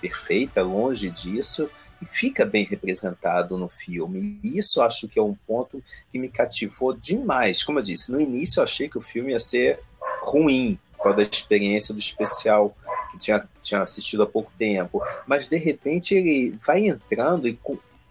perfeita, 0.00 0.62
longe 0.62 1.10
disso, 1.10 1.68
e 2.00 2.06
fica 2.06 2.46
bem 2.46 2.64
representado 2.64 3.58
no 3.58 3.68
filme. 3.68 4.40
E 4.42 4.56
isso 4.56 4.80
acho 4.80 5.06
que 5.06 5.18
é 5.18 5.22
um 5.22 5.36
ponto 5.46 5.82
que 6.10 6.18
me 6.18 6.28
cativou 6.28 6.94
demais. 6.94 7.62
Como 7.62 7.78
eu 7.78 7.82
disse, 7.82 8.10
no 8.10 8.20
início 8.20 8.60
eu 8.60 8.64
achei 8.64 8.88
que 8.88 8.96
o 8.96 9.02
filme 9.02 9.32
ia 9.32 9.40
ser 9.40 9.80
ruim, 10.22 10.78
qual 11.00 11.14
da 11.14 11.22
experiência 11.22 11.94
do 11.94 11.98
especial 11.98 12.76
que 13.10 13.18
tinha, 13.18 13.42
tinha 13.62 13.82
assistido 13.82 14.22
há 14.22 14.26
pouco 14.26 14.52
tempo. 14.58 15.02
Mas 15.26 15.48
de 15.48 15.56
repente 15.56 16.14
ele 16.14 16.56
vai 16.64 16.86
entrando 16.86 17.48
e, 17.48 17.58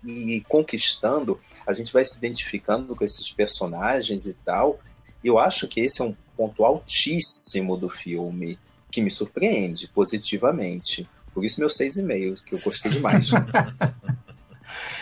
e 0.03 0.41
conquistando, 0.41 1.39
a 1.65 1.73
gente 1.73 1.93
vai 1.93 2.03
se 2.03 2.17
identificando 2.17 2.95
com 2.95 3.05
esses 3.05 3.31
personagens 3.31 4.25
e 4.25 4.33
tal. 4.33 4.79
E 5.23 5.27
eu 5.27 5.37
acho 5.37 5.67
que 5.67 5.79
esse 5.79 6.01
é 6.01 6.05
um 6.05 6.15
ponto 6.35 6.65
altíssimo 6.65 7.77
do 7.77 7.89
filme 7.89 8.57
que 8.91 9.01
me 9.01 9.11
surpreende 9.11 9.87
positivamente. 9.87 11.07
Por 11.33 11.45
isso 11.45 11.59
meu 11.59 11.69
6,5, 11.69 12.43
que 12.43 12.55
eu 12.55 12.59
gostei 12.59 12.91
demais. 12.91 13.29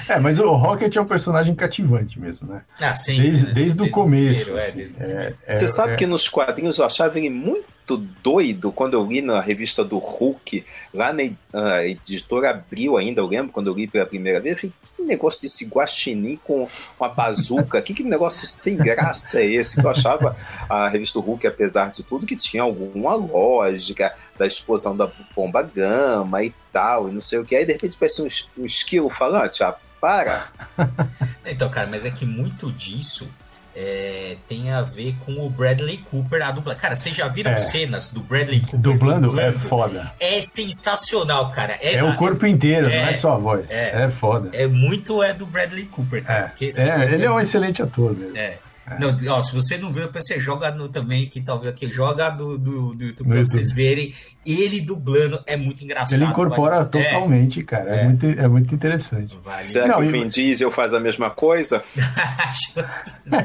É, 0.07 0.17
mas 0.17 0.39
o 0.39 0.49
Rocket 0.55 0.95
é 0.95 1.01
um 1.01 1.05
personagem 1.05 1.53
cativante 1.53 2.17
mesmo, 2.17 2.47
né? 2.47 2.63
Ah, 2.79 2.95
sim. 2.95 3.21
Desde, 3.21 3.47
né? 3.47 3.51
desde, 3.53 3.73
desde 3.73 3.81
o 3.81 3.91
começo. 3.91 4.45
Primeiro, 4.45 4.57
é, 4.57 4.71
desde... 4.71 5.03
É, 5.03 5.35
é, 5.45 5.55
Você 5.55 5.67
sabe 5.67 5.93
é. 5.93 5.95
que 5.97 6.05
nos 6.05 6.29
quadrinhos 6.29 6.77
eu 6.77 6.85
achava 6.85 7.17
ele 7.19 7.29
muito 7.29 7.65
doido 7.95 8.71
quando 8.71 8.95
eu 8.95 9.05
li 9.05 9.21
na 9.21 9.39
revista 9.39 9.83
do 9.83 9.97
Hulk, 9.97 10.65
lá 10.93 11.13
na 11.13 11.85
editora 11.85 12.49
Abril 12.49 12.97
ainda, 12.97 13.21
eu 13.21 13.27
lembro 13.27 13.53
quando 13.53 13.67
eu 13.67 13.73
li 13.73 13.87
pela 13.87 14.05
primeira 14.05 14.41
vez, 14.41 14.55
eu 14.55 14.61
falei, 14.61 14.73
que 14.95 15.03
negócio 15.03 15.41
desse 15.41 15.65
guaxinim 15.65 16.37
com 16.43 16.67
uma 16.99 17.07
bazuca, 17.07 17.81
que, 17.81 17.93
que 17.93 18.03
negócio 18.03 18.45
sem 18.45 18.75
graça 18.75 19.39
é 19.39 19.45
esse? 19.45 19.79
Que 19.79 19.85
eu 19.85 19.89
achava 19.89 20.35
a 20.67 20.89
revista 20.89 21.19
Hulk, 21.19 21.47
apesar 21.47 21.91
de 21.91 22.03
tudo, 22.03 22.25
que 22.25 22.35
tinha 22.35 22.63
alguma 22.63 23.15
lógica 23.15 24.13
da 24.37 24.45
explosão 24.45 24.95
da 24.97 25.09
bomba 25.35 25.61
gama 25.61 26.43
e 26.43 26.53
tal, 26.73 27.07
e 27.07 27.11
não 27.13 27.21
sei 27.21 27.39
o 27.39 27.45
que. 27.45 27.55
Aí 27.55 27.65
de 27.65 27.73
repente 27.73 27.95
parece 27.97 28.21
um, 28.21 28.27
um 28.61 28.65
esquilo 28.65 29.09
falante, 29.09 29.63
ah, 29.63 29.75
para! 30.01 30.49
Então, 31.49 31.69
cara, 31.69 31.87
mas 31.87 32.03
é 32.03 32.11
que 32.11 32.25
muito 32.25 32.69
disso 32.73 33.25
é, 33.79 34.37
tem 34.49 34.71
a 34.71 34.81
ver 34.81 35.15
com 35.23 35.45
o 35.45 35.49
Bradley 35.51 35.97
Cooper, 35.97 36.41
a 36.41 36.49
dubla. 36.49 36.73
Cara, 36.73 36.95
vocês 36.95 37.15
já 37.15 37.27
viram 37.27 37.51
é. 37.51 37.55
cenas 37.55 38.11
do 38.11 38.21
Bradley 38.21 38.61
Cooper 38.61 38.79
dublando? 38.79 39.27
dublando? 39.27 39.55
É 39.55 39.69
foda. 39.69 40.13
É 40.19 40.41
sensacional, 40.41 41.51
cara. 41.51 41.77
É, 41.79 41.93
é 41.95 42.03
o 42.03 42.15
corpo 42.15 42.47
inteiro, 42.47 42.89
não 42.89 42.95
é 42.95 43.13
só 43.13 43.33
a 43.33 43.37
voz. 43.37 43.69
É, 43.69 44.05
é 44.05 44.09
foda. 44.09 44.49
É 44.51 44.65
muito 44.65 45.21
é 45.21 45.31
do 45.31 45.45
Bradley 45.45 45.85
Cooper, 45.85 46.23
cara. 46.23 46.53
É, 46.59 46.65
é 46.65 47.13
ele 47.13 47.25
é 47.25 47.31
um 47.31 47.39
excelente 47.39 47.83
ator 47.83 48.17
mesmo. 48.17 48.35
É. 48.35 48.57
É. 48.89 48.99
Não, 48.99 49.17
ó, 49.33 49.43
se 49.43 49.53
você 49.53 49.77
não 49.77 49.91
viu, 49.91 50.09
você 50.09 50.39
joga 50.39 50.71
no 50.71 50.87
também, 50.87 51.27
que 51.27 51.41
talvez 51.41 51.73
aqui, 51.73 51.89
joga 51.91 52.29
do, 52.29 52.57
do, 52.57 52.93
do 52.95 53.03
YouTube 53.03 53.27
pra 53.27 53.43
vocês 53.43 53.71
verem. 53.71 54.13
Ele 54.45 54.79
dublando 54.79 55.43
é 55.45 55.57
muito 55.57 55.83
engraçado. 55.83 56.13
Ele 56.13 56.23
incorpora 56.23 56.77
vale... 56.77 56.89
totalmente, 56.89 57.59
é. 57.59 57.63
cara. 57.63 57.95
É. 57.95 57.99
é. 57.99 58.03
muito, 58.05 58.25
é 58.25 58.47
muito 58.47 58.73
interessante. 58.73 59.37
Vale. 59.43 59.65
Será 59.65 59.87
não, 59.87 59.99
que 59.99 60.07
o 60.07 60.11
Vin 60.11 60.27
Diesel 60.27 60.71
faz 60.71 60.93
a 60.93 61.01
mesma 61.01 61.29
coisa? 61.29 61.83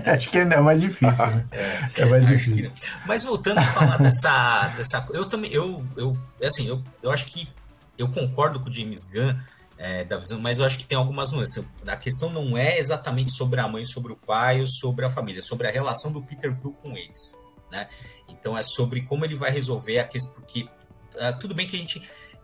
acho 0.06 0.30
que 0.30 0.38
é 0.38 0.60
mais 0.60 0.80
difícil, 0.80 1.26
né? 1.26 1.44
É, 1.50 2.02
é 2.02 2.04
mais 2.04 2.26
difícil. 2.26 2.70
Mas 3.04 3.24
voltando 3.24 3.58
a 3.58 3.66
falar 3.66 3.98
dessa, 3.98 4.68
dessa. 4.78 5.04
Eu 5.10 5.24
também. 5.24 5.52
Eu, 5.52 5.84
eu, 5.96 6.16
assim, 6.44 6.68
eu, 6.68 6.80
eu 7.02 7.10
acho 7.10 7.26
que 7.26 7.48
eu 7.98 8.08
concordo 8.08 8.60
com 8.60 8.70
o 8.70 8.72
James 8.72 9.00
Gunn 9.12 9.34
é, 9.82 10.04
da 10.04 10.16
visão, 10.16 10.40
mas 10.40 10.60
eu 10.60 10.64
acho 10.64 10.78
que 10.78 10.86
tem 10.86 10.96
algumas 10.96 11.32
nuances. 11.32 11.64
A 11.84 11.96
questão 11.96 12.30
não 12.30 12.56
é 12.56 12.78
exatamente 12.78 13.32
sobre 13.32 13.58
a 13.58 13.66
mãe, 13.66 13.84
sobre 13.84 14.12
o 14.12 14.16
pai 14.16 14.60
ou 14.60 14.66
sobre 14.66 15.04
a 15.04 15.08
família, 15.08 15.40
é 15.40 15.42
sobre 15.42 15.66
a 15.66 15.72
relação 15.72 16.12
do 16.12 16.22
Peter 16.22 16.56
Quill 16.56 16.72
com 16.74 16.96
eles, 16.96 17.36
né? 17.68 17.88
Então 18.28 18.56
é 18.56 18.62
sobre 18.62 19.02
como 19.02 19.24
ele 19.24 19.34
vai 19.34 19.50
resolver 19.50 19.98
a 19.98 20.04
questão, 20.04 20.34
porque 20.34 20.62
uh, 20.62 21.36
tudo 21.40 21.52
bem 21.52 21.66
que 21.66 21.74
a 21.74 21.78
gente 21.80 22.00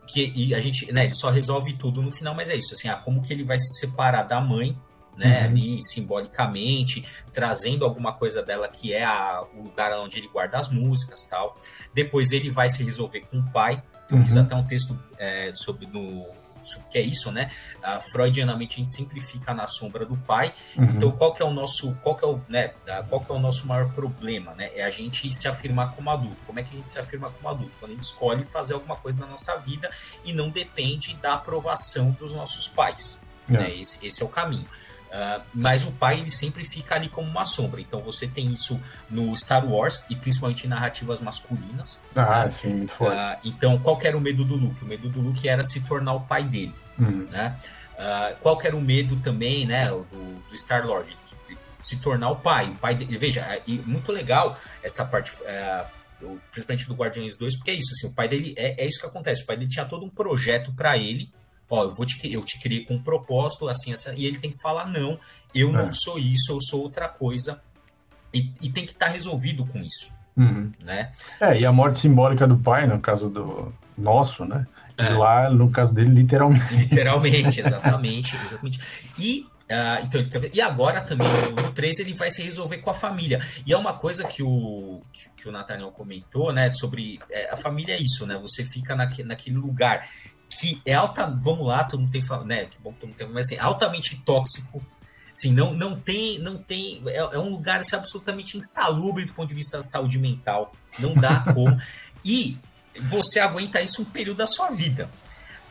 que 0.09 0.53
a 0.53 0.59
gente, 0.59 0.91
né, 0.91 1.05
ele 1.05 1.15
só 1.15 1.31
resolve 1.31 1.75
tudo 1.75 2.03
no 2.03 2.11
final, 2.11 2.35
mas 2.35 2.49
é 2.49 2.57
isso, 2.57 2.73
assim, 2.73 2.89
ah, 2.89 2.97
como 2.97 3.21
que 3.21 3.31
ele 3.31 3.45
vai 3.45 3.61
se 3.61 3.79
separar 3.79 4.23
da 4.23 4.41
mãe, 4.41 4.75
né, 5.19 5.41
uhum. 5.41 5.45
ali 5.45 5.85
simbolicamente, 5.85 7.07
trazendo 7.31 7.85
alguma 7.85 8.15
coisa 8.15 8.43
dela 8.43 8.67
que 8.69 8.95
é 8.95 9.05
a, 9.05 9.45
o 9.55 9.65
lugar 9.65 9.93
onde 10.01 10.17
ele 10.17 10.29
guarda 10.29 10.57
as 10.57 10.71
músicas 10.71 11.25
tal. 11.25 11.55
Depois 11.95 12.33
ele 12.33 12.51
vai 12.51 12.71
se 12.71 12.83
resolver 12.83 13.21
com 13.31 13.39
o 13.39 13.53
pai. 13.53 13.83
Eu 14.11 14.17
uhum. 14.17 14.23
fiz 14.23 14.37
até 14.37 14.55
um 14.55 14.65
texto 14.65 14.99
é, 15.19 15.53
sobre 15.53 15.87
no 15.87 16.27
que 16.91 16.99
é 16.99 17.01
isso, 17.01 17.31
né? 17.33 17.51
Uh, 17.79 18.01
freudianamente 18.11 18.75
a 18.75 18.79
gente 18.79 18.91
sempre 18.91 19.21
fica 19.21 19.55
na 19.55 19.67
sombra 19.67 20.05
do 20.05 20.17
pai. 20.17 20.53
Uhum. 20.77 20.85
Então, 20.85 21.11
qual 21.13 21.35
que 21.35 21.43
é 21.43 21.45
o 21.45 21.51
nosso, 21.51 21.95
qual 22.03 22.17
que 22.17 22.25
é 22.25 22.29
o, 22.29 22.41
né, 22.49 22.69
qual 23.09 23.21
que 23.21 23.31
é 23.31 23.35
o 23.35 23.39
nosso 23.39 23.67
maior 23.67 23.91
problema, 23.93 24.55
né? 24.55 24.71
É 24.75 24.85
a 24.85 24.91
gente 24.91 25.33
se 25.33 25.49
afirmar 25.49 25.93
como 25.95 26.11
adulto. 26.11 26.37
Como 26.47 26.59
é 26.59 26.63
que 26.63 26.75
a 26.75 26.79
gente 26.79 26.91
se 26.91 26.99
afirma 26.99 27.31
como 27.31 27.49
adulto? 27.49 27.73
Quando 27.79 27.93
a 27.93 27.95
gente 27.95 28.05
escolhe 28.05 28.45
fazer 28.45 28.75
alguma 28.75 28.97
coisa 28.97 29.21
na 29.21 29.27
nossa 29.27 29.57
vida 29.59 29.91
e 30.25 30.33
não 30.33 30.49
depende 30.51 31.15
da 31.15 31.35
aprovação 31.35 32.11
dos 32.13 32.33
nossos 32.33 32.69
pais. 32.69 33.19
É. 33.49 33.53
Né? 33.53 33.77
Esse, 33.77 34.05
esse 34.07 34.23
é 34.23 34.27
o 34.27 34.29
caminho. 34.29 34.67
Uh, 35.09 35.43
mas 35.55 35.85
o 35.85 35.93
pai 35.93 36.19
ele 36.19 36.31
sempre 36.31 36.65
fica 36.65 36.95
ali 36.95 37.09
como 37.09 37.29
uma 37.29 37.45
sombra. 37.45 37.81
Então 37.81 38.01
você 38.01 38.27
tem 38.27 38.53
isso 38.53 38.79
no 39.09 39.35
Star 39.37 39.67
Wars 39.67 40.05
e 40.11 40.15
principalmente 40.15 40.67
em 40.67 40.69
narrativas 40.69 41.21
masculinas. 41.21 41.99
Ah, 42.15 42.45
né? 42.45 42.51
sim, 42.51 42.75
muito 42.75 42.93
forte. 42.93 43.17
Uh, 43.17 43.39
então 43.45 43.79
qual 43.79 43.99
era 44.03 44.17
o 44.17 44.21
medo 44.21 44.45
do 44.45 44.55
Luke? 44.55 44.85
O 44.85 44.87
medo 44.87 45.09
do 45.09 45.21
Luke 45.21 45.49
era 45.49 45.65
se 45.65 45.81
tornar 45.81 46.13
o 46.13 46.21
pai 46.21 46.45
dele. 46.45 46.75
Uhum. 46.99 47.27
Né? 47.31 47.57
Uh, 47.95 48.37
qual 48.41 48.61
era 48.63 48.77
o 48.77 48.81
medo 48.81 49.17
também, 49.17 49.67
né, 49.67 49.89
do, 49.89 50.05
do 50.51 50.59
Star 50.59 50.87
Lord? 50.87 51.17
Se 51.81 51.97
tornar 51.97 52.31
o 52.31 52.37
pai. 52.37 52.69
O 52.69 52.75
pai 52.75 52.95
dele. 52.95 53.17
Veja, 53.19 53.61
e 53.67 53.79
muito 53.79 54.13
legal 54.13 54.59
essa 54.83 55.05
parte. 55.05 55.33
Uh, 55.43 55.99
principalmente 56.51 56.89
do 56.89 56.95
Guardiões 56.95 57.37
2, 57.37 57.57
porque 57.57 57.71
é 57.71 57.75
isso, 57.75 57.93
assim, 57.93 58.09
o 58.09 58.13
pai 58.13 58.27
dele 58.27 58.53
é, 58.57 58.83
é 58.83 58.87
isso 58.87 59.01
que 59.01 59.07
acontece. 59.07 59.43
O 59.43 59.47
pai 59.47 59.57
dele 59.57 59.71
tinha 59.71 59.85
todo 59.85 60.05
um 60.05 60.09
projeto 60.09 60.73
para 60.73 60.97
ele, 60.99 61.31
ó, 61.69 61.85
eu 61.85 61.91
vou 61.91 62.07
te 62.07 62.33
eu 62.33 62.45
te 62.45 62.59
criei 62.59 62.85
com 62.85 62.95
um 62.95 63.03
propósito, 63.03 63.69
assim, 63.69 63.93
assim, 63.93 64.11
e 64.17 64.27
ele 64.27 64.39
tem 64.39 64.51
que 64.51 64.61
falar, 64.61 64.87
não, 64.87 65.19
eu 65.55 65.71
é. 65.71 65.73
não 65.73 65.93
sou 65.93 66.19
isso, 66.19 66.53
eu 66.53 66.61
sou 66.61 66.83
outra 66.83 67.09
coisa. 67.09 67.61
E, 68.33 68.53
e 68.61 68.71
tem 68.71 68.85
que 68.85 68.93
estar 68.93 69.07
tá 69.07 69.13
resolvido 69.13 69.65
com 69.65 69.79
isso. 69.79 70.13
Uhum. 70.37 70.71
Né? 70.83 71.11
É, 71.41 71.59
e 71.59 71.67
a 71.67 71.73
morte 71.73 71.99
simbólica 71.99 72.47
do 72.47 72.59
pai, 72.59 72.87
no 72.87 73.01
caso 73.01 73.29
do 73.29 73.73
nosso, 73.97 74.45
né? 74.45 74.67
É. 74.97 75.11
Lá, 75.11 75.49
no 75.49 75.71
caso 75.71 75.95
dele, 75.95 76.11
literalmente. 76.11 76.75
Literalmente, 76.75 77.61
exatamente, 77.63 78.37
exatamente. 78.37 78.81
E 79.19 79.47
Uh, 79.69 80.01
então, 80.03 80.41
e 80.51 80.63
agora 80.63 81.03
também 81.03 81.29
no 81.55 81.71
3 81.73 81.99
ele 81.99 82.15
vai 82.15 82.31
se 82.31 82.43
resolver 82.43 82.79
com 82.79 82.89
a 82.89 82.95
família. 82.95 83.39
E 83.67 83.73
é 83.75 83.77
uma 83.77 83.93
coisa 83.93 84.25
que 84.25 84.43
o, 84.43 85.03
que, 85.13 85.29
que 85.43 85.49
o 85.49 85.53
Nathaniel 85.53 85.91
comentou, 85.91 86.51
né? 86.55 86.73
Sobre 86.73 87.21
é, 87.31 87.51
a 87.53 87.57
família 87.57 87.95
é 87.95 87.99
isso, 87.99 88.27
né? 88.27 88.39
Você 88.41 88.65
fica 88.65 88.97
naque, 88.97 89.23
naquele 89.23 89.57
lugar 89.57 90.09
que 90.49 90.81
é 90.85 90.95
alta, 90.95 91.27
vamos 91.27 91.67
lá, 91.67 91.85
todo 91.85 92.01
mundo 92.01 92.11
tem, 92.11 92.23
né, 92.45 92.65
que 92.67 92.79
bom 92.79 92.93
que 92.93 93.01
todo 93.01 93.09
mundo 93.09 93.19
tem, 93.19 93.29
mas 93.29 93.47
assim, 93.47 93.59
altamente 93.59 94.17
tóxico, 94.25 94.83
assim, 95.33 95.53
não, 95.53 95.73
não 95.73 95.99
tem, 95.99 96.39
não 96.39 96.59
tem, 96.59 97.03
é, 97.07 97.17
é 97.17 97.39
um 97.39 97.51
lugar 97.51 97.81
assim, 97.81 97.95
absolutamente 97.95 98.57
insalubre 98.57 99.25
do 99.25 99.35
ponto 99.35 99.49
de 99.49 99.55
vista 99.55 99.77
da 99.77 99.83
saúde 99.83 100.19
mental, 100.19 100.73
não 100.99 101.15
dá 101.15 101.41
como, 101.53 101.81
e 102.25 102.59
você 103.01 103.39
aguenta 103.39 103.81
isso 103.81 104.03
um 104.03 104.07
período 104.07 104.39
da 104.39 104.47
sua 104.47 104.71
vida. 104.71 105.09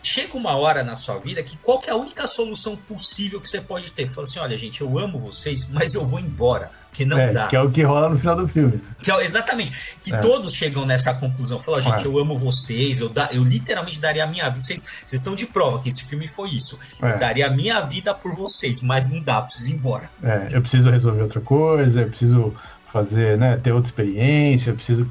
Chega 0.08 0.38
uma 0.38 0.56
hora 0.56 0.86
na 0.86 0.96
sua 0.96 1.18
vida 1.18 1.44
que 1.44 1.58
qual 1.58 1.80
que 1.80 1.90
é 1.90 1.94
a 1.94 1.96
única 1.98 2.26
solução 2.28 2.78
possível 2.78 3.42
que 3.42 3.50
você 3.50 3.60
pode 3.60 3.92
ter? 3.92 4.08
Fala 4.08 4.26
assim, 4.26 4.40
olha 4.40 4.58
gente, 4.58 4.80
eu 4.80 4.98
amo 4.98 5.20
vocês, 5.20 5.68
mas 5.70 5.94
eu 5.94 6.08
vou 6.08 6.18
embora 6.18 6.72
que 6.94 7.04
não 7.04 7.20
é, 7.20 7.34
dá. 7.34 7.48
Que 7.48 7.58
é 7.58 7.62
o 7.62 7.70
que 7.70 7.84
rola 7.84 8.08
no 8.08 8.18
final 8.18 8.38
do 8.38 8.48
filme. 8.48 8.82
Que 9.04 9.12
é, 9.12 9.26
exatamente. 9.26 9.98
Que 10.02 10.16
é. 10.16 10.18
todos 10.20 10.54
chegam 10.54 10.86
nessa 10.86 11.14
conclusão. 11.14 11.60
Falam, 11.60 11.82
gente, 11.82 12.06
é. 12.06 12.08
eu 12.08 12.18
amo 12.18 12.38
vocês, 12.38 13.02
eu, 13.02 13.10
da, 13.10 13.28
eu 13.34 13.44
literalmente 13.44 14.00
daria 14.00 14.24
a 14.24 14.28
minha 14.28 14.46
vida. 14.46 14.62
Vocês, 14.62 14.84
vocês 14.84 15.20
estão 15.20 15.36
de 15.36 15.46
prova 15.46 15.80
que 15.80 15.90
esse 15.90 16.06
filme 16.06 16.26
foi 16.26 16.52
isso. 16.52 16.80
Eu 17.02 17.10
é. 17.10 17.18
daria 17.18 17.48
a 17.48 17.50
minha 17.50 17.82
vida 17.82 18.14
por 18.14 18.34
vocês, 18.34 18.82
mas 18.82 19.10
não 19.10 19.20
dá, 19.20 19.42
preciso 19.42 19.72
ir 19.72 19.74
embora. 19.74 20.10
É, 20.24 20.48
eu 20.52 20.62
preciso 20.62 20.90
resolver 20.90 21.22
outra 21.22 21.42
coisa, 21.42 22.04
eu 22.04 22.08
preciso 22.08 22.56
fazer, 22.94 23.38
né, 23.38 23.58
ter 23.62 23.74
outra 23.74 23.90
experiência, 23.90 24.70
eu 24.70 24.76
preciso, 24.76 25.06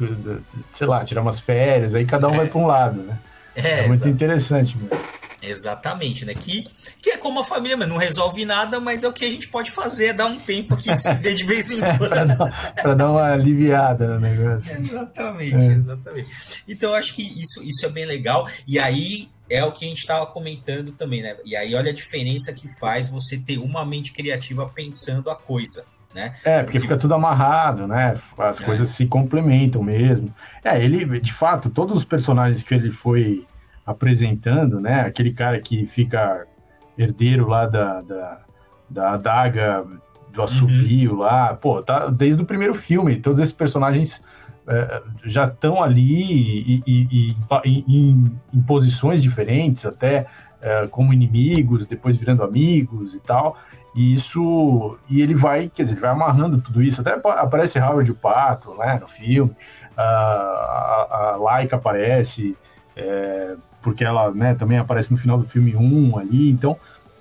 sei 0.72 0.86
lá, 0.86 1.04
tirar 1.04 1.20
umas 1.20 1.38
férias, 1.38 1.94
aí 1.94 2.06
cada 2.06 2.26
um 2.28 2.34
vai 2.34 2.46
para 2.46 2.58
um 2.58 2.66
lado, 2.66 3.02
né? 3.02 3.18
É, 3.56 3.84
é 3.84 3.88
muito 3.88 4.06
interessante 4.06 4.76
mesmo. 4.76 4.90
Exatamente, 5.42 6.24
né? 6.24 6.34
Que, 6.34 6.66
que 7.00 7.10
é 7.10 7.16
como 7.16 7.40
a 7.40 7.44
família, 7.44 7.76
mas 7.76 7.88
não 7.88 7.96
resolve 7.96 8.44
nada, 8.44 8.80
mas 8.80 9.04
é 9.04 9.08
o 9.08 9.12
que 9.12 9.24
a 9.24 9.30
gente 9.30 9.48
pode 9.48 9.70
fazer, 9.70 10.12
dar 10.12 10.26
um 10.26 10.38
tempo 10.38 10.74
aqui 10.74 10.94
se 10.96 11.12
vê 11.14 11.34
de 11.34 11.44
vez 11.44 11.70
em 11.70 11.78
quando. 11.98 12.08
para, 12.08 12.24
dar, 12.24 12.74
para 12.74 12.94
dar 12.94 13.10
uma 13.10 13.32
aliviada 13.32 14.06
no 14.14 14.20
negócio. 14.20 14.76
Exatamente, 14.76 15.54
é. 15.54 15.72
exatamente. 15.72 16.28
Então 16.66 16.90
eu 16.90 16.96
acho 16.96 17.14
que 17.14 17.22
isso, 17.22 17.62
isso 17.62 17.86
é 17.86 17.88
bem 17.88 18.04
legal. 18.04 18.48
E 18.66 18.78
aí 18.78 19.28
é 19.48 19.64
o 19.64 19.72
que 19.72 19.84
a 19.84 19.88
gente 19.88 19.98
estava 19.98 20.26
comentando 20.26 20.92
também, 20.92 21.22
né? 21.22 21.36
E 21.44 21.54
aí 21.54 21.74
olha 21.74 21.90
a 21.90 21.94
diferença 21.94 22.52
que 22.52 22.66
faz 22.80 23.08
você 23.08 23.38
ter 23.38 23.58
uma 23.58 23.84
mente 23.84 24.12
criativa 24.12 24.68
pensando 24.68 25.30
a 25.30 25.36
coisa. 25.36 25.84
Né? 26.16 26.32
É, 26.46 26.62
porque 26.62 26.80
fica 26.80 26.96
tudo 26.96 27.12
amarrado, 27.12 27.86
né? 27.86 28.16
As 28.38 28.58
é. 28.58 28.64
coisas 28.64 28.88
se 28.88 29.04
complementam 29.04 29.82
mesmo. 29.82 30.34
É, 30.64 30.82
ele, 30.82 31.20
de 31.20 31.32
fato, 31.32 31.68
todos 31.68 31.94
os 31.94 32.06
personagens 32.06 32.62
que 32.62 32.74
ele 32.74 32.90
foi 32.90 33.44
apresentando, 33.84 34.80
né? 34.80 35.02
Aquele 35.02 35.30
cara 35.30 35.60
que 35.60 35.84
fica 35.84 36.46
herdeiro 36.96 37.46
lá 37.46 37.66
da, 37.66 38.00
da, 38.00 38.40
da 38.88 39.12
adaga 39.12 39.84
do 40.32 40.42
assobio 40.42 41.12
uhum. 41.12 41.18
lá, 41.18 41.52
pô, 41.52 41.82
tá 41.82 42.08
desde 42.08 42.40
o 42.40 42.46
primeiro 42.46 42.72
filme, 42.72 43.16
todos 43.16 43.38
esses 43.38 43.52
personagens 43.52 44.24
é, 44.66 45.02
já 45.24 45.44
estão 45.46 45.82
ali 45.82 46.22
e, 46.22 46.82
e, 46.86 47.08
e 47.10 47.36
em, 47.64 48.38
em, 48.54 48.62
posições 48.62 49.20
diferentes, 49.20 49.84
até 49.84 50.26
é, 50.62 50.86
como 50.86 51.12
inimigos, 51.12 51.86
depois 51.86 52.16
virando 52.16 52.42
amigos 52.42 53.14
e 53.14 53.20
tal. 53.20 53.58
E 53.96 54.12
isso, 54.12 54.98
e 55.08 55.22
ele 55.22 55.34
vai, 55.34 55.70
quer 55.74 55.84
dizer, 55.84 55.98
vai 55.98 56.10
amarrando 56.10 56.60
tudo 56.60 56.82
isso. 56.82 57.00
Até 57.00 57.14
aparece 57.14 57.78
Howard 57.80 58.10
o 58.10 58.14
Pato, 58.14 58.74
né, 58.76 58.98
no 59.00 59.08
filme. 59.08 59.50
a, 59.96 60.02
a, 60.02 61.30
a 61.32 61.36
Laika 61.36 61.76
aparece. 61.76 62.56
É, 62.94 63.56
porque 63.82 64.04
ela 64.04 64.32
né, 64.32 64.54
também 64.54 64.78
aparece 64.78 65.12
no 65.12 65.16
final 65.16 65.38
do 65.38 65.46
filme 65.48 65.76
1 65.76 66.18
ali, 66.18 66.50
então 66.50 66.76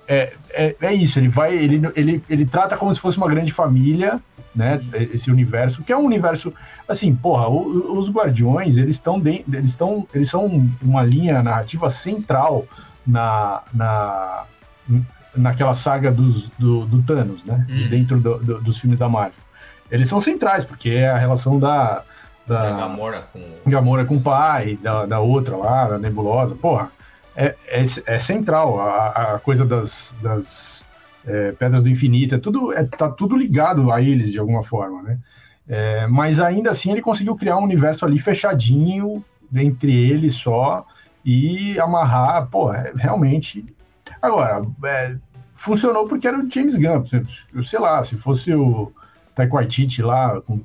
é, 0.08 0.32
é, 0.50 0.76
é, 0.80 0.92
isso, 0.92 1.18
ele 1.18 1.28
vai, 1.28 1.54
ele, 1.54 1.80
ele, 1.94 2.22
ele 2.28 2.46
trata 2.46 2.76
como 2.76 2.92
se 2.94 3.00
fosse 3.00 3.16
uma 3.16 3.28
grande 3.28 3.52
família, 3.52 4.20
né, 4.54 4.80
esse 5.12 5.30
universo, 5.30 5.82
que 5.82 5.92
é 5.92 5.96
um 5.96 6.04
universo, 6.04 6.52
assim, 6.88 7.14
porra, 7.14 7.48
o, 7.48 7.98
os 7.98 8.10
Guardiões, 8.10 8.76
eles 8.76 8.96
estão 8.96 9.20
eles 9.24 9.66
estão, 9.66 10.06
eles 10.14 10.30
são 10.30 10.68
uma 10.82 11.02
linha 11.02 11.42
narrativa 11.42 11.90
central 11.90 12.64
na, 13.06 13.62
na 13.72 14.44
naquela 15.36 15.74
saga 15.74 16.10
dos, 16.10 16.48
do, 16.58 16.86
do 16.86 17.02
Thanos, 17.02 17.44
né, 17.44 17.66
hum. 17.68 17.88
dentro 17.88 18.18
do, 18.18 18.38
do, 18.38 18.60
dos 18.60 18.78
filmes 18.78 18.98
da 18.98 19.08
Marvel. 19.08 19.38
Eles 19.90 20.08
são 20.08 20.20
centrais, 20.20 20.64
porque 20.64 20.90
é 20.90 21.08
a 21.08 21.18
relação 21.18 21.58
da, 21.58 22.02
da, 22.46 22.70
Gamora 22.76 23.24
com 23.32 23.40
Gamora 23.70 24.04
com 24.04 24.16
o 24.16 24.20
pai, 24.20 24.78
da, 24.82 25.06
da 25.06 25.20
outra 25.20 25.56
lá, 25.56 25.88
da 25.88 25.98
Nebulosa, 25.98 26.54
porra, 26.54 26.90
é, 27.36 27.54
é, 27.68 27.84
é 28.06 28.18
central 28.18 28.80
a, 28.80 29.34
a, 29.34 29.38
coisa 29.38 29.64
das, 29.64 30.14
das 30.22 30.84
é, 31.26 31.52
Pedras 31.52 31.82
do 31.82 31.88
Infinito, 31.88 32.34
é 32.34 32.38
tudo, 32.38 32.72
é, 32.72 32.84
tá 32.84 33.08
tudo 33.08 33.36
ligado 33.36 33.92
a 33.92 34.00
eles 34.00 34.32
de 34.32 34.38
alguma 34.38 34.62
forma, 34.62 35.02
né? 35.02 35.18
É, 35.68 36.06
mas 36.06 36.38
ainda 36.38 36.70
assim 36.70 36.92
ele 36.92 37.02
conseguiu 37.02 37.34
criar 37.34 37.56
um 37.56 37.64
universo 37.64 38.04
ali 38.04 38.20
fechadinho 38.20 39.24
entre 39.52 39.92
eles 39.92 40.34
só 40.36 40.86
e 41.24 41.78
amarrar, 41.80 42.46
pô, 42.46 42.72
é, 42.72 42.92
realmente. 42.96 43.64
Agora, 44.22 44.64
é, 44.84 45.16
funcionou 45.56 46.06
porque 46.06 46.28
era 46.28 46.38
o 46.38 46.50
James 46.50 46.76
Gunn, 46.76 47.04
sei 47.64 47.78
lá, 47.80 48.04
se 48.04 48.16
fosse 48.16 48.54
o 48.54 48.92
Waititi 49.44 50.02
lá, 50.02 50.40
com, 50.42 50.60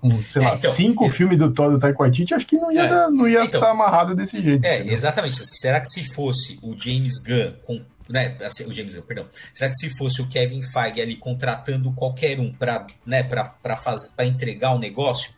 com 0.00 0.22
sei 0.22 0.42
lá, 0.42 0.52
é, 0.52 0.54
então, 0.56 0.72
cinco 0.72 1.10
filmes 1.10 1.38
do 1.38 1.50
Thor 1.52 1.76
do 1.76 1.94
Waititi, 1.96 2.34
acho 2.34 2.46
que 2.46 2.56
não 2.56 2.70
ia, 2.70 2.82
é, 2.82 3.10
não 3.10 3.28
ia 3.28 3.44
então, 3.44 3.60
estar 3.60 3.70
amarrado 3.70 4.14
desse 4.14 4.40
jeito. 4.40 4.64
É, 4.64 4.76
entendeu? 4.76 4.94
exatamente. 4.94 5.36
Será 5.60 5.80
que 5.80 5.88
se 5.88 6.12
fosse 6.14 6.58
o 6.62 6.78
James 6.78 7.14
Gunn 7.22 7.52
com 7.64 7.80
né, 8.08 8.36
assim, 8.42 8.64
o 8.64 8.72
James 8.72 8.94
Gunn, 8.94 9.02
perdão. 9.02 9.26
Será 9.52 9.70
que 9.70 9.76
se 9.76 9.90
fosse 9.98 10.22
o 10.22 10.28
Kevin 10.28 10.62
Feige 10.62 11.00
ali 11.00 11.16
contratando 11.16 11.92
qualquer 11.92 12.40
um 12.40 12.52
para 12.52 12.86
né, 13.04 13.22
para 13.22 14.24
entregar 14.24 14.74
o 14.74 14.78
negócio, 14.78 15.32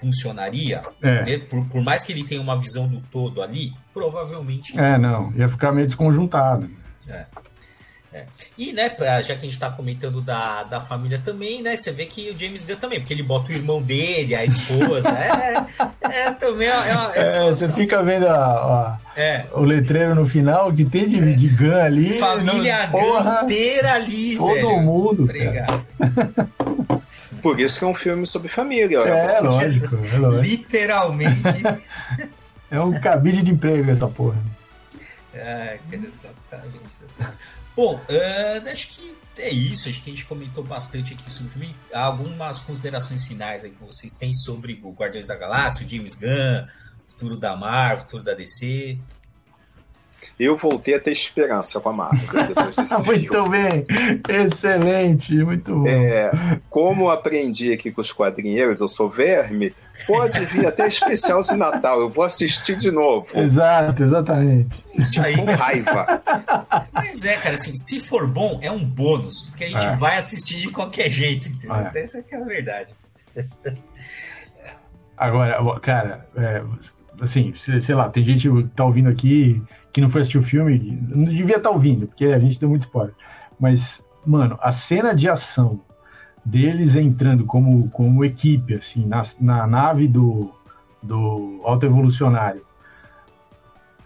funcionaria? 0.00 0.82
É. 1.02 1.24
Né? 1.24 1.38
Por, 1.38 1.68
por, 1.68 1.82
mais 1.82 2.04
que 2.04 2.12
ele 2.12 2.24
tenha 2.24 2.40
uma 2.40 2.58
visão 2.58 2.88
do 2.88 3.00
todo 3.10 3.42
ali, 3.42 3.72
provavelmente. 3.92 4.78
É, 4.78 4.96
não, 4.96 5.32
ia 5.34 5.48
ficar 5.48 5.72
meio 5.72 5.86
desconjuntado. 5.86 6.70
É. 7.06 7.26
É. 8.18 8.26
E, 8.56 8.72
né, 8.72 8.88
pra, 8.88 9.22
já 9.22 9.34
que 9.34 9.40
a 9.40 9.44
gente 9.44 9.58
tá 9.58 9.70
comentando 9.70 10.20
da, 10.20 10.64
da 10.64 10.80
família 10.80 11.20
também, 11.24 11.62
né, 11.62 11.76
você 11.76 11.92
vê 11.92 12.06
que 12.06 12.30
o 12.30 12.38
James 12.38 12.64
Gunn 12.64 12.76
também, 12.76 12.98
porque 12.98 13.12
ele 13.14 13.22
bota 13.22 13.50
o 13.50 13.54
irmão 13.54 13.80
dele, 13.80 14.34
a 14.34 14.44
esposa, 14.44 15.10
é, 15.10 15.64
é, 16.00 16.30
também 16.32 16.68
é, 16.68 16.74
uma, 16.74 17.14
é, 17.14 17.20
é 17.20 17.50
Você 17.50 17.72
fica 17.72 18.02
vendo 18.02 18.26
a, 18.26 18.36
a, 18.36 18.98
é. 19.16 19.46
o 19.52 19.62
letreiro 19.62 20.14
no 20.14 20.26
final, 20.26 20.72
que 20.72 20.84
tem 20.84 21.08
de, 21.08 21.36
de 21.36 21.48
Gunn 21.48 21.76
ali. 21.76 22.18
Família 22.20 22.88
não, 22.88 22.92
Gunn 22.92 23.44
inteira 23.44 23.92
ali, 23.94 24.36
Todo 24.36 24.54
velho. 24.54 24.80
mundo, 24.80 25.28
Por 27.42 27.60
isso 27.60 27.78
que 27.78 27.84
é 27.84 27.88
um 27.88 27.94
filme 27.94 28.26
sobre 28.26 28.48
família. 28.48 29.00
Olha 29.00 29.10
é, 29.10 29.40
lógico, 29.40 29.96
é 30.12 30.18
lógico. 30.18 30.42
Literalmente. 30.42 31.42
é 32.70 32.80
um 32.80 32.98
cabide 33.00 33.42
de 33.42 33.52
emprego 33.52 33.90
essa 33.90 34.08
porra. 34.08 34.36
É, 35.32 35.78
exatamente. 35.92 36.80
Bom, 37.78 37.94
uh, 37.94 38.68
acho 38.72 38.88
que 38.88 39.14
é 39.38 39.50
isso. 39.50 39.88
Acho 39.88 40.02
que 40.02 40.10
a 40.10 40.12
gente 40.12 40.24
comentou 40.24 40.64
bastante 40.64 41.14
aqui 41.14 41.30
sobre 41.30 41.50
o 41.50 41.52
filme. 41.52 41.76
Algumas 41.94 42.58
considerações 42.58 43.24
finais 43.24 43.62
aí 43.62 43.70
que 43.70 43.84
vocês 43.84 44.14
têm 44.14 44.34
sobre 44.34 44.80
o 44.82 44.90
Guardiões 44.90 45.28
da 45.28 45.36
Galáxia, 45.36 45.86
o 45.86 45.88
James 45.88 46.16
Gunn, 46.16 46.66
o 47.06 47.08
futuro 47.08 47.36
da 47.36 47.54
Marvel, 47.54 47.98
o 47.98 48.00
futuro 48.00 48.24
da 48.24 48.34
DC. 48.34 48.98
Eu 50.40 50.56
voltei 50.56 50.94
a 50.94 51.00
ter 51.00 51.12
esperança 51.12 51.78
com 51.78 51.90
a 51.90 51.92
Marvel 51.92 52.48
depois 52.48 52.74
desse 52.74 52.94
Muito 53.06 53.32
filme. 53.32 53.48
bem, 53.48 53.86
excelente, 54.28 55.32
muito 55.44 55.76
bom. 55.76 55.86
É, 55.86 56.60
como 56.68 57.10
aprendi 57.10 57.72
aqui 57.72 57.92
com 57.92 58.00
os 58.00 58.12
quadrinheiros, 58.12 58.80
eu 58.80 58.88
sou 58.88 59.08
verme, 59.08 59.72
pode 60.06 60.44
vir 60.46 60.66
até 60.66 60.86
especial 60.88 61.42
de 61.42 61.54
Natal, 61.56 62.00
eu 62.00 62.10
vou 62.10 62.24
assistir 62.24 62.76
de 62.76 62.90
novo. 62.90 63.26
Exato, 63.38 64.02
exatamente. 64.02 64.84
Isso 64.94 65.20
aí. 65.20 65.36
Com 65.36 65.44
raiva. 65.44 66.22
Mas 66.92 67.24
é, 67.24 67.36
cara, 67.36 67.54
assim, 67.54 67.76
se 67.76 68.00
for 68.00 68.26
bom, 68.28 68.58
é 68.62 68.70
um 68.70 68.84
bônus, 68.84 69.44
porque 69.50 69.64
a 69.64 69.68
gente 69.68 69.84
É. 69.84 69.96
vai 69.96 70.16
assistir 70.18 70.56
de 70.56 70.70
qualquer 70.70 71.08
jeito, 71.10 71.48
entendeu? 71.48 71.76
É. 71.76 71.88
Então, 71.88 72.02
essa 72.02 72.22
que 72.22 72.34
é 72.34 72.40
a 72.40 72.44
verdade. 72.44 72.88
Agora, 75.16 75.80
cara, 75.80 76.28
é, 76.36 76.62
assim, 77.20 77.52
sei 77.56 77.80
sei 77.80 77.94
lá, 77.94 78.08
tem 78.08 78.24
gente 78.24 78.48
que 78.48 78.62
tá 78.76 78.84
ouvindo 78.84 79.08
aqui 79.08 79.60
que 79.92 80.00
não 80.00 80.08
foi 80.10 80.20
assistir 80.20 80.38
o 80.38 80.42
filme, 80.42 80.98
não 81.08 81.24
devia 81.24 81.56
estar 81.56 81.70
ouvindo, 81.70 82.06
porque 82.06 82.26
a 82.26 82.38
gente 82.38 82.60
deu 82.60 82.68
muito 82.68 82.82
spoiler. 82.84 83.14
Mas, 83.58 84.00
mano, 84.24 84.56
a 84.62 84.70
cena 84.70 85.12
de 85.14 85.28
ação 85.28 85.80
deles 86.48 86.94
entrando 86.94 87.44
como, 87.44 87.88
como 87.90 88.24
equipe, 88.24 88.74
assim, 88.74 89.06
na, 89.06 89.22
na 89.38 89.66
nave 89.66 90.08
do, 90.08 90.50
do 91.02 91.60
Alto 91.64 91.84
Evolucionário, 91.84 92.62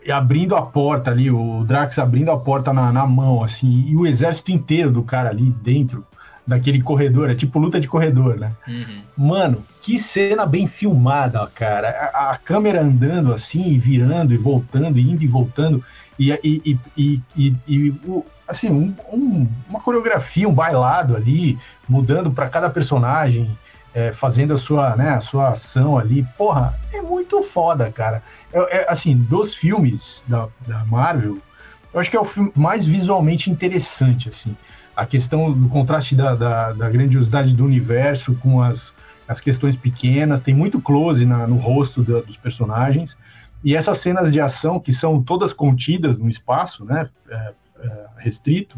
e 0.05 0.11
abrindo 0.11 0.57
a 0.57 0.63
porta 0.63 1.13
ali, 1.13 1.31
o 1.31 1.63
Drax 1.65 1.99
abrindo 1.99 2.33
a 2.33 2.37
porta 2.37 2.73
na, 2.73 2.93
na 2.93 3.07
mão, 3.07 3.45
assim, 3.45 3.85
e 3.87 3.97
o 3.97 4.05
exército 4.05 4.51
inteiro 4.51 4.91
do 4.91 5.05
cara 5.05 5.31
ali 5.31 5.51
dentro 5.63 6.05
daquele 6.47 6.83
corredor, 6.83 7.31
é 7.31 7.35
tipo 7.35 7.59
luta 7.59 7.81
de 7.81 7.87
corredor, 7.89 8.37
né? 8.39 8.53
Uhum. 8.67 9.01
Mano, 9.17 9.63
que 9.81 9.99
cena 9.99 10.45
bem 10.45 10.67
filmada, 10.67 11.47
cara. 11.55 11.89
A, 12.13 12.33
a 12.33 12.37
câmera 12.37 12.83
andando 12.83 13.33
assim, 13.33 13.63
e 13.69 13.79
virando 13.79 14.33
e 14.35 14.37
voltando, 14.37 14.99
indo 14.99 15.23
e 15.23 15.27
voltando. 15.27 15.85
E, 16.19 16.31
e, 16.45 16.63
e, 16.65 16.79
e, 16.97 17.23
e- 17.37 17.57
e 17.69 17.95
assim, 18.47 18.71
um- 18.71 18.95
um- 19.13 19.49
uma 19.69 19.81
coreografia, 19.81 20.49
um 20.49 20.53
bailado 20.55 21.17
ali, 21.17 21.59
mudando 21.89 22.31
para 22.31 22.49
cada 22.49 22.69
personagem, 22.69 23.51
é, 23.95 24.13
fazendo 24.13 24.55
a 24.55 24.59
sua, 24.59 24.97
né, 24.97 25.11
a 25.11 25.21
sua 25.21 25.51
ação 25.51 25.99
ali. 25.99 26.27
Porra, 26.37 26.75
é 26.93 27.01
muito 27.01 27.43
foda, 27.43 27.91
cara. 27.91 28.23
É, 28.53 28.79
é, 28.79 28.87
assim, 28.91 29.17
dos 29.17 29.55
filmes 29.55 30.23
da, 30.27 30.49
da 30.67 30.85
Marvel, 30.87 31.39
eu 31.93 32.01
acho 32.01 32.11
que 32.11 32.17
é 32.17 32.21
o 32.21 32.25
filme 32.25 32.51
mais 32.57 32.85
visualmente 32.87 33.51
interessante, 33.51 34.29
assim. 34.29 34.57
A 34.95 35.07
questão 35.07 35.53
do 35.53 35.69
contraste 35.69 36.15
da, 36.15 36.35
da, 36.35 36.73
da 36.73 36.91
grandiosidade 36.91 37.55
do 37.55 37.65
universo 37.65 38.35
com 38.37 38.61
as, 38.61 38.95
as 39.27 39.41
questões 39.41 39.77
pequenas, 39.77 40.41
tem 40.41 40.55
muito 40.55 40.81
close 40.81 41.25
na- 41.25 41.47
no 41.47 41.57
rosto 41.57 42.03
da- 42.03 42.21
dos 42.21 42.37
personagens. 42.37 43.17
E 43.65 43.75
essas 43.75 43.99
cenas 43.99 44.31
de 44.33 44.41
ação, 44.41 44.79
que 44.79 44.93
são 44.93 45.23
todas 45.23 45.53
contidas 45.53 46.19
no 46.19 46.29
espaço, 46.29 46.85
né, 46.85 47.09
é, 47.31 47.53
é, 47.81 48.07
restrito, 48.19 48.77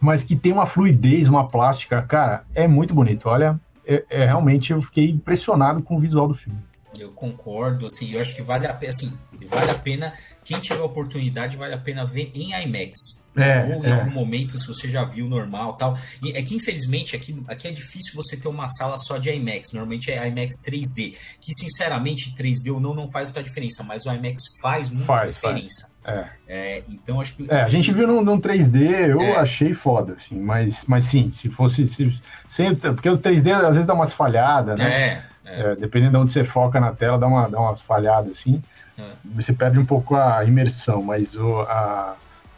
mas 0.00 0.22
que 0.22 0.36
tem 0.36 0.52
uma 0.52 0.66
fluidez, 0.66 1.28
uma 1.28 1.48
plástica, 1.48 2.00
cara, 2.02 2.44
é 2.54 2.68
muito 2.68 2.94
bonito. 2.94 3.28
Olha, 3.28 3.58
é, 3.86 4.04
é 4.08 4.24
realmente 4.24 4.72
eu 4.72 4.80
fiquei 4.80 5.10
impressionado 5.10 5.82
com 5.82 5.96
o 5.96 6.00
visual 6.00 6.28
do 6.28 6.34
filme. 6.34 6.58
Eu 6.98 7.12
concordo, 7.12 7.86
assim, 7.86 8.12
eu 8.12 8.20
acho 8.20 8.34
que 8.34 8.42
vale 8.42 8.66
a 8.66 8.74
pena, 8.74 8.90
assim, 8.90 9.12
vale 9.46 9.70
a 9.70 9.78
pena, 9.78 10.12
quem 10.44 10.58
tiver 10.58 10.80
oportunidade, 10.82 11.56
vale 11.56 11.74
a 11.74 11.78
pena 11.78 12.04
ver 12.04 12.30
em 12.34 12.52
IMAX. 12.52 13.20
É, 13.38 13.62
Ou 13.74 13.84
em 13.84 13.88
é. 13.88 13.92
algum 13.92 14.10
momento, 14.10 14.58
se 14.58 14.66
você 14.66 14.90
já 14.90 15.04
viu 15.04 15.28
normal 15.28 15.74
tal. 15.74 15.96
E 16.20 16.32
é 16.32 16.42
que, 16.42 16.56
infelizmente, 16.56 17.14
aqui, 17.14 17.40
aqui 17.46 17.68
é 17.68 17.70
difícil 17.70 18.12
você 18.14 18.36
ter 18.36 18.48
uma 18.48 18.66
sala 18.66 18.98
só 18.98 19.18
de 19.18 19.30
IMAX. 19.30 19.72
Normalmente 19.72 20.10
é 20.10 20.26
IMAX 20.26 20.56
3D. 20.66 21.16
Que, 21.40 21.54
sinceramente, 21.54 22.34
3D 22.34 22.72
ou 22.74 22.80
não, 22.80 22.92
não 22.92 23.08
faz 23.12 23.28
muita 23.28 23.42
diferença. 23.42 23.84
Mas 23.84 24.04
o 24.04 24.12
IMAX 24.12 24.42
faz 24.60 24.90
muita 24.90 25.06
Faz, 25.06 25.34
diferença. 25.34 25.88
É. 26.04 26.24
É, 26.48 26.82
então, 26.88 27.20
acho 27.20 27.36
que. 27.36 27.46
É, 27.48 27.62
a 27.62 27.68
gente 27.68 27.92
viu 27.92 28.08
num, 28.08 28.20
num 28.22 28.40
3D, 28.40 29.10
eu 29.10 29.20
É. 29.20 29.36
achei 29.36 29.74
foda, 29.74 30.14
assim, 30.14 30.38
mas, 30.40 30.84
mas 30.88 31.04
sim, 31.04 31.30
se 31.30 31.48
fosse. 31.50 31.86
Se, 31.86 32.12
sem, 32.48 32.74
porque 32.74 33.08
o 33.08 33.16
3D 33.18 33.52
às 33.52 33.74
vezes 33.74 33.86
dá 33.86 33.94
umas 33.94 34.12
falhadas, 34.12 34.76
né? 34.76 35.02
É, 35.12 35.22
É, 35.50 35.76
dependendo 35.76 36.12
de 36.12 36.16
onde 36.18 36.32
você 36.32 36.44
foca 36.44 36.78
na 36.80 36.92
tela, 36.92 37.18
dá, 37.18 37.26
uma, 37.26 37.48
dá 37.48 37.60
umas 37.60 37.82
falhadas 37.82 38.32
assim. 38.38 38.62
É. 38.98 39.02
Você 39.34 39.52
perde 39.52 39.78
um 39.78 39.84
pouco 39.86 40.14
a 40.16 40.44
imersão, 40.44 41.02
mas, 41.02 41.34
o, 41.34 41.60
a, 41.62 42.14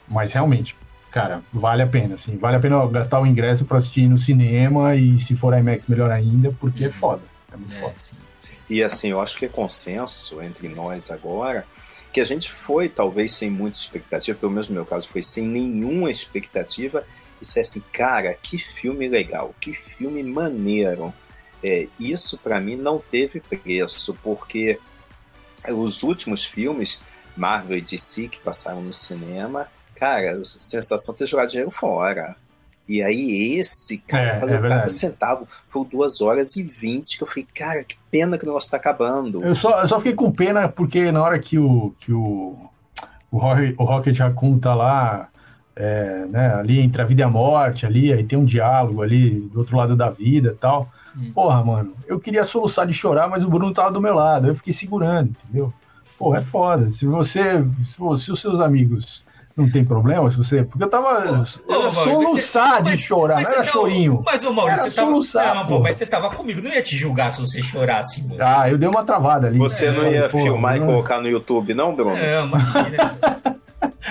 mas 0.08 0.32
realmente, 0.32 0.76
cara, 1.10 1.40
vale 1.52 1.82
a 1.82 1.86
pena. 1.86 2.16
Assim, 2.16 2.36
vale 2.36 2.56
a 2.56 2.60
pena 2.60 2.86
gastar 2.88 3.20
o 3.20 3.26
ingresso 3.26 3.64
para 3.64 3.78
assistir 3.78 4.08
no 4.08 4.18
cinema 4.18 4.94
e 4.96 5.20
se 5.20 5.34
for 5.36 5.56
IMAX, 5.56 5.86
melhor 5.86 6.10
ainda, 6.10 6.52
porque 6.60 6.84
é 6.84 6.88
Uhum. 6.88 6.92
foda. 6.94 7.22
É 7.52 7.56
muito 7.56 7.74
é, 7.74 7.80
foda. 7.80 7.94
sim, 7.96 8.16
sim. 8.44 8.52
E 8.68 8.82
assim, 8.82 9.08
eu 9.08 9.20
acho 9.20 9.36
que 9.38 9.44
é 9.44 9.48
consenso 9.48 10.42
entre 10.42 10.68
nós 10.68 11.10
agora 11.10 11.64
que 12.12 12.20
a 12.20 12.24
gente 12.24 12.52
foi, 12.52 12.88
talvez 12.90 13.32
sem 13.32 13.48
muita 13.48 13.78
expectativa, 13.78 14.36
pelo 14.38 14.52
menos 14.52 14.68
no 14.68 14.74
meu 14.74 14.84
caso, 14.84 15.08
foi 15.08 15.22
sem 15.22 15.46
nenhuma 15.46 16.10
expectativa, 16.10 17.02
e 17.38 17.40
disse 17.40 17.58
assim, 17.58 17.82
cara, 17.90 18.34
que 18.34 18.58
filme 18.58 19.08
legal, 19.08 19.54
que 19.58 19.72
filme 19.72 20.22
maneiro. 20.22 21.12
É, 21.62 21.86
isso 21.98 22.38
para 22.38 22.60
mim 22.60 22.76
não 22.76 22.98
teve 22.98 23.40
preço, 23.40 24.16
porque 24.22 24.78
os 25.68 26.02
últimos 26.02 26.44
filmes, 26.44 27.00
Marvel 27.36 27.78
e 27.78 27.80
DC, 27.80 28.28
que 28.28 28.40
passaram 28.40 28.80
no 28.80 28.92
cinema, 28.92 29.68
cara, 29.94 30.40
a 30.40 30.44
sensação 30.44 31.14
de 31.14 31.18
ter 31.18 31.26
jogado 31.26 31.50
dinheiro 31.50 31.70
fora. 31.70 32.34
E 32.88 33.00
aí 33.00 33.58
esse, 33.58 33.98
cara, 33.98 34.30
É, 34.30 34.40
valeu 34.40 34.56
é 34.56 34.68
cada 34.68 34.90
centavo. 34.90 35.46
Foi 35.68 35.84
duas 35.86 36.20
horas 36.20 36.56
e 36.56 36.62
vinte 36.62 37.16
que 37.16 37.22
eu 37.22 37.28
falei, 37.28 37.46
cara, 37.54 37.84
que 37.84 37.96
pena 38.10 38.36
que 38.36 38.44
o 38.44 38.48
negócio 38.48 38.70
tá 38.70 38.76
acabando. 38.76 39.44
Eu 39.44 39.54
só, 39.54 39.80
eu 39.80 39.88
só 39.88 39.98
fiquei 39.98 40.14
com 40.14 40.32
pena 40.32 40.68
porque 40.68 41.12
na 41.12 41.22
hora 41.22 41.38
que 41.38 41.58
o, 41.58 41.94
que 42.00 42.12
o, 42.12 42.68
o, 43.30 43.38
Rocket, 43.38 43.74
o 43.78 43.84
Rocket 43.84 44.18
Raccoon 44.18 44.58
tá 44.58 44.74
lá, 44.74 45.28
é, 45.76 46.26
né, 46.26 46.54
ali 46.54 46.80
entre 46.80 47.00
a 47.00 47.04
vida 47.04 47.22
e 47.22 47.24
a 47.24 47.28
morte, 47.28 47.86
ali, 47.86 48.12
aí 48.12 48.24
tem 48.24 48.38
um 48.38 48.44
diálogo 48.44 49.00
ali 49.00 49.30
do 49.30 49.60
outro 49.60 49.76
lado 49.76 49.96
da 49.96 50.10
vida 50.10 50.50
e 50.50 50.56
tal. 50.56 50.90
Hum. 51.16 51.30
Porra, 51.34 51.62
mano, 51.64 51.94
eu 52.06 52.18
queria 52.18 52.44
soluçar 52.44 52.86
de 52.86 52.92
chorar, 52.92 53.28
mas 53.28 53.42
o 53.44 53.48
Bruno 53.48 53.72
tava 53.72 53.90
do 53.92 54.00
meu 54.00 54.14
lado, 54.14 54.48
eu 54.48 54.54
fiquei 54.54 54.72
segurando, 54.72 55.30
entendeu? 55.44 55.72
Pô, 56.18 56.34
é 56.34 56.40
foda. 56.42 56.88
Se 56.90 57.04
você, 57.06 57.62
se, 57.84 57.98
você- 57.98 58.24
se 58.24 58.32
os 58.32 58.40
seus 58.40 58.60
amigos 58.60 59.24
não 59.56 59.68
tem 59.68 59.84
problema, 59.84 60.30
se 60.30 60.36
você. 60.38 60.62
Porque 60.62 60.84
eu 60.84 60.88
tava. 60.88 61.46
Ô, 61.68 61.72
eu 61.72 61.90
soluçar 61.90 62.82
de 62.82 62.96
chorar, 62.96 63.34
mas 63.34 63.44
não 63.44 63.50
era 63.54 63.60
tava- 63.64 63.72
chorinho. 63.72 64.22
Mas, 64.24 64.44
ô 64.46 64.52
Maurício, 64.52 64.82
Era 64.82 64.90
você 64.90 64.96
tava. 64.96 65.10
soluçar, 65.10 65.54
não, 65.54 65.66
pô, 65.66 65.80
mas 65.80 65.96
você 65.96 66.06
tava 66.06 66.30
comigo, 66.30 66.62
não 66.62 66.70
ia 66.70 66.82
te 66.82 66.96
julgar 66.96 67.30
se 67.32 67.40
você 67.40 67.60
chorasse, 67.60 68.22
mano. 68.26 68.36
Ah, 68.40 68.70
eu 68.70 68.78
dei 68.78 68.88
uma 68.88 69.04
travada 69.04 69.48
ali. 69.48 69.58
Você 69.58 69.90
não 69.90 70.06
ia 70.10 70.28
Pô, 70.28 70.38
filmar 70.38 70.76
e 70.76 70.80
não- 70.80 70.86
colocar 70.86 71.20
no 71.20 71.28
YouTube, 71.28 71.74
não, 71.74 71.94
Bruno? 71.94 72.16
Não, 72.16 72.46
imagina. 72.46 73.16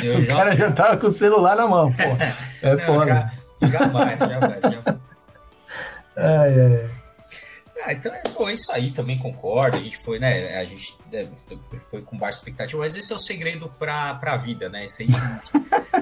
Eu 0.04 0.20
O 0.20 0.24
já. 0.24 0.36
cara 0.36 0.56
já 0.56 0.72
tava 0.72 0.98
com 0.98 1.08
o 1.08 1.12
celular 1.14 1.56
na 1.56 1.68
mão, 1.68 1.92
pô. 1.92 2.04
É 2.62 2.76
não, 2.76 2.84
foda. 2.86 3.06
já- 3.62 3.68
jamais, 3.68 4.20
jamais, 4.20 4.62
jamais. 4.62 5.11
Ai, 6.16 6.60
ai. 6.60 6.90
Ah, 7.84 7.94
então 7.94 8.14
é, 8.14 8.20
pô, 8.20 8.48
isso 8.48 8.72
aí 8.72 8.92
também 8.92 9.18
concordo. 9.18 9.76
A 9.76 9.80
gente 9.80 9.98
foi, 9.98 10.20
né? 10.20 10.56
A 10.60 10.64
gente 10.66 10.96
é, 11.12 11.26
foi 11.90 12.04
com 12.04 12.16
baixa 12.16 12.38
expectativa, 12.38 12.78
mas 12.78 12.96
esse 12.96 13.12
é 13.12 13.16
o 13.16 13.20
segredo 13.20 13.74
pra, 13.80 14.14
pra 14.16 14.38
vida, 14.38 14.70
né? 14.70 14.86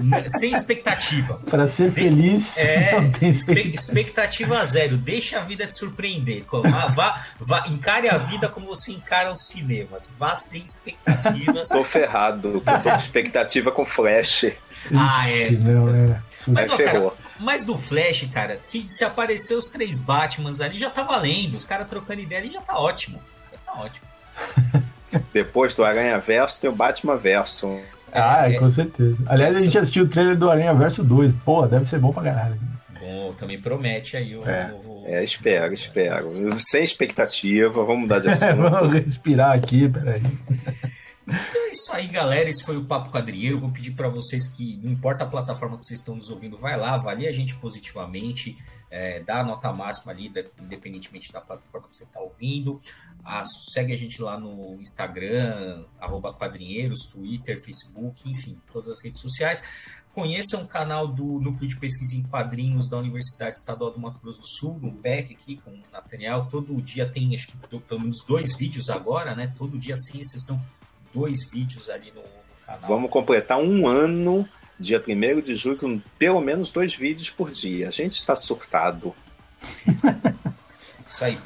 Né, 0.01 0.26
sem 0.38 0.51
expectativa. 0.51 1.36
Pra 1.49 1.70
ser 1.70 1.93
feliz, 1.93 2.57
É, 2.57 2.99
jeito. 3.32 3.76
expectativa 3.76 4.66
zero. 4.66 4.97
Deixa 4.97 5.39
a 5.39 5.43
vida 5.45 5.66
te 5.68 5.74
surpreender. 5.76 6.43
Vá, 6.51 6.88
vá, 6.88 7.26
vá- 7.39 7.64
encare 7.70 8.10
a 8.10 8.18
vida 8.18 8.49
como 8.49 8.66
você 8.68 8.91
encara 8.91 9.32
os 9.32 9.47
cinemas. 9.47 10.10
Vá 10.20 10.36
sem 10.36 10.62
expectativas. 10.66 11.70
Tô 11.72 11.84
ferrado, 11.86 12.55
eu 12.55 12.60
tô 12.62 12.78
com 12.82 12.89
expectativa 12.93 13.72
com 13.72 13.86
Flash. 13.86 14.47
Ah, 14.93 15.30
é. 15.32 15.51
Não, 15.51 15.88
é. 15.95 16.22
Mas, 16.45 16.70
Aí 16.72 16.76
ó, 16.76 16.78
cara. 16.91 17.14
Mas 17.40 17.64
do 17.66 17.78
Flash, 17.78 18.28
cara, 18.34 18.56
se, 18.56 18.82
se 18.90 19.04
aparecer 19.04 19.56
os 19.56 19.68
três 19.68 19.98
Batmans 19.98 20.62
ali, 20.62 20.78
já 20.78 20.90
tá 20.90 21.04
valendo. 21.04 21.56
Os 21.56 21.66
caras 21.66 21.88
trocando 21.88 22.22
ideia 22.22 22.42
ali 22.42 22.52
já 22.52 22.62
tá 22.62 22.78
ótimo. 22.78 23.20
Já 23.52 23.58
tá 23.74 23.82
ótimo. 23.82 24.08
Depois 25.34 25.74
do 25.76 25.84
Aranha 25.84 26.18
Verso 26.20 26.62
tem 26.62 26.70
o 26.70 26.76
Batman 26.76 27.16
Verso. 27.18 27.80
Ah, 28.12 28.50
É, 28.50 28.58
com 28.58 28.72
certeza. 28.72 29.18
Aliás, 29.28 29.56
a 29.56 29.62
gente 29.62 29.78
assistiu 29.78 30.06
o 30.06 30.08
trailer 30.08 30.38
do 30.38 30.50
Aranha 30.50 30.74
Verso 30.74 31.04
2. 31.04 31.34
Pô, 31.46 31.66
deve 31.68 31.86
ser 31.88 32.00
bom 32.00 32.12
pra 32.12 32.24
caralho. 32.24 32.60
Bom, 33.00 33.34
também 33.34 33.60
promete 33.60 34.18
aí 34.18 34.36
o 34.36 34.48
É. 34.48 34.68
novo. 34.68 35.04
É, 35.06 35.24
espero, 35.24 35.74
espero. 35.74 36.30
Sem 36.60 36.84
expectativa, 36.84 37.84
vamos 37.84 38.02
mudar 38.02 38.20
de 38.20 38.28
É, 38.28 38.32
assunto. 38.34 38.56
vamos 38.70 38.94
respirar 38.94 39.52
aqui, 39.56 39.88
peraí. 39.90 40.22
Então 41.30 41.68
é 41.68 41.70
isso 41.72 41.92
aí, 41.94 42.08
galera. 42.08 42.50
Esse 42.50 42.64
foi 42.64 42.78
o 42.78 42.86
Papo 42.86 43.12
Quadrinheiro. 43.12 43.60
Vou 43.60 43.72
pedir 43.72 43.92
para 43.92 44.10
vocês 44.10 44.48
que, 44.48 44.78
não 44.78 44.92
importa 44.92 45.24
a 45.24 45.28
plataforma 45.28 45.78
que 45.78 45.86
vocês 45.86 46.00
estão 46.00 46.16
nos 46.16 46.30
ouvindo, 46.30 46.58
vai 46.58 46.78
lá, 46.78 46.96
avalie 46.96 47.28
a 47.28 47.32
gente 47.32 47.56
positivamente. 47.56 48.58
é, 48.90 49.22
dá 49.22 49.42
a 49.42 49.44
nota 49.44 49.72
máxima 49.72 50.12
ali, 50.12 50.32
independentemente 50.60 51.32
da 51.32 51.40
plataforma 51.40 51.88
que 51.88 51.96
você 51.96 52.04
está 52.04 52.20
ouvindo. 52.20 52.80
Ah, 53.24 53.44
segue 53.74 53.94
a 53.94 53.98
gente 53.98 54.22
lá 54.22 54.40
no 54.40 54.82
Instagram, 54.82 55.86
arroba 56.00 56.34
quadrinheiros, 56.34 57.08
Twitter, 57.12 57.62
Facebook, 57.62 58.30
enfim, 58.30 58.60
todas 58.72 58.90
as 58.90 59.04
redes 59.04 59.22
sociais. 59.22 59.64
Conheça 60.12 60.58
o 60.58 60.68
canal 60.68 61.08
do 61.08 61.40
Núcleo 61.40 61.70
de 61.70 61.78
Pesquisa 61.78 62.16
em 62.16 62.24
Quadrinhos 62.24 62.90
da 62.90 62.98
Universidade 62.98 63.60
Estadual 63.60 63.92
do 63.92 64.00
Mato 64.00 64.20
Grosso 64.20 64.42
do 64.42 64.48
Sul, 64.48 64.80
no 64.80 64.92
PEC, 64.92 65.34
aqui 65.34 65.58
com 65.58 65.70
o 65.70 65.80
Nathaniel. 65.92 66.48
Todo 66.50 66.82
dia 66.82 67.08
tem, 67.08 67.36
acho 67.36 67.48
que 67.48 67.80
pelo 67.82 68.02
menos 68.02 68.26
dois 68.28 68.58
vídeos 68.58 68.90
agora, 68.90 69.36
né? 69.36 69.54
Todo 69.56 69.78
dia, 69.78 69.96
sem 69.96 70.20
exceção, 70.20 70.60
dois 71.14 71.49
vídeos 71.49 71.89
ali 71.89 72.12
no, 72.12 72.22
no 72.22 72.66
canal. 72.66 72.88
Vamos 72.88 73.12
completar 73.12 73.60
um 73.60 73.88
ano 73.88 74.47
dia 74.80 75.03
1 75.05 75.41
de 75.41 75.55
julho, 75.55 75.78
com 75.78 75.99
pelo 76.18 76.39
menos 76.39 76.72
dois 76.72 76.95
vídeos 76.95 77.30
por 77.30 77.51
dia. 77.51 77.89
A 77.89 77.91
gente 77.91 78.14
está 78.14 78.36
surtado. 78.36 79.14
Isso 81.05 81.26
aí, 81.26 81.38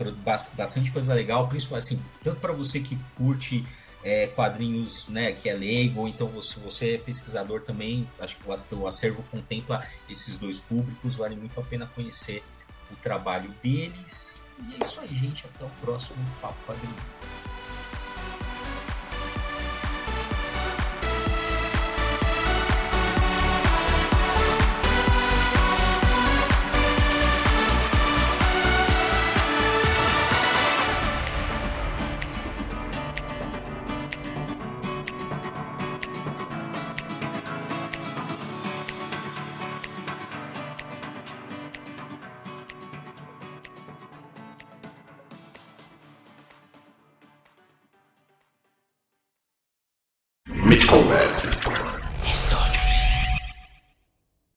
bastante 0.56 0.92
coisa 0.92 1.14
legal, 1.14 1.48
principalmente 1.48 1.86
assim, 1.86 2.02
tanto 2.24 2.40
para 2.40 2.52
você 2.52 2.82
que 2.82 2.98
curte 3.16 3.66
é, 4.04 4.28
quadrinhos, 4.28 5.08
né, 5.08 5.32
que 5.32 5.50
é 5.50 5.54
leigo, 5.54 6.02
ou 6.02 6.08
então 6.08 6.28
você, 6.28 6.60
você 6.60 6.96
é 6.96 6.98
pesquisador 6.98 7.62
também, 7.62 8.08
acho 8.20 8.36
que 8.38 8.44
o, 8.46 8.80
o 8.80 8.88
acervo 8.88 9.24
contempla 9.32 9.86
esses 10.10 10.38
dois 10.38 10.60
públicos, 10.60 11.16
vale 11.16 11.36
muito 11.36 11.58
a 11.60 11.64
pena 11.64 11.90
conhecer 11.96 12.44
o 12.92 12.96
trabalho 12.98 13.50
deles. 13.64 14.38
E 14.68 14.76
é 14.76 14.86
isso 14.86 15.00
aí, 15.00 15.16
gente, 15.16 15.46
até 15.46 15.66
o 15.66 15.70
próximo 15.82 16.18
Papo 16.42 16.58
Quadrinho. 16.68 16.96